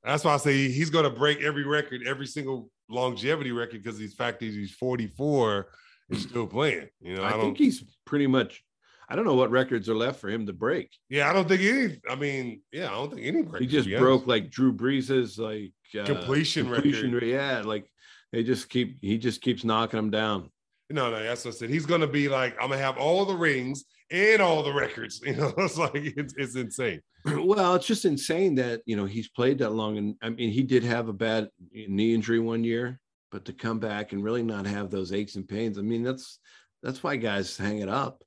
That's 0.03 0.23
why 0.23 0.33
I 0.33 0.37
say 0.37 0.71
he's 0.71 0.89
going 0.89 1.03
to 1.03 1.11
break 1.11 1.43
every 1.43 1.63
record, 1.63 2.07
every 2.07 2.25
single 2.25 2.71
longevity 2.89 3.51
record, 3.51 3.83
because 3.83 3.99
he's 3.99 4.13
fact 4.13 4.43
is 4.43 4.55
he's 4.55 4.71
44 4.71 5.67
and 6.09 6.19
still 6.19 6.47
playing. 6.47 6.89
You 7.01 7.17
know, 7.17 7.23
I, 7.23 7.37
I, 7.37 7.41
think 7.41 7.57
he's 7.57 7.83
pretty 8.05 8.27
much. 8.27 8.63
I 9.09 9.15
don't 9.15 9.25
know 9.25 9.35
what 9.35 9.51
records 9.51 9.87
are 9.87 9.95
left 9.95 10.19
for 10.19 10.29
him 10.29 10.45
to 10.47 10.53
break. 10.53 10.91
Yeah, 11.09 11.29
I 11.29 11.33
don't 11.33 11.47
think 11.47 11.61
any. 11.61 11.99
I 12.09 12.15
mean, 12.15 12.61
yeah, 12.71 12.87
I 12.87 12.91
don't 12.91 13.13
think 13.13 13.25
any. 13.25 13.43
He 13.59 13.67
just 13.67 13.87
honest. 13.87 14.01
broke 14.01 14.27
like 14.27 14.49
Drew 14.49 14.73
Brees's 14.73 15.37
like 15.37 15.71
uh, 15.99 16.05
Completion 16.05 16.71
completion 16.71 17.13
record. 17.13 17.27
Yeah, 17.27 17.61
like 17.63 17.89
they 18.31 18.43
just 18.43 18.69
keep. 18.69 18.97
He 19.01 19.17
just 19.17 19.41
keeps 19.41 19.63
knocking 19.63 19.97
them 19.97 20.09
down. 20.09 20.49
No, 20.89 21.11
no, 21.11 21.21
that's 21.21 21.43
what 21.43 21.53
I 21.53 21.57
said. 21.57 21.69
He's 21.69 21.85
going 21.85 22.01
to 22.01 22.07
be 22.07 22.29
like, 22.29 22.53
I'm 22.53 22.69
going 22.69 22.79
to 22.79 22.85
have 22.85 22.97
all 22.97 23.25
the 23.25 23.35
rings 23.35 23.83
and 24.11 24.41
all 24.41 24.63
the 24.63 24.73
records. 24.73 25.21
You 25.25 25.35
know, 25.35 25.53
it's 25.57 25.77
like 25.77 25.91
it's, 25.95 26.33
it's 26.37 26.55
insane. 26.55 27.01
well, 27.25 27.75
it's 27.75 27.87
just 27.87 28.05
insane 28.05 28.55
that 28.55 28.81
you 28.85 28.95
know 28.95 29.05
he's 29.05 29.29
played 29.29 29.59
that 29.59 29.71
long, 29.71 29.97
and 29.97 30.15
I 30.21 30.29
mean 30.29 30.51
he 30.51 30.63
did 30.63 30.83
have 30.83 31.09
a 31.09 31.13
bad 31.13 31.49
knee 31.71 32.13
injury 32.13 32.39
one 32.39 32.63
year, 32.63 32.99
but 33.31 33.45
to 33.45 33.53
come 33.53 33.79
back 33.79 34.13
and 34.13 34.23
really 34.23 34.43
not 34.43 34.65
have 34.65 34.89
those 34.89 35.13
aches 35.13 35.35
and 35.35 35.47
pains, 35.47 35.77
I 35.77 35.81
mean 35.81 36.03
that's 36.03 36.39
that's 36.83 37.03
why 37.03 37.15
guys 37.15 37.57
hang 37.57 37.79
it 37.79 37.89
up. 37.89 38.23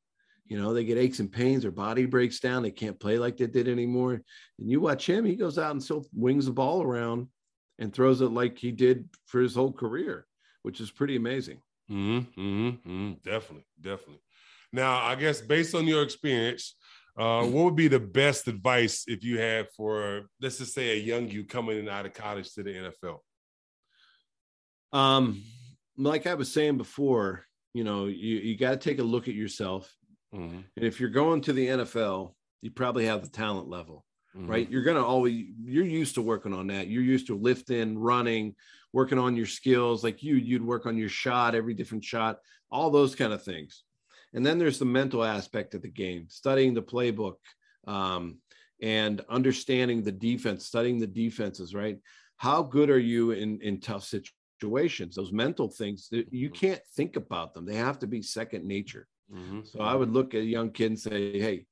You 0.47 0.61
know, 0.61 0.75
they 0.75 0.85
get 0.85 0.99
aches 0.99 1.21
and 1.21 1.31
pains, 1.31 1.63
their 1.63 1.71
body 1.71 2.07
breaks 2.07 2.41
down, 2.41 2.63
they 2.63 2.73
can't 2.73 2.99
play 2.99 3.19
like 3.19 3.37
they 3.37 3.47
did 3.47 3.69
anymore. 3.69 4.21
And 4.59 4.71
you 4.71 4.81
watch 4.81 5.09
him; 5.09 5.25
he 5.25 5.37
goes 5.37 5.59
out 5.59 5.71
and 5.71 5.83
still 5.83 6.05
wings 6.13 6.47
the 6.47 6.53
ball 6.53 6.83
around 6.83 7.29
and 7.79 7.93
throws 7.93 8.21
it 8.21 8.27
like 8.27 8.59
he 8.59 8.73
did 8.73 9.09
for 9.27 9.41
his 9.41 9.55
whole 9.55 9.73
career, 9.73 10.27
which 10.63 10.81
is 10.81 10.91
pretty 10.91 11.17
amazing. 11.17 11.63
Mm-hmm, 11.91 12.41
mm-hmm, 12.41 12.91
mm-hmm. 12.91 13.13
Definitely, 13.25 13.67
definitely. 13.81 14.21
Now, 14.73 15.05
I 15.05 15.15
guess 15.15 15.41
based 15.41 15.75
on 15.75 15.87
your 15.87 16.03
experience, 16.03 16.77
uh, 17.19 17.45
what 17.45 17.65
would 17.65 17.77
be 17.77 17.89
the 17.89 18.01
best 18.01 18.49
advice 18.49 19.05
if 19.07 19.25
you 19.25 19.39
had 19.39 19.69
for, 19.77 20.23
let's 20.41 20.59
just 20.59 20.75
say, 20.75 20.93
a 20.93 21.03
young 21.03 21.29
you 21.29 21.45
coming 21.45 21.79
in 21.79 21.89
out 21.89 22.07
of 22.07 22.15
college 22.15 22.53
to 22.55 22.63
the 22.63 22.93
NFL? 23.03 23.19
Um, 24.93 25.43
like 25.97 26.27
I 26.27 26.35
was 26.35 26.53
saying 26.53 26.79
before, 26.79 27.45
you 27.75 27.85
know, 27.85 28.07
you, 28.07 28.37
you 28.39 28.57
got 28.57 28.71
to 28.71 28.77
take 28.77 29.01
a 29.01 29.05
look 29.05 29.29
at 29.29 29.35
yourself. 29.35 29.93
Mm-hmm, 30.35 30.61
And 30.77 30.85
if 30.85 31.01
you're 31.01 31.11
going 31.11 31.41
to 31.43 31.53
the 31.53 31.67
NFL, 31.67 32.35
you 32.63 32.71
probably 32.71 33.07
have 33.07 33.23
the 33.23 33.29
talent 33.29 33.69
level, 33.69 34.05
mm-hmm. 34.37 34.49
right? 34.49 34.71
You're 34.71 34.85
going 34.85 34.97
to 34.97 35.05
always, 35.05 35.45
you're 35.63 35.85
used 35.85 36.15
to 36.15 36.23
working 36.23 36.55
on 36.55 36.69
that. 36.69 36.87
You're 36.87 37.03
used 37.03 37.27
to 37.27 37.37
lifting, 37.37 37.99
running, 37.99 38.55
working 38.93 39.19
on 39.19 39.37
your 39.37 39.47
skills. 39.47 40.05
Like 40.05 40.23
you, 40.23 40.37
you'd 40.37 40.65
work 40.65 40.87
on 40.87 40.97
your 40.97 41.09
shot, 41.09 41.55
every 41.55 41.75
different 41.75 42.05
shot, 42.05 42.39
all 42.71 42.91
those 42.91 43.15
kind 43.15 43.33
of 43.33 43.43
things. 43.43 43.83
And 44.35 44.45
then 44.45 44.59
there's 44.59 44.79
the 44.79 44.85
mental 44.85 45.25
aspect 45.25 45.75
of 45.75 45.83
the 45.83 45.89
game, 45.89 46.27
studying 46.29 46.75
the 46.75 46.83
playbook 46.83 47.37
um, 47.87 48.39
and 48.81 49.21
understanding 49.29 50.03
the 50.03 50.13
defense, 50.13 50.67
studying 50.67 50.99
the 50.99 51.07
defenses, 51.07 51.75
right? 51.75 51.99
How 52.37 52.63
good 52.63 52.91
are 52.91 52.99
you 52.99 53.33
in, 53.33 53.61
in 53.61 53.81
tough 53.81 54.05
situations? 54.05 55.17
Those 55.17 55.33
mental 55.33 55.69
things, 55.69 56.09
that 56.11 56.33
you 56.33 56.49
can't 56.51 56.81
think 56.95 57.17
about 57.17 57.55
them. 57.55 57.67
They 57.67 57.75
have 57.75 57.99
to 58.01 58.07
be 58.07 58.23
second 58.23 58.65
nature. 58.65 59.07
Mm-hmm. 59.33 59.61
So 59.65 59.81
I 59.81 59.95
would 59.95 60.13
look 60.13 60.35
at 60.35 60.43
a 60.43 60.45
young 60.45 60.71
kid 60.71 60.87
and 60.87 60.99
say, 60.99 61.39
hey, 61.39 61.67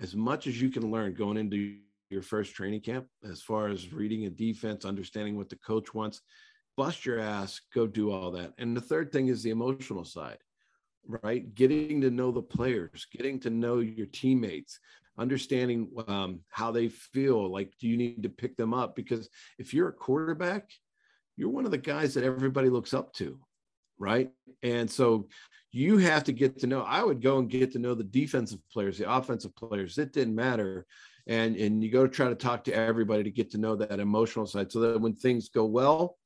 as 0.00 0.14
much 0.14 0.46
as 0.46 0.60
you 0.60 0.70
can 0.70 0.90
learn 0.90 1.14
going 1.14 1.36
into 1.36 1.78
your 2.10 2.22
first 2.22 2.54
training 2.54 2.80
camp, 2.80 3.06
as 3.28 3.42
far 3.42 3.68
as 3.68 3.92
reading 3.92 4.26
a 4.26 4.30
defense, 4.30 4.84
understanding 4.84 5.36
what 5.36 5.48
the 5.48 5.56
coach 5.56 5.94
wants, 5.94 6.20
bust 6.76 7.04
your 7.04 7.18
ass, 7.18 7.60
go 7.74 7.86
do 7.86 8.10
all 8.10 8.30
that. 8.32 8.52
And 8.58 8.76
the 8.76 8.80
third 8.80 9.12
thing 9.12 9.28
is 9.28 9.42
the 9.42 9.50
emotional 9.50 10.04
side, 10.04 10.38
right? 11.06 11.54
Getting 11.54 12.00
to 12.02 12.10
know 12.10 12.30
the 12.30 12.42
players, 12.42 13.06
getting 13.10 13.40
to 13.40 13.50
know 13.50 13.80
your 13.80 14.06
teammates, 14.06 14.78
understanding 15.18 15.88
um, 16.08 16.40
how 16.48 16.70
they 16.70 16.88
feel. 16.88 17.50
Like, 17.50 17.72
do 17.78 17.88
you 17.88 17.96
need 17.96 18.22
to 18.22 18.28
pick 18.28 18.56
them 18.56 18.74
up? 18.74 18.96
Because 18.96 19.28
if 19.58 19.74
you're 19.74 19.88
a 19.88 19.92
quarterback, 19.92 20.70
you're 21.36 21.50
one 21.50 21.64
of 21.64 21.70
the 21.70 21.78
guys 21.78 22.14
that 22.14 22.24
everybody 22.24 22.68
looks 22.68 22.94
up 22.94 23.12
to, 23.14 23.38
right? 23.98 24.30
And 24.62 24.90
so 24.90 25.28
you 25.70 25.98
have 25.98 26.24
to 26.24 26.32
get 26.32 26.58
to 26.60 26.66
know. 26.66 26.82
I 26.82 27.02
would 27.02 27.22
go 27.22 27.38
and 27.38 27.48
get 27.48 27.72
to 27.72 27.78
know 27.78 27.94
the 27.94 28.04
defensive 28.04 28.60
players, 28.70 28.98
the 28.98 29.10
offensive 29.10 29.56
players. 29.56 29.96
It 29.98 30.12
didn't 30.12 30.34
matter. 30.34 30.86
And, 31.26 31.56
and 31.56 31.82
you 31.82 31.90
go 31.90 32.06
to 32.06 32.12
try 32.12 32.28
to 32.28 32.34
talk 32.34 32.64
to 32.64 32.74
everybody 32.74 33.22
to 33.22 33.30
get 33.30 33.50
to 33.52 33.58
know 33.58 33.76
that 33.76 34.00
emotional 34.00 34.46
side 34.46 34.72
so 34.72 34.80
that 34.80 35.00
when 35.00 35.14
things 35.14 35.48
go 35.48 35.64
well, 35.64 36.18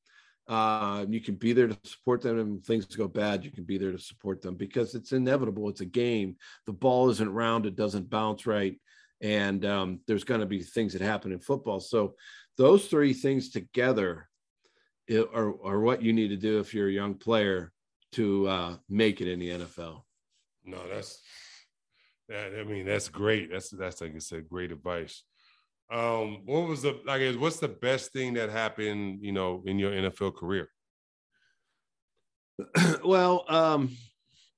uh, 0.47 1.05
you 1.09 1.19
can 1.19 1.35
be 1.35 1.53
there 1.53 1.67
to 1.67 1.77
support 1.83 2.21
them. 2.21 2.39
And 2.39 2.65
things 2.65 2.85
go 2.85 3.07
bad, 3.07 3.43
you 3.43 3.51
can 3.51 3.63
be 3.63 3.77
there 3.77 3.91
to 3.91 3.99
support 3.99 4.41
them 4.41 4.55
because 4.55 4.95
it's 4.95 5.11
inevitable. 5.11 5.69
It's 5.69 5.81
a 5.81 5.85
game. 5.85 6.37
The 6.65 6.73
ball 6.73 7.09
isn't 7.09 7.33
round, 7.33 7.65
it 7.65 7.75
doesn't 7.75 8.09
bounce 8.09 8.45
right. 8.45 8.79
And 9.21 9.65
um, 9.65 9.99
there's 10.07 10.23
going 10.23 10.41
to 10.41 10.45
be 10.45 10.61
things 10.61 10.93
that 10.93 11.01
happen 11.01 11.31
in 11.31 11.39
football. 11.39 11.79
So 11.79 12.15
those 12.57 12.87
three 12.87 13.13
things 13.13 13.49
together 13.49 14.29
are, 15.11 15.53
are 15.65 15.79
what 15.79 16.01
you 16.01 16.13
need 16.13 16.29
to 16.29 16.37
do 16.37 16.59
if 16.59 16.73
you're 16.73 16.89
a 16.89 16.93
young 16.93 17.15
player 17.15 17.71
to 18.13 18.47
uh, 18.47 18.75
make 18.89 19.21
it 19.21 19.27
in 19.27 19.39
the 19.39 19.49
NFL. 19.49 20.03
No, 20.65 20.77
that's 20.87 21.21
that. 22.29 22.53
I 22.59 22.63
mean, 22.63 22.85
that's 22.85 23.09
great. 23.09 23.51
That's 23.51 23.69
that's 23.69 24.01
like 24.01 24.15
I 24.15 24.19
said, 24.19 24.49
great 24.49 24.71
advice. 24.71 25.23
Um, 25.89 26.45
what 26.45 26.67
was 26.67 26.81
the 26.81 26.99
I 27.07 27.19
guess 27.19 27.35
what's 27.35 27.59
the 27.59 27.67
best 27.67 28.11
thing 28.11 28.33
that 28.33 28.49
happened, 28.49 29.19
you 29.21 29.31
know, 29.31 29.63
in 29.65 29.79
your 29.79 29.91
NFL 29.91 30.35
career? 30.35 30.69
well, 33.05 33.45
um, 33.47 33.95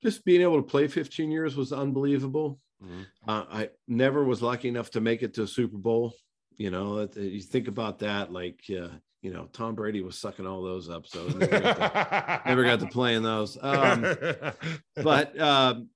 just 0.01 0.25
being 0.25 0.41
able 0.41 0.57
to 0.57 0.67
play 0.67 0.87
15 0.87 1.29
years 1.31 1.55
was 1.55 1.71
unbelievable. 1.73 2.59
Mhm. 2.83 3.05
Uh, 3.27 3.45
I 3.51 3.69
never 3.87 4.23
was 4.23 4.41
lucky 4.41 4.69
enough 4.69 4.89
to 4.91 5.01
make 5.01 5.21
it 5.21 5.33
to 5.35 5.43
a 5.43 5.47
Super 5.47 5.77
Bowl. 5.77 6.13
You 6.57 6.71
know, 6.71 7.07
you 7.15 7.41
think 7.41 7.67
about 7.67 7.99
that, 7.99 8.31
like, 8.31 8.61
uh, 8.69 8.89
you 9.21 9.31
know, 9.33 9.49
Tom 9.51 9.75
Brady 9.75 10.01
was 10.01 10.17
sucking 10.17 10.47
all 10.47 10.61
those 10.63 10.89
up, 10.89 11.05
so 11.05 11.27
never 11.27 11.59
got 11.59 11.75
to, 11.75 12.41
never 12.45 12.63
got 12.63 12.79
to 12.79 12.87
play 12.87 13.15
in 13.15 13.23
those. 13.23 13.57
Um, 13.61 14.15
but 14.95 15.39
um, 15.39 15.89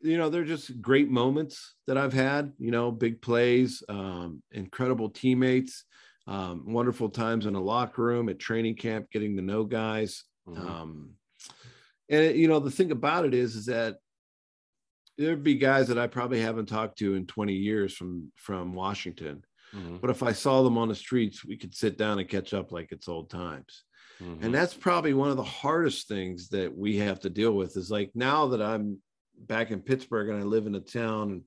you 0.00 0.16
know, 0.16 0.28
they're 0.28 0.44
just 0.44 0.80
great 0.80 1.10
moments 1.10 1.74
that 1.86 1.98
I've 1.98 2.12
had. 2.12 2.52
You 2.58 2.70
know, 2.70 2.90
big 2.90 3.20
plays, 3.20 3.82
um, 3.88 4.42
incredible 4.52 5.10
teammates, 5.10 5.84
um, 6.26 6.72
wonderful 6.72 7.08
times 7.08 7.46
in 7.46 7.54
a 7.54 7.60
locker 7.60 8.02
room 8.02 8.28
at 8.28 8.38
training 8.38 8.76
camp, 8.76 9.10
getting 9.10 9.36
to 9.36 9.42
know 9.42 9.64
guys. 9.64 10.24
Mhm. 10.48 10.58
Um, 10.58 11.14
and 12.08 12.24
it- 12.24 12.36
you 12.36 12.48
know, 12.48 12.58
the 12.60 12.70
thing 12.70 12.90
about 12.92 13.24
it 13.26 13.34
is, 13.34 13.56
is 13.56 13.66
that 13.66 13.98
there'd 15.16 15.42
be 15.42 15.56
guys 15.56 15.88
that 15.88 15.98
I 15.98 16.06
probably 16.06 16.40
haven't 16.40 16.66
talked 16.66 16.98
to 16.98 17.14
in 17.14 17.26
20 17.26 17.54
years 17.54 17.94
from 17.94 18.32
from 18.36 18.72
Washington. 18.74 19.44
Mhm. 19.74 20.00
But 20.00 20.10
if 20.10 20.22
I 20.22 20.32
saw 20.32 20.62
them 20.62 20.78
on 20.78 20.88
the 20.88 20.94
streets, 20.94 21.44
we 21.44 21.56
could 21.56 21.74
sit 21.74 21.98
down 21.98 22.18
and 22.18 22.28
catch 22.28 22.54
up 22.54 22.72
like 22.72 22.92
it's 22.92 23.08
old 23.08 23.28
times. 23.30 23.84
Mhm. 24.20 24.42
And 24.44 24.54
that's 24.54 24.74
probably 24.74 25.14
one 25.14 25.30
of 25.30 25.36
the 25.36 25.42
hardest 25.42 26.08
things 26.08 26.48
that 26.50 26.74
we 26.76 26.96
have 26.96 27.20
to 27.20 27.30
deal 27.30 27.54
with 27.54 27.76
is 27.76 27.90
like 27.90 28.10
now 28.14 28.46
that 28.48 28.62
I'm 28.62 29.02
back 29.46 29.70
in 29.70 29.80
Pittsburgh 29.80 30.28
and 30.28 30.38
I 30.38 30.42
live 30.42 30.66
in 30.66 30.74
a 30.74 30.80
town 30.80 31.30
and 31.30 31.42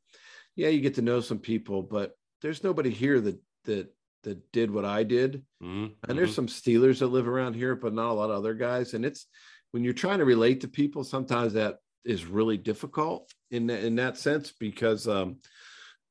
yeah, 0.55 0.67
you 0.69 0.81
get 0.81 0.95
to 0.95 1.01
know 1.01 1.21
some 1.21 1.39
people, 1.39 1.81
but 1.81 2.11
there's 2.41 2.63
nobody 2.63 2.89
here 2.89 3.19
that 3.21 3.39
that 3.65 3.93
that 4.23 4.51
did 4.51 4.69
what 4.69 4.85
I 4.85 5.03
did. 5.03 5.43
Mhm. 5.63 5.93
And 6.07 6.17
there's 6.17 6.35
some 6.35 6.47
Steelers 6.47 6.99
that 6.99 7.07
live 7.07 7.27
around 7.27 7.55
here, 7.55 7.75
but 7.75 7.93
not 7.93 8.11
a 8.11 8.13
lot 8.13 8.29
of 8.29 8.37
other 8.37 8.53
guys. 8.53 8.93
And 8.93 9.03
it's 9.05 9.25
when 9.71 9.83
you're 9.83 9.93
trying 9.93 10.19
to 10.19 10.25
relate 10.25 10.61
to 10.61 10.67
people, 10.67 11.03
sometimes 11.03 11.53
that 11.53 11.77
is 12.05 12.25
really 12.25 12.57
difficult 12.57 13.31
in 13.49 13.67
that, 13.67 13.83
in 13.83 13.95
that 13.95 14.17
sense 14.17 14.51
because 14.59 15.07
um, 15.07 15.37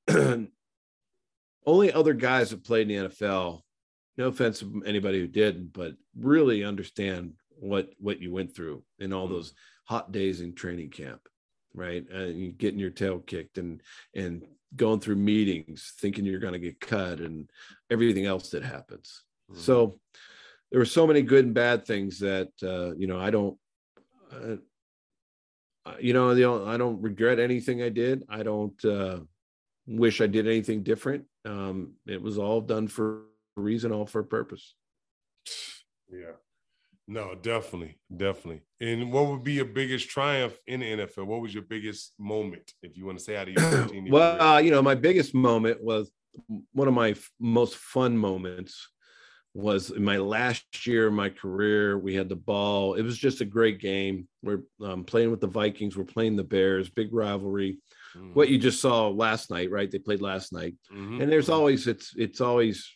only 1.67 1.93
other 1.93 2.15
guys 2.15 2.51
that 2.51 2.65
played 2.65 2.91
in 2.91 3.03
the 3.05 3.09
NFL. 3.11 3.61
No 4.17 4.27
offense 4.29 4.61
to 4.61 4.83
anybody 4.85 5.21
who 5.21 5.27
didn't, 5.29 5.73
but 5.73 5.95
really 6.19 6.65
understand 6.65 7.35
what 7.51 7.91
what 7.99 8.21
you 8.21 8.33
went 8.33 8.55
through 8.55 8.83
in 8.99 9.13
all 9.13 9.27
Mm. 9.29 9.31
those 9.33 9.55
hot 9.85 10.13
days 10.13 10.41
in 10.41 10.55
training 10.55 10.91
camp, 10.91 11.21
right? 11.75 12.09
And 12.11 12.57
getting 12.59 12.81
your 12.81 12.91
tail 12.91 13.19
kicked 13.19 13.59
and 13.59 13.83
and 14.15 14.47
going 14.77 15.01
through 15.01 15.17
meetings, 15.17 15.95
thinking 15.99 16.25
you're 16.25 16.39
going 16.39 16.53
to 16.53 16.59
get 16.59 16.81
cut, 16.81 17.21
and 17.21 17.51
everything 17.91 18.27
else 18.27 18.51
that 18.51 18.63
happens. 18.63 19.25
Mhm. 19.51 19.57
So 19.57 20.01
there 20.71 20.81
were 20.81 20.85
so 20.85 21.07
many 21.07 21.23
good 21.23 21.45
and 21.45 21.55
bad 21.55 21.85
things 21.87 22.21
that 22.21 22.51
uh, 22.63 22.95
you 22.97 23.07
know 23.07 23.19
I 23.19 23.31
don't, 23.31 23.59
uh, 24.33 24.57
you 25.99 26.13
know, 26.13 26.35
the 26.35 26.45
I 26.45 26.77
don't 26.77 27.01
regret 27.03 27.39
anything 27.39 27.83
I 27.83 27.89
did. 27.89 28.25
I 28.29 28.43
don't 28.43 28.85
uh, 28.85 29.21
wish 29.87 30.21
I 30.21 30.27
did 30.27 30.47
anything 30.47 30.83
different. 30.83 31.25
Um, 31.45 31.95
it 32.07 32.21
was 32.23 32.39
all 32.39 32.61
done 32.61 32.87
for 32.87 33.23
a 33.57 33.61
reason, 33.61 33.93
all 33.93 34.07
for 34.07 34.21
a 34.21 34.25
purpose. 34.25 34.75
Yeah. 36.13 36.33
No, 37.11 37.35
definitely, 37.35 37.99
definitely. 38.17 38.63
And 38.81 39.11
what 39.13 39.27
would 39.27 39.43
be 39.43 39.55
your 39.55 39.65
biggest 39.65 40.09
triumph 40.09 40.55
in 40.69 40.79
the 40.79 40.87
NFL? 40.87 41.27
What 41.27 41.41
was 41.41 41.53
your 41.53 41.65
biggest 41.65 42.13
moment, 42.21 42.73
if 42.85 42.97
you 42.97 43.05
want 43.05 43.19
to 43.19 43.25
say 43.25 43.35
out 43.37 43.49
of 43.49 43.55
your 43.55 43.63
15 43.83 44.07
year 44.07 44.13
well, 44.15 44.41
uh, 44.41 44.59
you 44.59 44.71
know, 44.71 44.81
my 44.81 44.95
biggest 44.95 45.35
moment 45.35 45.83
was 45.83 46.09
one 46.73 46.87
of 46.87 46.95
my 46.95 47.11
f- 47.11 47.29
most 47.41 47.75
fun 47.75 48.17
moments 48.17 48.89
was 49.55 49.91
in 49.91 50.05
my 50.05 50.19
last 50.19 50.87
year 50.87 51.09
of 51.09 51.13
my 51.13 51.29
career. 51.31 51.99
We 51.99 52.15
had 52.15 52.29
the 52.29 52.37
ball. 52.37 52.95
It 52.95 53.03
was 53.03 53.19
just 53.19 53.41
a 53.41 53.45
great 53.45 53.81
game. 53.81 54.29
We're 54.45 54.63
um, 54.81 55.03
playing 55.03 55.33
with 55.33 55.41
the 55.41 55.49
Vikings. 55.49 55.97
We're 55.97 56.05
playing 56.05 56.37
the 56.37 56.45
Bears. 56.45 56.89
Big 56.91 57.13
rivalry. 57.13 57.81
Mhm. 58.17 58.35
What 58.37 58.49
you 58.51 58.59
just 58.59 58.81
saw 58.81 59.09
last 59.09 59.51
night, 59.51 59.73
right? 59.73 59.91
They 59.91 59.99
played 59.99 60.21
last 60.23 60.53
night, 60.53 60.77
Mhm. 60.93 61.21
and 61.21 61.33
there's 61.33 61.49
always 61.49 61.89
it's 61.89 62.13
it's 62.17 62.41
always 62.41 62.89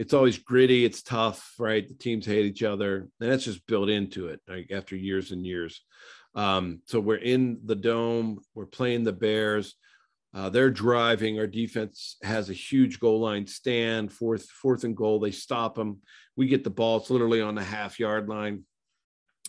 it's 0.00 0.14
always 0.14 0.38
gritty, 0.38 0.86
it's 0.86 1.02
tough, 1.02 1.52
right? 1.58 1.86
The 1.86 1.92
teams 1.92 2.24
hate 2.24 2.46
each 2.46 2.62
other, 2.62 3.06
and 3.20 3.30
that's 3.30 3.44
just 3.44 3.66
built 3.66 3.90
into 3.90 4.28
it 4.28 4.40
like 4.48 4.72
after 4.72 4.96
years 4.96 5.30
and 5.30 5.44
years. 5.44 5.82
Um, 6.34 6.80
so 6.86 7.00
we're 7.00 7.16
in 7.16 7.60
the 7.66 7.74
dome, 7.74 8.40
we're 8.54 8.64
playing 8.64 9.04
the 9.04 9.12
Bears. 9.12 9.74
Uh, 10.32 10.48
they're 10.48 10.70
driving. 10.70 11.38
Our 11.38 11.46
defense 11.46 12.16
has 12.22 12.48
a 12.48 12.54
huge 12.54 12.98
goal 12.98 13.20
line 13.20 13.46
stand, 13.46 14.10
fourth, 14.10 14.48
fourth 14.48 14.84
and 14.84 14.96
goal. 14.96 15.20
They 15.20 15.32
stop 15.32 15.74
them. 15.74 15.98
We 16.34 16.46
get 16.46 16.64
the 16.64 16.70
ball. 16.70 16.96
It's 16.96 17.10
literally 17.10 17.42
on 17.42 17.54
the 17.54 17.62
half 17.62 18.00
yard 18.00 18.26
line. 18.26 18.64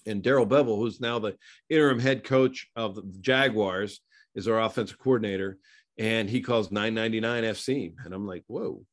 And 0.06 0.22
Darrell 0.22 0.47
Bevell, 0.47 0.80
who's 0.80 0.99
now 0.99 1.20
the 1.20 1.38
interim 1.70 1.99
head 1.99 2.26
coach 2.26 2.68
of 2.76 2.95
the 2.95 3.04
Jaguars, 3.22 4.02
is 4.36 4.49
our 4.49 4.60
offensive 4.60 4.99
coordinator. 4.99 5.60
And 5.97 6.30
he 6.30 6.41
calls 6.41 6.72
999 6.72 7.43
FC. 7.43 7.93
And 8.04 8.14
I'm 8.14 8.28
like, 8.28 8.43
whoa, 8.47 8.84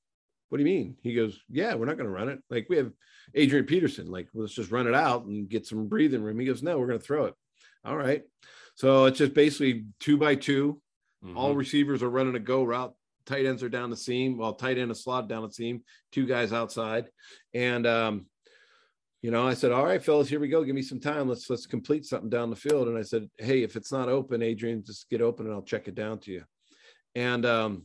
what 0.48 0.58
do 0.58 0.64
you 0.64 0.70
mean? 0.70 0.96
He 1.02 1.14
goes, 1.14 1.38
yeah, 1.50 1.74
we're 1.74 1.86
not 1.86 1.96
going 1.96 2.06
to 2.06 2.12
run 2.12 2.28
it. 2.28 2.40
Like 2.50 2.66
we 2.68 2.76
have 2.76 2.92
Adrian 3.34 3.66
Peterson. 3.66 4.10
Like, 4.10 4.28
let's 4.34 4.54
just 4.54 4.70
run 4.70 4.86
it 4.86 4.94
out 4.94 5.24
and 5.24 5.48
get 5.48 5.66
some 5.66 5.88
breathing 5.88 6.22
room. 6.22 6.38
He 6.38 6.46
goes, 6.46 6.62
no, 6.62 6.78
we're 6.78 6.86
going 6.86 6.98
to 6.98 7.04
throw 7.04 7.26
it. 7.26 7.34
All 7.84 7.96
right. 7.96 8.22
So 8.74 9.06
it's 9.06 9.18
just 9.18 9.34
basically 9.34 9.86
two 10.00 10.16
by 10.16 10.34
2 10.36 10.80
mm-hmm. 11.24 11.36
All 11.36 11.54
receivers 11.54 12.02
are 12.02 12.10
running 12.10 12.36
a 12.36 12.40
go 12.40 12.64
route. 12.64 12.94
Tight 13.26 13.44
ends 13.44 13.62
are 13.62 13.68
down 13.68 13.90
the 13.90 13.96
seam. 13.96 14.38
Well, 14.38 14.54
tight 14.54 14.78
end 14.78 14.90
is 14.90 15.02
slot 15.02 15.28
down 15.28 15.42
the 15.42 15.52
seam. 15.52 15.82
Two 16.12 16.26
guys 16.26 16.52
outside. 16.52 17.08
And 17.52 17.86
um, 17.86 18.26
you 19.20 19.30
know, 19.30 19.46
I 19.46 19.54
said, 19.54 19.72
"All 19.72 19.84
right, 19.84 20.02
fellas, 20.02 20.28
here 20.28 20.40
we 20.40 20.48
go. 20.48 20.64
Give 20.64 20.74
me 20.74 20.80
some 20.80 21.00
time. 21.00 21.28
Let's 21.28 21.50
let's 21.50 21.66
complete 21.66 22.06
something 22.06 22.30
down 22.30 22.50
the 22.50 22.56
field." 22.56 22.88
And 22.88 22.96
I 22.96 23.02
said, 23.02 23.28
"Hey, 23.36 23.62
if 23.62 23.76
it's 23.76 23.92
not 23.92 24.08
open, 24.08 24.42
Adrian, 24.42 24.82
just 24.82 25.10
get 25.10 25.20
open 25.20 25.46
and 25.46 25.54
I'll 25.54 25.62
check 25.62 25.88
it 25.88 25.94
down 25.94 26.20
to 26.20 26.32
you." 26.32 26.44
And 27.14 27.44
um, 27.44 27.82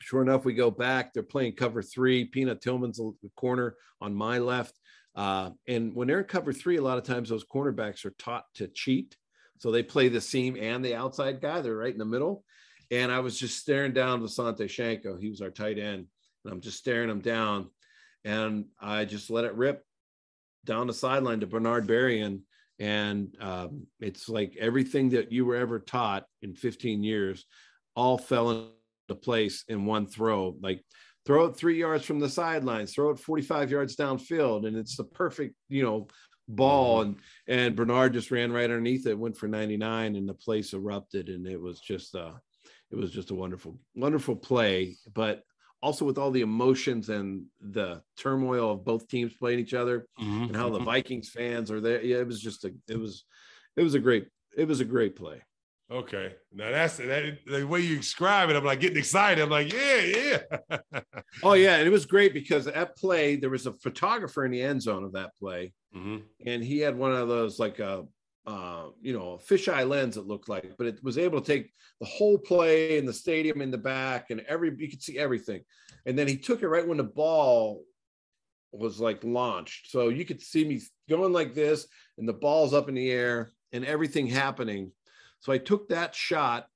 sure 0.00 0.22
enough, 0.22 0.44
we 0.44 0.54
go 0.54 0.70
back. 0.70 1.12
They're 1.12 1.22
playing 1.22 1.54
cover 1.54 1.82
three. 1.82 2.24
Peanut 2.24 2.60
Tillman's 2.60 2.98
the 2.98 3.30
corner 3.36 3.76
on 4.00 4.14
my 4.14 4.38
left. 4.38 4.74
Uh, 5.14 5.50
and 5.66 5.94
when 5.94 6.08
they're 6.08 6.20
in 6.20 6.24
cover 6.24 6.52
three, 6.52 6.76
a 6.76 6.82
lot 6.82 6.98
of 6.98 7.04
times 7.04 7.28
those 7.28 7.44
cornerbacks 7.44 8.04
are 8.04 8.14
taught 8.18 8.44
to 8.54 8.68
cheat. 8.68 9.16
So 9.58 9.72
they 9.72 9.82
play 9.82 10.08
the 10.08 10.20
seam 10.20 10.56
and 10.56 10.84
the 10.84 10.94
outside 10.94 11.40
guy. 11.40 11.60
They're 11.60 11.76
right 11.76 11.92
in 11.92 11.98
the 11.98 12.04
middle. 12.04 12.44
And 12.90 13.10
I 13.10 13.18
was 13.20 13.38
just 13.38 13.58
staring 13.58 13.92
down 13.92 14.22
Visanthe 14.22 14.60
Shiancoe. 14.60 15.20
He 15.20 15.28
was 15.28 15.40
our 15.40 15.50
tight 15.50 15.78
end. 15.78 16.06
And 16.44 16.52
I'm 16.52 16.60
just 16.60 16.78
staring 16.78 17.10
him 17.10 17.20
down. 17.20 17.68
And 18.24 18.66
I 18.80 19.04
just 19.04 19.30
let 19.30 19.44
it 19.44 19.54
rip 19.54 19.84
down 20.64 20.86
the 20.86 20.94
sideline 20.94 21.40
to 21.40 21.46
Bernard 21.46 21.86
Berrian. 21.86 22.42
And 22.78 23.36
um, 23.40 23.86
it's 24.00 24.28
like 24.28 24.56
everything 24.58 25.10
that 25.10 25.32
you 25.32 25.44
were 25.44 25.56
ever 25.56 25.80
taught 25.80 26.24
in 26.42 26.54
15 26.54 27.02
years 27.02 27.44
all 27.96 28.18
fell 28.18 28.70
into 29.08 29.20
place 29.20 29.64
in 29.68 29.86
one 29.86 30.06
throw. 30.06 30.56
Like 30.60 30.84
throw 31.26 31.46
it 31.46 31.56
three 31.56 31.78
yards 31.78 32.04
from 32.04 32.20
the 32.20 32.28
sidelines, 32.28 32.94
throw 32.94 33.10
it 33.10 33.18
45 33.18 33.70
yards 33.70 33.96
downfield, 33.96 34.66
and 34.66 34.76
it's 34.76 34.96
the 34.96 35.04
perfect, 35.04 35.54
you 35.68 35.82
know, 35.82 36.08
ball. 36.46 37.04
Mm-hmm. 37.04 37.10
And 37.48 37.60
and 37.60 37.76
Bernard 37.76 38.12
just 38.12 38.30
ran 38.30 38.52
right 38.52 38.64
underneath 38.64 39.06
it, 39.06 39.18
went 39.18 39.36
for 39.36 39.48
99, 39.48 40.16
and 40.16 40.28
the 40.28 40.34
place 40.34 40.72
erupted. 40.72 41.28
And 41.28 41.46
it 41.46 41.60
was 41.60 41.80
just 41.80 42.14
uh 42.14 42.32
it 42.90 42.96
was 42.96 43.10
just 43.10 43.30
a 43.30 43.34
wonderful, 43.34 43.78
wonderful 43.94 44.36
play. 44.36 44.96
But 45.12 45.42
also 45.80 46.04
with 46.04 46.18
all 46.18 46.30
the 46.30 46.40
emotions 46.40 47.08
and 47.08 47.44
the 47.60 48.02
turmoil 48.16 48.72
of 48.72 48.84
both 48.84 49.06
teams 49.06 49.32
playing 49.34 49.60
each 49.60 49.74
other 49.74 50.06
mm-hmm. 50.20 50.44
and 50.44 50.56
how 50.56 50.70
the 50.70 50.78
mm-hmm. 50.78 50.86
Vikings 50.86 51.28
fans 51.28 51.70
are 51.70 51.80
there. 51.80 52.02
Yeah, 52.02 52.16
it 52.16 52.26
was 52.26 52.40
just 52.40 52.64
a 52.64 52.72
it 52.88 52.98
was 52.98 53.24
it 53.76 53.82
was 53.82 53.94
a 53.94 54.00
great 54.00 54.26
it 54.56 54.66
was 54.66 54.80
a 54.80 54.84
great 54.84 55.14
play. 55.14 55.42
Okay. 55.90 56.34
Now 56.52 56.70
that's 56.70 56.98
that 56.98 57.38
the 57.46 57.66
way 57.66 57.80
you 57.80 57.96
describe 57.96 58.50
it. 58.50 58.56
I'm 58.56 58.64
like 58.64 58.80
getting 58.80 58.98
excited. 58.98 59.42
I'm 59.42 59.50
like, 59.50 59.72
yeah, 59.72 60.00
yeah. 60.00 61.00
oh, 61.42 61.54
yeah. 61.54 61.76
And 61.76 61.86
it 61.86 61.90
was 61.90 62.04
great 62.04 62.34
because 62.34 62.66
at 62.66 62.96
play, 62.96 63.36
there 63.36 63.50
was 63.50 63.66
a 63.66 63.72
photographer 63.72 64.44
in 64.44 64.52
the 64.52 64.62
end 64.62 64.82
zone 64.82 65.04
of 65.04 65.12
that 65.12 65.30
play. 65.40 65.72
Mm-hmm. 65.96 66.18
And 66.44 66.62
he 66.62 66.78
had 66.78 66.96
one 66.96 67.14
of 67.14 67.28
those 67.28 67.58
like 67.58 67.78
a 67.78 68.04
uh, 68.48 68.88
you 69.02 69.12
know, 69.12 69.32
a 69.32 69.38
fisheye 69.38 69.86
lens, 69.86 70.16
it 70.16 70.26
looked 70.26 70.48
like, 70.48 70.72
but 70.78 70.86
it 70.86 71.04
was 71.04 71.18
able 71.18 71.38
to 71.38 71.46
take 71.46 71.70
the 72.00 72.06
whole 72.06 72.38
play 72.38 72.96
and 72.96 73.06
the 73.06 73.12
stadium 73.12 73.60
in 73.60 73.70
the 73.70 73.76
back 73.76 74.30
and 74.30 74.40
every, 74.48 74.74
you 74.78 74.88
could 74.88 75.02
see 75.02 75.18
everything. 75.18 75.60
And 76.06 76.18
then 76.18 76.26
he 76.26 76.38
took 76.38 76.62
it 76.62 76.68
right 76.68 76.86
when 76.86 76.96
the 76.96 77.04
ball 77.04 77.84
was 78.72 79.00
like 79.00 79.22
launched. 79.22 79.90
So 79.90 80.08
you 80.08 80.24
could 80.24 80.40
see 80.40 80.64
me 80.64 80.80
going 81.10 81.34
like 81.34 81.54
this 81.54 81.86
and 82.16 82.26
the 82.26 82.32
ball's 82.32 82.72
up 82.72 82.88
in 82.88 82.94
the 82.94 83.10
air 83.10 83.50
and 83.72 83.84
everything 83.84 84.26
happening. 84.26 84.92
So 85.40 85.52
I 85.52 85.58
took 85.58 85.88
that 85.88 86.14
shot 86.14 86.66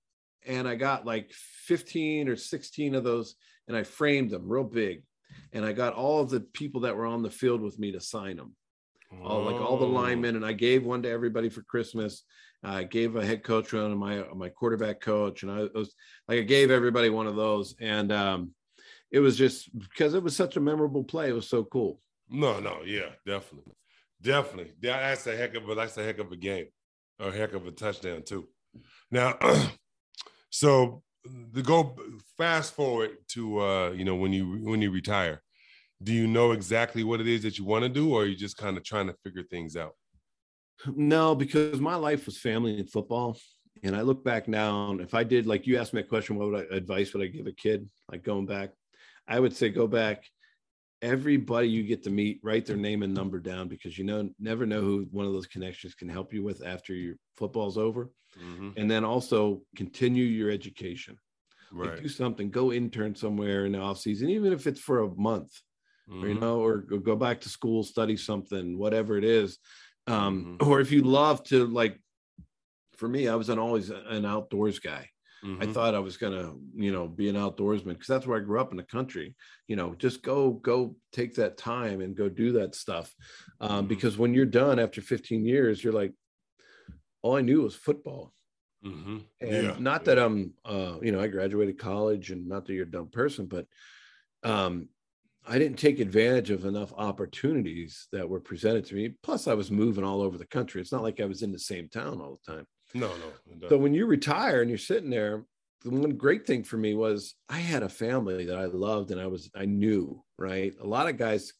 and 0.46 0.68
I 0.68 0.74
got 0.74 1.06
like 1.06 1.32
15 1.66 2.28
or 2.28 2.36
16 2.36 2.94
of 2.94 3.04
those 3.04 3.34
and 3.68 3.76
I 3.76 3.82
framed 3.82 4.30
them 4.30 4.48
real 4.48 4.64
big. 4.64 5.02
And 5.52 5.64
I 5.64 5.72
got 5.72 5.94
all 5.94 6.20
of 6.20 6.30
the 6.30 6.40
people 6.40 6.82
that 6.82 6.96
were 6.96 7.06
on 7.06 7.22
the 7.22 7.30
field 7.30 7.60
with 7.60 7.78
me 7.78 7.92
to 7.92 8.00
sign 8.00 8.36
them 8.36 8.54
all 9.24 9.42
like 9.42 9.60
all 9.60 9.76
the 9.76 9.86
linemen, 9.86 10.36
and 10.36 10.44
I 10.44 10.52
gave 10.52 10.84
one 10.84 11.02
to 11.02 11.10
everybody 11.10 11.48
for 11.48 11.62
Christmas. 11.62 12.24
I 12.62 12.84
gave 12.84 13.16
a 13.16 13.24
head 13.24 13.42
coach 13.42 13.72
one 13.72 13.96
my 13.96 14.24
my 14.34 14.48
quarterback 14.48 15.00
coach, 15.00 15.42
and 15.42 15.52
I 15.52 15.68
was 15.74 15.94
like 16.28 16.38
I 16.38 16.42
gave 16.42 16.70
everybody 16.70 17.10
one 17.10 17.26
of 17.26 17.36
those, 17.36 17.74
and 17.80 18.10
um, 18.12 18.54
it 19.10 19.20
was 19.20 19.36
just 19.36 19.68
because 19.78 20.14
it 20.14 20.22
was 20.22 20.36
such 20.36 20.56
a 20.56 20.60
memorable 20.60 21.04
play. 21.04 21.28
It 21.28 21.34
was 21.34 21.48
so 21.48 21.64
cool. 21.64 22.00
No, 22.30 22.60
no, 22.60 22.78
yeah, 22.84 23.10
definitely, 23.26 23.74
definitely. 24.20 24.72
That's 24.80 25.26
a 25.26 25.36
heck 25.36 25.54
of 25.54 25.68
a 25.68 25.74
that's 25.74 25.96
a 25.98 26.04
heck 26.04 26.18
of 26.18 26.32
a 26.32 26.36
game, 26.36 26.66
a 27.22 27.32
heck 27.32 27.52
of 27.54 27.66
a 27.66 27.70
touchdown 27.70 28.22
too. 28.22 28.48
Now, 29.10 29.38
so 30.50 31.02
to 31.54 31.62
go 31.62 31.96
fast 32.36 32.74
forward 32.74 33.10
to 33.28 33.60
uh, 33.60 33.90
you 33.90 34.04
know 34.04 34.16
when 34.16 34.32
you 34.32 34.58
when 34.62 34.82
you 34.82 34.90
retire 34.90 35.42
do 36.02 36.12
you 36.12 36.26
know 36.26 36.50
exactly 36.50 37.04
what 37.04 37.20
it 37.20 37.28
is 37.28 37.42
that 37.42 37.58
you 37.58 37.64
want 37.64 37.84
to 37.84 37.88
do 37.88 38.12
or 38.12 38.22
are 38.22 38.26
you 38.26 38.34
just 38.34 38.56
kind 38.56 38.76
of 38.76 38.84
trying 38.84 39.06
to 39.06 39.14
figure 39.22 39.44
things 39.44 39.76
out 39.76 39.92
no 40.96 41.34
because 41.34 41.80
my 41.80 41.94
life 41.94 42.26
was 42.26 42.38
family 42.38 42.78
and 42.78 42.90
football 42.90 43.36
and 43.84 43.94
i 43.94 44.00
look 44.00 44.24
back 44.24 44.48
now 44.48 44.96
if 44.98 45.14
i 45.14 45.22
did 45.22 45.46
like 45.46 45.66
you 45.66 45.78
asked 45.78 45.94
me 45.94 46.00
a 46.00 46.04
question 46.04 46.36
what 46.36 46.50
would 46.50 46.66
I, 46.72 46.76
advice 46.76 47.14
would 47.14 47.22
i 47.22 47.26
give 47.26 47.46
a 47.46 47.52
kid 47.52 47.88
like 48.10 48.24
going 48.24 48.46
back 48.46 48.70
i 49.28 49.38
would 49.38 49.54
say 49.54 49.68
go 49.68 49.86
back 49.86 50.24
everybody 51.02 51.68
you 51.68 51.82
get 51.82 52.02
to 52.02 52.10
meet 52.10 52.40
write 52.42 52.64
their 52.64 52.76
name 52.76 53.02
and 53.02 53.12
number 53.12 53.38
down 53.40 53.68
because 53.68 53.98
you 53.98 54.04
know 54.04 54.30
never 54.38 54.64
know 54.64 54.80
who 54.80 55.06
one 55.10 55.26
of 55.26 55.32
those 55.32 55.46
connections 55.46 55.94
can 55.94 56.08
help 56.08 56.32
you 56.32 56.42
with 56.42 56.64
after 56.64 56.94
your 56.94 57.16
football's 57.36 57.76
over 57.76 58.10
mm-hmm. 58.40 58.70
and 58.76 58.90
then 58.90 59.04
also 59.04 59.60
continue 59.76 60.24
your 60.24 60.50
education 60.50 61.18
right. 61.72 61.90
Like 61.90 62.02
do 62.02 62.08
something 62.08 62.50
go 62.50 62.72
intern 62.72 63.14
somewhere 63.14 63.66
in 63.66 63.72
the 63.72 63.78
off 63.78 63.98
season 63.98 64.28
even 64.28 64.52
if 64.52 64.66
it's 64.66 64.80
for 64.80 65.00
a 65.00 65.14
month 65.16 65.52
mm-hmm. 66.08 66.24
or, 66.24 66.28
you 66.28 66.34
know, 66.38 66.60
or, 66.60 66.84
or, 66.90 66.98
go 66.98 67.16
back 67.16 67.40
to 67.42 67.48
school, 67.48 67.82
study 67.82 68.16
something, 68.16 68.78
whatever 68.78 69.16
it 69.16 69.24
is. 69.24 69.58
Um, 70.06 70.58
mm-hmm. 70.60 70.70
Or 70.70 70.80
if 70.80 70.90
you 70.90 71.02
love 71.02 71.42
to 71.44 71.66
like, 71.66 71.98
for 72.96 73.08
me, 73.08 73.28
I 73.28 73.34
was 73.34 73.48
an 73.48 73.58
always 73.58 73.90
an 73.90 74.24
outdoors 74.24 74.78
guy. 74.78 75.08
Mm-hmm. 75.44 75.62
I 75.62 75.66
thought 75.66 75.94
I 75.94 75.98
was 75.98 76.16
gonna, 76.16 76.52
you 76.74 76.92
know, 76.92 77.08
be 77.08 77.28
an 77.28 77.34
outdoorsman 77.34 77.88
because 77.90 78.06
that's 78.06 78.26
where 78.26 78.38
I 78.38 78.44
grew 78.44 78.60
up 78.60 78.70
in 78.70 78.76
the 78.76 78.84
country. 78.84 79.34
You 79.66 79.76
know, 79.76 79.94
just 79.96 80.22
go, 80.22 80.52
go 80.52 80.94
take 81.12 81.34
that 81.34 81.56
time 81.56 82.00
and 82.00 82.16
go 82.16 82.28
do 82.28 82.52
that 82.52 82.74
stuff. 82.74 83.12
Um, 83.60 83.70
mm-hmm. 83.70 83.86
because 83.88 84.16
when 84.16 84.34
you're 84.34 84.46
done 84.46 84.78
after 84.78 85.00
15 85.00 85.44
years, 85.44 85.82
you're 85.82 85.92
like, 85.92 86.12
all 87.22 87.36
I 87.36 87.40
knew 87.40 87.62
was 87.62 87.74
football. 87.74 88.32
Mm-hmm. 88.84 89.18
And 89.40 89.64
yeah. 89.64 89.76
not 89.78 90.04
that 90.06 90.18
I'm, 90.18 90.54
uh, 90.64 90.96
you 91.02 91.12
know, 91.12 91.20
I 91.20 91.28
graduated 91.28 91.78
college, 91.78 92.30
and 92.30 92.48
not 92.48 92.66
that 92.66 92.74
you're 92.74 92.86
a 92.86 92.90
dumb 92.90 93.08
person, 93.08 93.46
but 93.46 93.66
um, 94.42 94.88
I 95.46 95.58
didn't 95.58 95.78
take 95.78 96.00
advantage 96.00 96.50
of 96.50 96.64
enough 96.64 96.92
opportunities 96.96 98.08
that 98.12 98.28
were 98.28 98.40
presented 98.40 98.84
to 98.86 98.94
me. 98.94 99.14
Plus, 99.22 99.46
I 99.46 99.54
was 99.54 99.70
moving 99.70 100.04
all 100.04 100.20
over 100.20 100.36
the 100.36 100.46
country. 100.46 100.80
It's 100.80 100.92
not 100.92 101.02
like 101.02 101.20
I 101.20 101.26
was 101.26 101.42
in 101.42 101.52
the 101.52 101.58
same 101.58 101.88
town 101.88 102.20
all 102.20 102.40
the 102.44 102.52
time. 102.52 102.66
No, 102.94 103.08
no. 103.08 103.68
So 103.68 103.76
when 103.76 103.94
you 103.94 104.06
retire 104.06 104.60
and 104.60 104.70
you're 104.70 104.78
sitting 104.78 105.10
there, 105.10 105.44
the 105.82 105.90
one 105.90 106.10
great 106.12 106.46
thing 106.46 106.62
for 106.62 106.76
me 106.76 106.94
was 106.94 107.34
I 107.48 107.58
had 107.58 107.82
a 107.82 107.88
family 107.88 108.46
that 108.46 108.58
I 108.58 108.66
loved 108.66 109.10
and 109.10 109.20
I 109.20 109.26
was 109.26 109.50
I 109.54 109.64
knew, 109.64 110.22
right? 110.38 110.72
A 110.80 110.86
lot 110.86 111.08
of 111.08 111.16
guys 111.16 111.52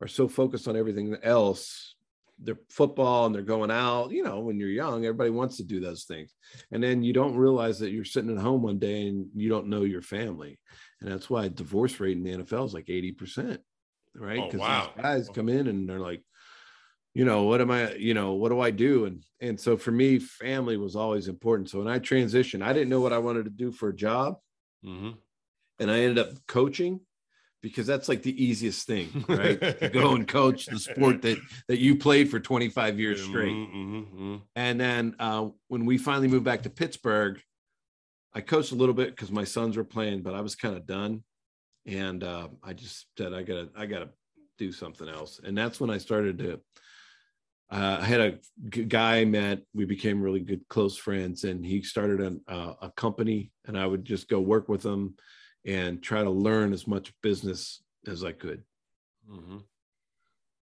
are 0.00 0.08
so 0.08 0.28
focused 0.28 0.68
on 0.68 0.76
everything 0.76 1.16
else, 1.22 1.94
their 2.38 2.58
football 2.70 3.26
and 3.26 3.34
they're 3.34 3.42
going 3.42 3.70
out, 3.70 4.10
you 4.10 4.22
know, 4.24 4.40
when 4.40 4.58
you're 4.58 4.68
young, 4.68 5.04
everybody 5.04 5.30
wants 5.30 5.56
to 5.56 5.62
do 5.62 5.80
those 5.80 6.04
things. 6.04 6.34
And 6.70 6.82
then 6.82 7.02
you 7.02 7.12
don't 7.12 7.36
realize 7.36 7.78
that 7.78 7.92
you're 7.92 8.04
sitting 8.04 8.36
at 8.36 8.42
home 8.42 8.62
one 8.62 8.78
day 8.78 9.06
and 9.06 9.26
you 9.34 9.48
don't 9.48 9.68
know 9.68 9.82
your 9.82 10.02
family 10.02 10.58
and 11.02 11.10
that's 11.10 11.28
why 11.28 11.48
divorce 11.48 11.98
rate 12.00 12.16
in 12.16 12.22
the 12.22 12.44
NFL 12.44 12.66
is 12.66 12.74
like 12.74 12.88
eighty 12.88 13.10
percent, 13.12 13.60
right? 14.14 14.42
Because 14.44 14.60
oh, 14.60 14.68
wow. 14.68 14.90
guys 14.96 15.28
come 15.28 15.48
in 15.48 15.66
and 15.66 15.88
they're 15.88 16.00
like, 16.00 16.22
you 17.14 17.24
know, 17.24 17.44
what 17.44 17.60
am 17.60 17.70
I? 17.70 17.92
You 17.94 18.14
know, 18.14 18.32
what 18.32 18.48
do 18.48 18.60
I 18.60 18.70
do? 18.70 19.04
And 19.04 19.24
and 19.40 19.60
so 19.60 19.76
for 19.76 19.90
me, 19.90 20.18
family 20.18 20.76
was 20.76 20.96
always 20.96 21.28
important. 21.28 21.68
So 21.68 21.78
when 21.78 21.88
I 21.88 21.98
transitioned, 21.98 22.62
I 22.62 22.72
didn't 22.72 22.88
know 22.88 23.00
what 23.00 23.12
I 23.12 23.18
wanted 23.18 23.44
to 23.44 23.50
do 23.50 23.70
for 23.70 23.90
a 23.90 23.94
job, 23.94 24.36
mm-hmm. 24.84 25.10
and 25.78 25.90
I 25.90 26.00
ended 26.00 26.18
up 26.18 26.34
coaching 26.46 27.00
because 27.62 27.86
that's 27.86 28.08
like 28.08 28.22
the 28.22 28.44
easiest 28.44 28.86
thing, 28.86 29.24
right? 29.28 29.60
to 29.60 29.88
go 29.88 30.14
and 30.14 30.26
coach 30.26 30.66
the 30.66 30.78
sport 30.78 31.22
that 31.22 31.38
that 31.68 31.78
you 31.78 31.96
played 31.96 32.30
for 32.30 32.40
25 32.40 32.98
years 32.98 33.20
mm-hmm, 33.20 33.30
straight. 33.30 33.52
Mm-hmm, 33.52 33.98
mm-hmm. 33.98 34.36
And 34.56 34.80
then 34.80 35.14
uh, 35.18 35.48
when 35.68 35.84
we 35.84 35.98
finally 35.98 36.28
moved 36.28 36.44
back 36.44 36.62
to 36.62 36.70
Pittsburgh, 36.70 37.40
I 38.34 38.40
coached 38.40 38.72
a 38.72 38.76
little 38.76 38.94
bit 38.94 39.10
because 39.10 39.30
my 39.30 39.44
sons 39.44 39.76
were 39.76 39.84
playing, 39.84 40.22
but 40.22 40.34
I 40.34 40.40
was 40.40 40.54
kind 40.54 40.76
of 40.76 40.86
done. 40.86 41.22
and 41.86 42.24
uh, 42.24 42.48
I 42.62 42.72
just 42.72 43.06
said 43.18 43.32
I 43.32 43.42
gotta 43.42 43.68
I 43.76 43.86
gotta 43.86 44.08
do 44.58 44.72
something 44.72 45.08
else, 45.08 45.40
and 45.44 45.56
that's 45.56 45.78
when 45.78 45.90
I 45.90 45.98
started 45.98 46.38
to. 46.38 46.60
Uh, 47.72 47.98
I 48.02 48.04
had 48.04 48.20
a 48.20 48.38
guy 48.68 49.20
I 49.20 49.24
met. 49.24 49.62
We 49.72 49.86
became 49.86 50.20
really 50.20 50.40
good, 50.40 50.68
close 50.68 50.98
friends, 50.98 51.44
and 51.44 51.64
he 51.64 51.82
started 51.82 52.20
an, 52.20 52.42
uh, 52.46 52.74
a 52.82 52.90
company. 52.90 53.50
And 53.64 53.78
I 53.78 53.86
would 53.86 54.04
just 54.04 54.28
go 54.28 54.40
work 54.40 54.68
with 54.68 54.84
him 54.84 55.14
and 55.64 56.02
try 56.02 56.22
to 56.22 56.30
learn 56.30 56.74
as 56.74 56.86
much 56.86 57.14
business 57.22 57.82
as 58.06 58.24
I 58.24 58.32
could. 58.32 58.62
Mm-hmm. 59.30 59.58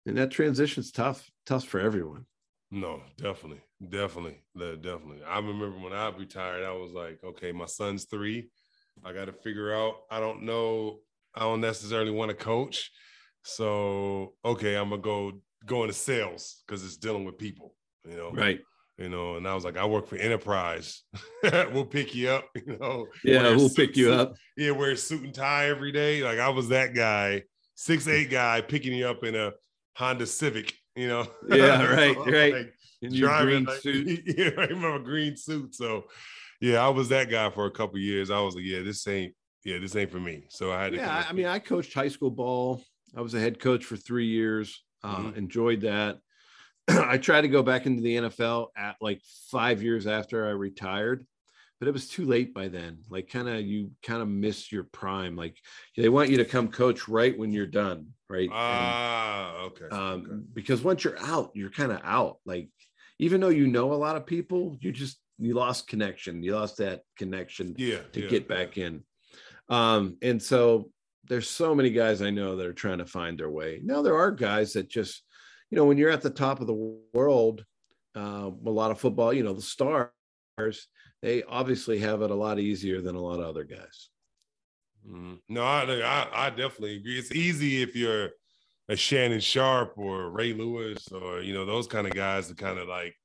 And 0.07 0.17
that 0.17 0.31
transition's 0.31 0.91
tough, 0.91 1.31
tough 1.45 1.63
for 1.63 1.79
everyone. 1.79 2.25
No, 2.69 3.01
definitely, 3.17 3.61
definitely, 3.87 4.37
definitely. 4.57 5.23
I 5.25 5.37
remember 5.37 5.79
when 5.79 5.93
I 5.93 6.09
retired, 6.09 6.65
I 6.65 6.73
was 6.73 6.91
like, 6.91 7.19
okay, 7.23 7.53
my 7.53 7.65
son's 7.65 8.05
three. 8.05 8.49
I 9.05 9.13
got 9.13 9.25
to 9.25 9.33
figure 9.33 9.73
out. 9.73 9.95
I 10.11 10.19
don't 10.19 10.43
know. 10.43 10.99
I 11.33 11.41
don't 11.41 11.61
necessarily 11.61 12.11
want 12.11 12.29
to 12.29 12.35
coach. 12.35 12.91
So 13.43 14.33
okay, 14.43 14.75
I'm 14.75 14.89
gonna 14.89 15.01
go 15.01 15.41
go 15.65 15.85
to 15.85 15.93
sales 15.93 16.63
because 16.65 16.83
it's 16.83 16.97
dealing 16.97 17.25
with 17.25 17.37
people. 17.37 17.73
You 18.05 18.15
know, 18.15 18.31
right? 18.31 18.59
You 18.97 19.07
know, 19.07 19.35
and 19.35 19.47
I 19.47 19.55
was 19.55 19.63
like, 19.63 19.77
I 19.77 19.85
work 19.85 20.07
for 20.07 20.17
Enterprise. 20.17 21.03
we'll 21.43 21.85
pick 21.85 22.13
you 22.13 22.29
up. 22.29 22.49
You 22.55 22.77
know, 22.77 23.07
yeah, 23.23 23.55
we'll 23.55 23.69
pick 23.69 23.95
you 23.95 24.05
suit, 24.05 24.13
up. 24.13 24.33
Yeah, 24.57 24.71
wear 24.71 24.95
suit 24.95 25.23
and 25.23 25.33
tie 25.33 25.69
every 25.69 25.91
day. 25.91 26.21
Like 26.21 26.39
I 26.39 26.49
was 26.49 26.69
that 26.69 26.93
guy, 26.93 27.43
six 27.75 28.07
eight 28.07 28.29
guy, 28.29 28.61
picking 28.61 28.93
you 28.93 29.07
up 29.07 29.23
in 29.23 29.35
a 29.35 29.53
Honda 29.95 30.25
Civic. 30.25 30.73
You 30.95 31.07
know, 31.07 31.27
yeah, 31.49 31.85
right, 31.85 32.15
so, 32.15 32.25
right. 32.25 32.53
Like, 32.53 32.73
in 33.01 33.15
driving, 33.15 33.63
green 33.63 33.65
like, 33.65 33.79
suit. 33.79 34.21
Yeah, 34.37 34.49
I 34.57 34.65
remember 34.65 34.99
green 34.99 35.37
suit. 35.37 35.75
So 35.75 36.05
yeah, 36.59 36.85
I 36.85 36.89
was 36.89 37.07
that 37.09 37.29
guy 37.29 37.49
for 37.49 37.65
a 37.67 37.71
couple 37.71 37.99
years. 37.99 38.29
I 38.29 38.41
was 38.41 38.55
like, 38.55 38.65
yeah, 38.65 38.81
this 38.81 39.07
ain't 39.07 39.33
yeah, 39.63 39.77
this 39.79 39.95
ain't 39.95 40.11
for 40.11 40.19
me. 40.19 40.45
So 40.49 40.71
I 40.71 40.83
had 40.83 40.91
to. 40.93 40.97
Yeah, 40.97 41.25
I 41.27 41.33
mean, 41.33 41.45
I 41.45 41.59
coached 41.59 41.93
high 41.93 42.07
school 42.07 42.31
ball. 42.31 42.81
I 43.15 43.21
was 43.21 43.33
a 43.33 43.39
head 43.39 43.59
coach 43.59 43.85
for 43.85 43.97
three 43.97 44.27
years. 44.27 44.83
Uh, 45.03 45.17
mm-hmm. 45.17 45.37
Enjoyed 45.37 45.81
that. 45.81 46.19
I 46.87 47.17
tried 47.17 47.41
to 47.41 47.47
go 47.47 47.63
back 47.63 47.85
into 47.85 48.01
the 48.01 48.15
NFL 48.15 48.67
at 48.75 48.95
like 49.01 49.21
five 49.51 49.81
years 49.81 50.07
after 50.07 50.47
I 50.47 50.51
retired, 50.51 51.25
but 51.79 51.87
it 51.87 51.91
was 51.91 52.07
too 52.07 52.25
late 52.25 52.53
by 52.53 52.67
then. 52.67 52.99
Like, 53.09 53.29
kind 53.29 53.47
of, 53.47 53.61
you 53.61 53.91
kind 54.03 54.21
of 54.21 54.27
miss 54.27 54.71
your 54.71 54.83
prime. 54.85 55.35
Like, 55.35 55.57
they 55.95 56.09
want 56.09 56.29
you 56.29 56.37
to 56.37 56.45
come 56.45 56.67
coach 56.69 57.07
right 57.07 57.37
when 57.37 57.51
you're 57.51 57.67
done, 57.67 58.07
right? 58.29 58.49
Ah, 58.51 59.61
uh, 59.61 59.65
okay. 59.65 59.85
Um, 59.91 60.01
okay. 60.01 60.43
Because 60.53 60.81
once 60.81 61.03
you're 61.03 61.19
out, 61.19 61.51
you're 61.53 61.69
kind 61.69 61.91
of 61.91 62.01
out. 62.03 62.37
Like, 62.45 62.69
even 63.19 63.41
though 63.41 63.49
you 63.49 63.67
know 63.67 63.93
a 63.93 63.95
lot 63.95 64.15
of 64.15 64.25
people, 64.25 64.77
you 64.81 64.91
just 64.91 65.19
you 65.37 65.53
lost 65.53 65.87
connection. 65.87 66.43
You 66.43 66.55
lost 66.55 66.77
that 66.77 67.01
connection. 67.17 67.75
Yeah. 67.77 67.99
To 68.13 68.21
yeah, 68.21 68.27
get 68.29 68.47
back 68.47 68.75
yeah. 68.75 68.87
in. 68.87 69.03
Um, 69.69 70.17
and 70.21 70.41
so 70.41 70.89
there's 71.29 71.49
so 71.49 71.75
many 71.75 71.91
guys 71.91 72.21
I 72.21 72.31
know 72.31 72.55
that 72.55 72.65
are 72.65 72.73
trying 72.73 72.97
to 72.97 73.05
find 73.05 73.39
their 73.39 73.49
way. 73.49 73.79
Now 73.83 74.01
there 74.01 74.17
are 74.17 74.31
guys 74.31 74.73
that 74.73 74.89
just, 74.89 75.23
you 75.69 75.77
know, 75.77 75.85
when 75.85 75.97
you're 75.97 76.09
at 76.09 76.21
the 76.21 76.29
top 76.29 76.59
of 76.59 76.67
the 76.67 76.99
world, 77.13 77.63
uh, 78.15 78.49
a 78.65 78.69
lot 78.69 78.91
of 78.91 78.99
football, 78.99 79.31
you 79.31 79.43
know, 79.43 79.53
the 79.53 79.61
stars, 79.61 80.09
they 81.21 81.43
obviously 81.43 81.99
have 81.99 82.21
it 82.23 82.31
a 82.31 82.35
lot 82.35 82.59
easier 82.59 83.01
than 83.01 83.15
a 83.15 83.21
lot 83.21 83.39
of 83.39 83.45
other 83.45 83.63
guys. 83.63 84.09
Mm-hmm. 85.07 85.35
No, 85.47 85.63
I, 85.63 85.83
I, 86.01 86.47
I 86.47 86.49
definitely 86.49 86.97
agree. 86.97 87.19
It's 87.19 87.31
easy 87.31 87.81
if 87.81 87.95
you're 87.95 88.31
a 88.89 88.95
Shannon 88.95 89.39
Sharpe 89.39 89.93
or 89.97 90.31
Ray 90.31 90.53
Lewis 90.53 91.07
or 91.09 91.41
you 91.41 91.53
know 91.53 91.65
those 91.65 91.87
kind 91.87 92.07
of 92.07 92.13
guys 92.13 92.47
to 92.47 92.55
kind 92.55 92.79
of 92.79 92.87
like 92.87 93.15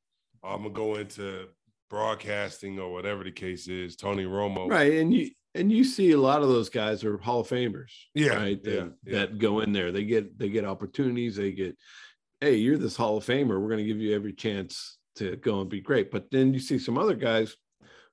oh, 0.42 0.50
I'm 0.50 0.62
gonna 0.62 0.74
go 0.74 0.96
into 0.96 1.48
broadcasting 1.95 2.80
or 2.80 2.92
whatever 2.92 3.22
the 3.22 3.30
case 3.30 3.68
is. 3.68 3.95
Tony 3.95 4.24
Romo, 4.24 4.68
right? 4.68 4.95
And 4.95 5.14
you 5.14 5.30
and 5.55 5.70
you 5.70 5.84
see 5.84 6.11
a 6.11 6.18
lot 6.18 6.42
of 6.42 6.49
those 6.49 6.68
guys 6.68 7.05
are 7.05 7.18
Hall 7.18 7.40
of 7.40 7.49
Famers, 7.49 7.92
yeah, 8.14 8.34
right? 8.34 8.61
Yeah, 8.64 8.72
that, 8.72 8.92
yeah. 9.07 9.18
that 9.20 9.38
go 9.38 9.61
in 9.61 9.72
there. 9.72 9.92
They 9.92 10.05
get 10.05 10.36
they 10.36 10.49
get 10.49 10.64
opportunities. 10.64 11.36
They 11.36 11.53
get, 11.53 11.76
hey, 12.40 12.57
you're 12.57 12.78
this 12.78 12.97
Hall 12.97 13.16
of 13.16 13.24
Famer. 13.24 13.61
We're 13.61 13.68
going 13.68 13.78
to 13.78 13.84
give 13.84 14.01
you 14.01 14.12
every 14.12 14.32
chance 14.32 14.99
to 15.16 15.36
go 15.36 15.61
and 15.61 15.70
be 15.70 15.80
great. 15.80 16.11
But 16.11 16.32
then 16.32 16.53
you 16.53 16.59
see 16.59 16.80
some 16.80 16.99
other 16.99 17.14
guys 17.14 17.55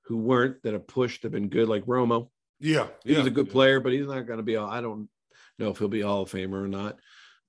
who 0.05 0.17
weren't 0.17 0.61
that 0.61 0.73
have 0.73 0.87
pushed 0.87 1.23
have 1.23 1.31
been 1.31 1.49
good, 1.49 1.67
like 1.67 1.85
Romo. 1.85 2.29
Yeah, 2.59 2.87
he 3.03 3.13
yeah, 3.13 3.17
was 3.17 3.27
a 3.27 3.31
good 3.31 3.47
yeah. 3.47 3.53
player, 3.53 3.79
but 3.79 3.93
he's 3.93 4.07
not 4.07 4.27
going 4.27 4.37
to 4.37 4.43
be. 4.43 4.57
I 4.57 4.79
don't 4.79 5.09
know 5.57 5.69
if 5.69 5.79
he'll 5.79 5.87
be 5.87 6.01
Hall 6.01 6.21
of 6.21 6.31
Famer 6.31 6.63
or 6.63 6.67
not. 6.67 6.99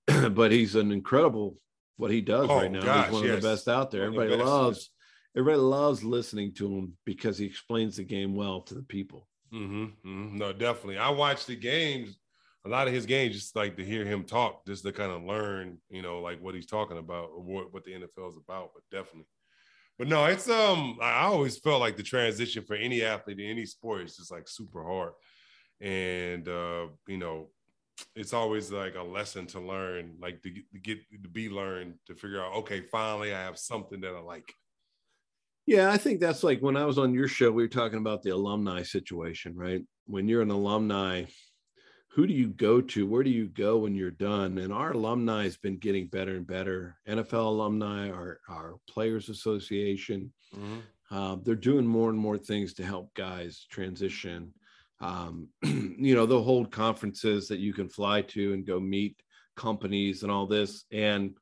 but 0.35 0.51
he's 0.51 0.77
an 0.77 0.93
incredible 0.93 1.59
what 1.99 2.11
he 2.11 2.23
does 2.23 2.49
oh, 2.49 2.57
right 2.57 2.73
now. 2.73 2.81
Gosh, 2.81 3.05
he's 3.05 3.13
one 3.13 3.25
yes. 3.25 3.35
of 3.35 3.43
the 3.43 3.49
best 3.49 3.69
out 3.69 3.91
there. 3.91 4.05
Everybody 4.05 4.31
the 4.31 4.37
loves. 4.39 4.91
Everybody 5.37 5.63
loves 5.63 6.05
listening 6.05 6.53
to 6.55 6.67
him 6.67 6.97
because 7.05 7.39
he 7.39 7.47
explains 7.47 7.97
the 7.97 8.05
game 8.05 8.35
well 8.35 8.61
to 8.63 8.75
the 8.75 8.83
people. 8.83 9.29
Mm-hmm, 9.53 9.85
mm-hmm. 9.85 10.39
No, 10.39 10.53
definitely. 10.53 10.99
I 10.99 11.11
watch 11.11 11.47
the 11.47 11.57
games, 11.57 12.17
a 12.67 12.69
lot 12.69 12.87
of 12.87 12.95
his 12.95 13.07
games, 13.07 13.35
just 13.35 13.57
like 13.57 13.77
to 13.77 13.85
hear 13.85 14.05
him 14.05 14.25
talk, 14.25 14.67
just 14.67 14.85
to 14.85 14.93
kind 14.93 15.11
of 15.11 15.23
learn, 15.23 15.79
you 15.89 16.03
know, 16.03 16.21
like 16.21 16.41
what 16.43 16.55
he's 16.55 16.67
talking 16.67 16.99
about 16.99 17.31
or 17.35 17.43
what, 17.43 17.73
what 17.73 17.85
the 17.85 17.93
NFL 17.93 18.31
is 18.31 18.37
about. 18.37 18.71
But 18.75 18.83
definitely. 18.91 19.27
But 19.99 20.09
no, 20.09 20.25
it's 20.25 20.49
um, 20.49 20.99
I 21.01 21.25
always 21.25 21.59
felt 21.59 21.81
like 21.81 21.97
the 21.97 22.03
transition 22.03 22.65
for 22.65 22.75
any 22.75 23.03
athlete 23.03 23.41
in 23.41 23.47
any 23.47 23.67
sport 23.67 24.03
is 24.03 24.17
just 24.17 24.33
like 24.33 24.49
super 24.49 24.83
hard. 24.83 25.13
And 25.81 26.49
uh, 26.49 26.87
you 27.07 27.19
know, 27.19 27.51
it's 28.17 28.33
always 28.33 28.73
like 28.73 28.95
a 28.95 29.03
lesson 29.03 29.47
to 29.49 29.61
learn, 29.61 30.17
like 30.21 30.43
to 30.43 30.51
to 30.51 30.79
get 30.79 30.99
to 31.23 31.29
be 31.29 31.49
learned 31.49 31.95
to 32.07 32.15
figure 32.15 32.43
out, 32.43 32.55
okay, 32.55 32.81
finally 32.81 33.35
I 33.35 33.43
have 33.43 33.59
something 33.59 34.01
that 34.01 34.15
I 34.15 34.21
like. 34.21 34.53
Yeah, 35.67 35.91
I 35.91 35.97
think 35.97 36.21
that's 36.21 36.43
like 36.43 36.61
when 36.61 36.77
I 36.77 36.85
was 36.85 36.99
on 36.99 37.15
your 37.15 37.29
show, 37.29 37.51
we 37.51 37.63
were 37.63 37.69
talking 37.69 37.99
about 37.99 38.23
the 38.23 38.31
alumni 38.31 38.83
situation, 38.83 39.55
right? 39.55 39.83
When 40.07 40.27
you're 40.27 40.43
an 40.43 40.51
alumni, 40.51 41.25
who 42.15 42.27
do 42.27 42.35
you 42.35 42.49
go 42.49 42.81
to? 42.81 43.07
Where 43.07 43.23
do 43.23 43.31
you 43.31 43.47
go 43.47 43.79
when 43.79 43.95
you're 43.95 44.11
done? 44.11 44.59
And 44.59 44.73
our 44.73 44.93
alumni 44.93 45.45
has 45.45 45.57
been 45.57 45.79
getting 45.79 46.09
better 46.09 46.37
and 46.37 46.47
better. 46.47 46.97
NFL 47.09 47.47
alumni, 47.47 48.11
our, 48.11 48.41
our 48.49 48.77
Players 48.89 49.29
Association, 49.29 50.33
mm-hmm. 50.55 51.17
uh, 51.17 51.37
they're 51.43 51.55
doing 51.55 51.87
more 51.87 52.11
and 52.11 52.19
more 52.19 52.37
things 52.37 52.75
to 52.75 52.85
help 52.85 53.15
guys 53.15 53.67
transition. 53.71 54.53
Um, 55.01 55.49
you 55.63 56.15
know, 56.15 56.27
they'll 56.27 56.43
hold 56.43 56.71
conferences 56.71 57.49
that 57.49 57.61
you 57.61 57.73
can 57.73 57.89
fly 57.89 58.23
to 58.23 58.53
and 58.53 58.67
go 58.67 58.79
meet 58.79 59.17
companies 59.57 60.23
and 60.23 60.31
all 60.31 60.47
this. 60.47 60.85
And 60.93 61.35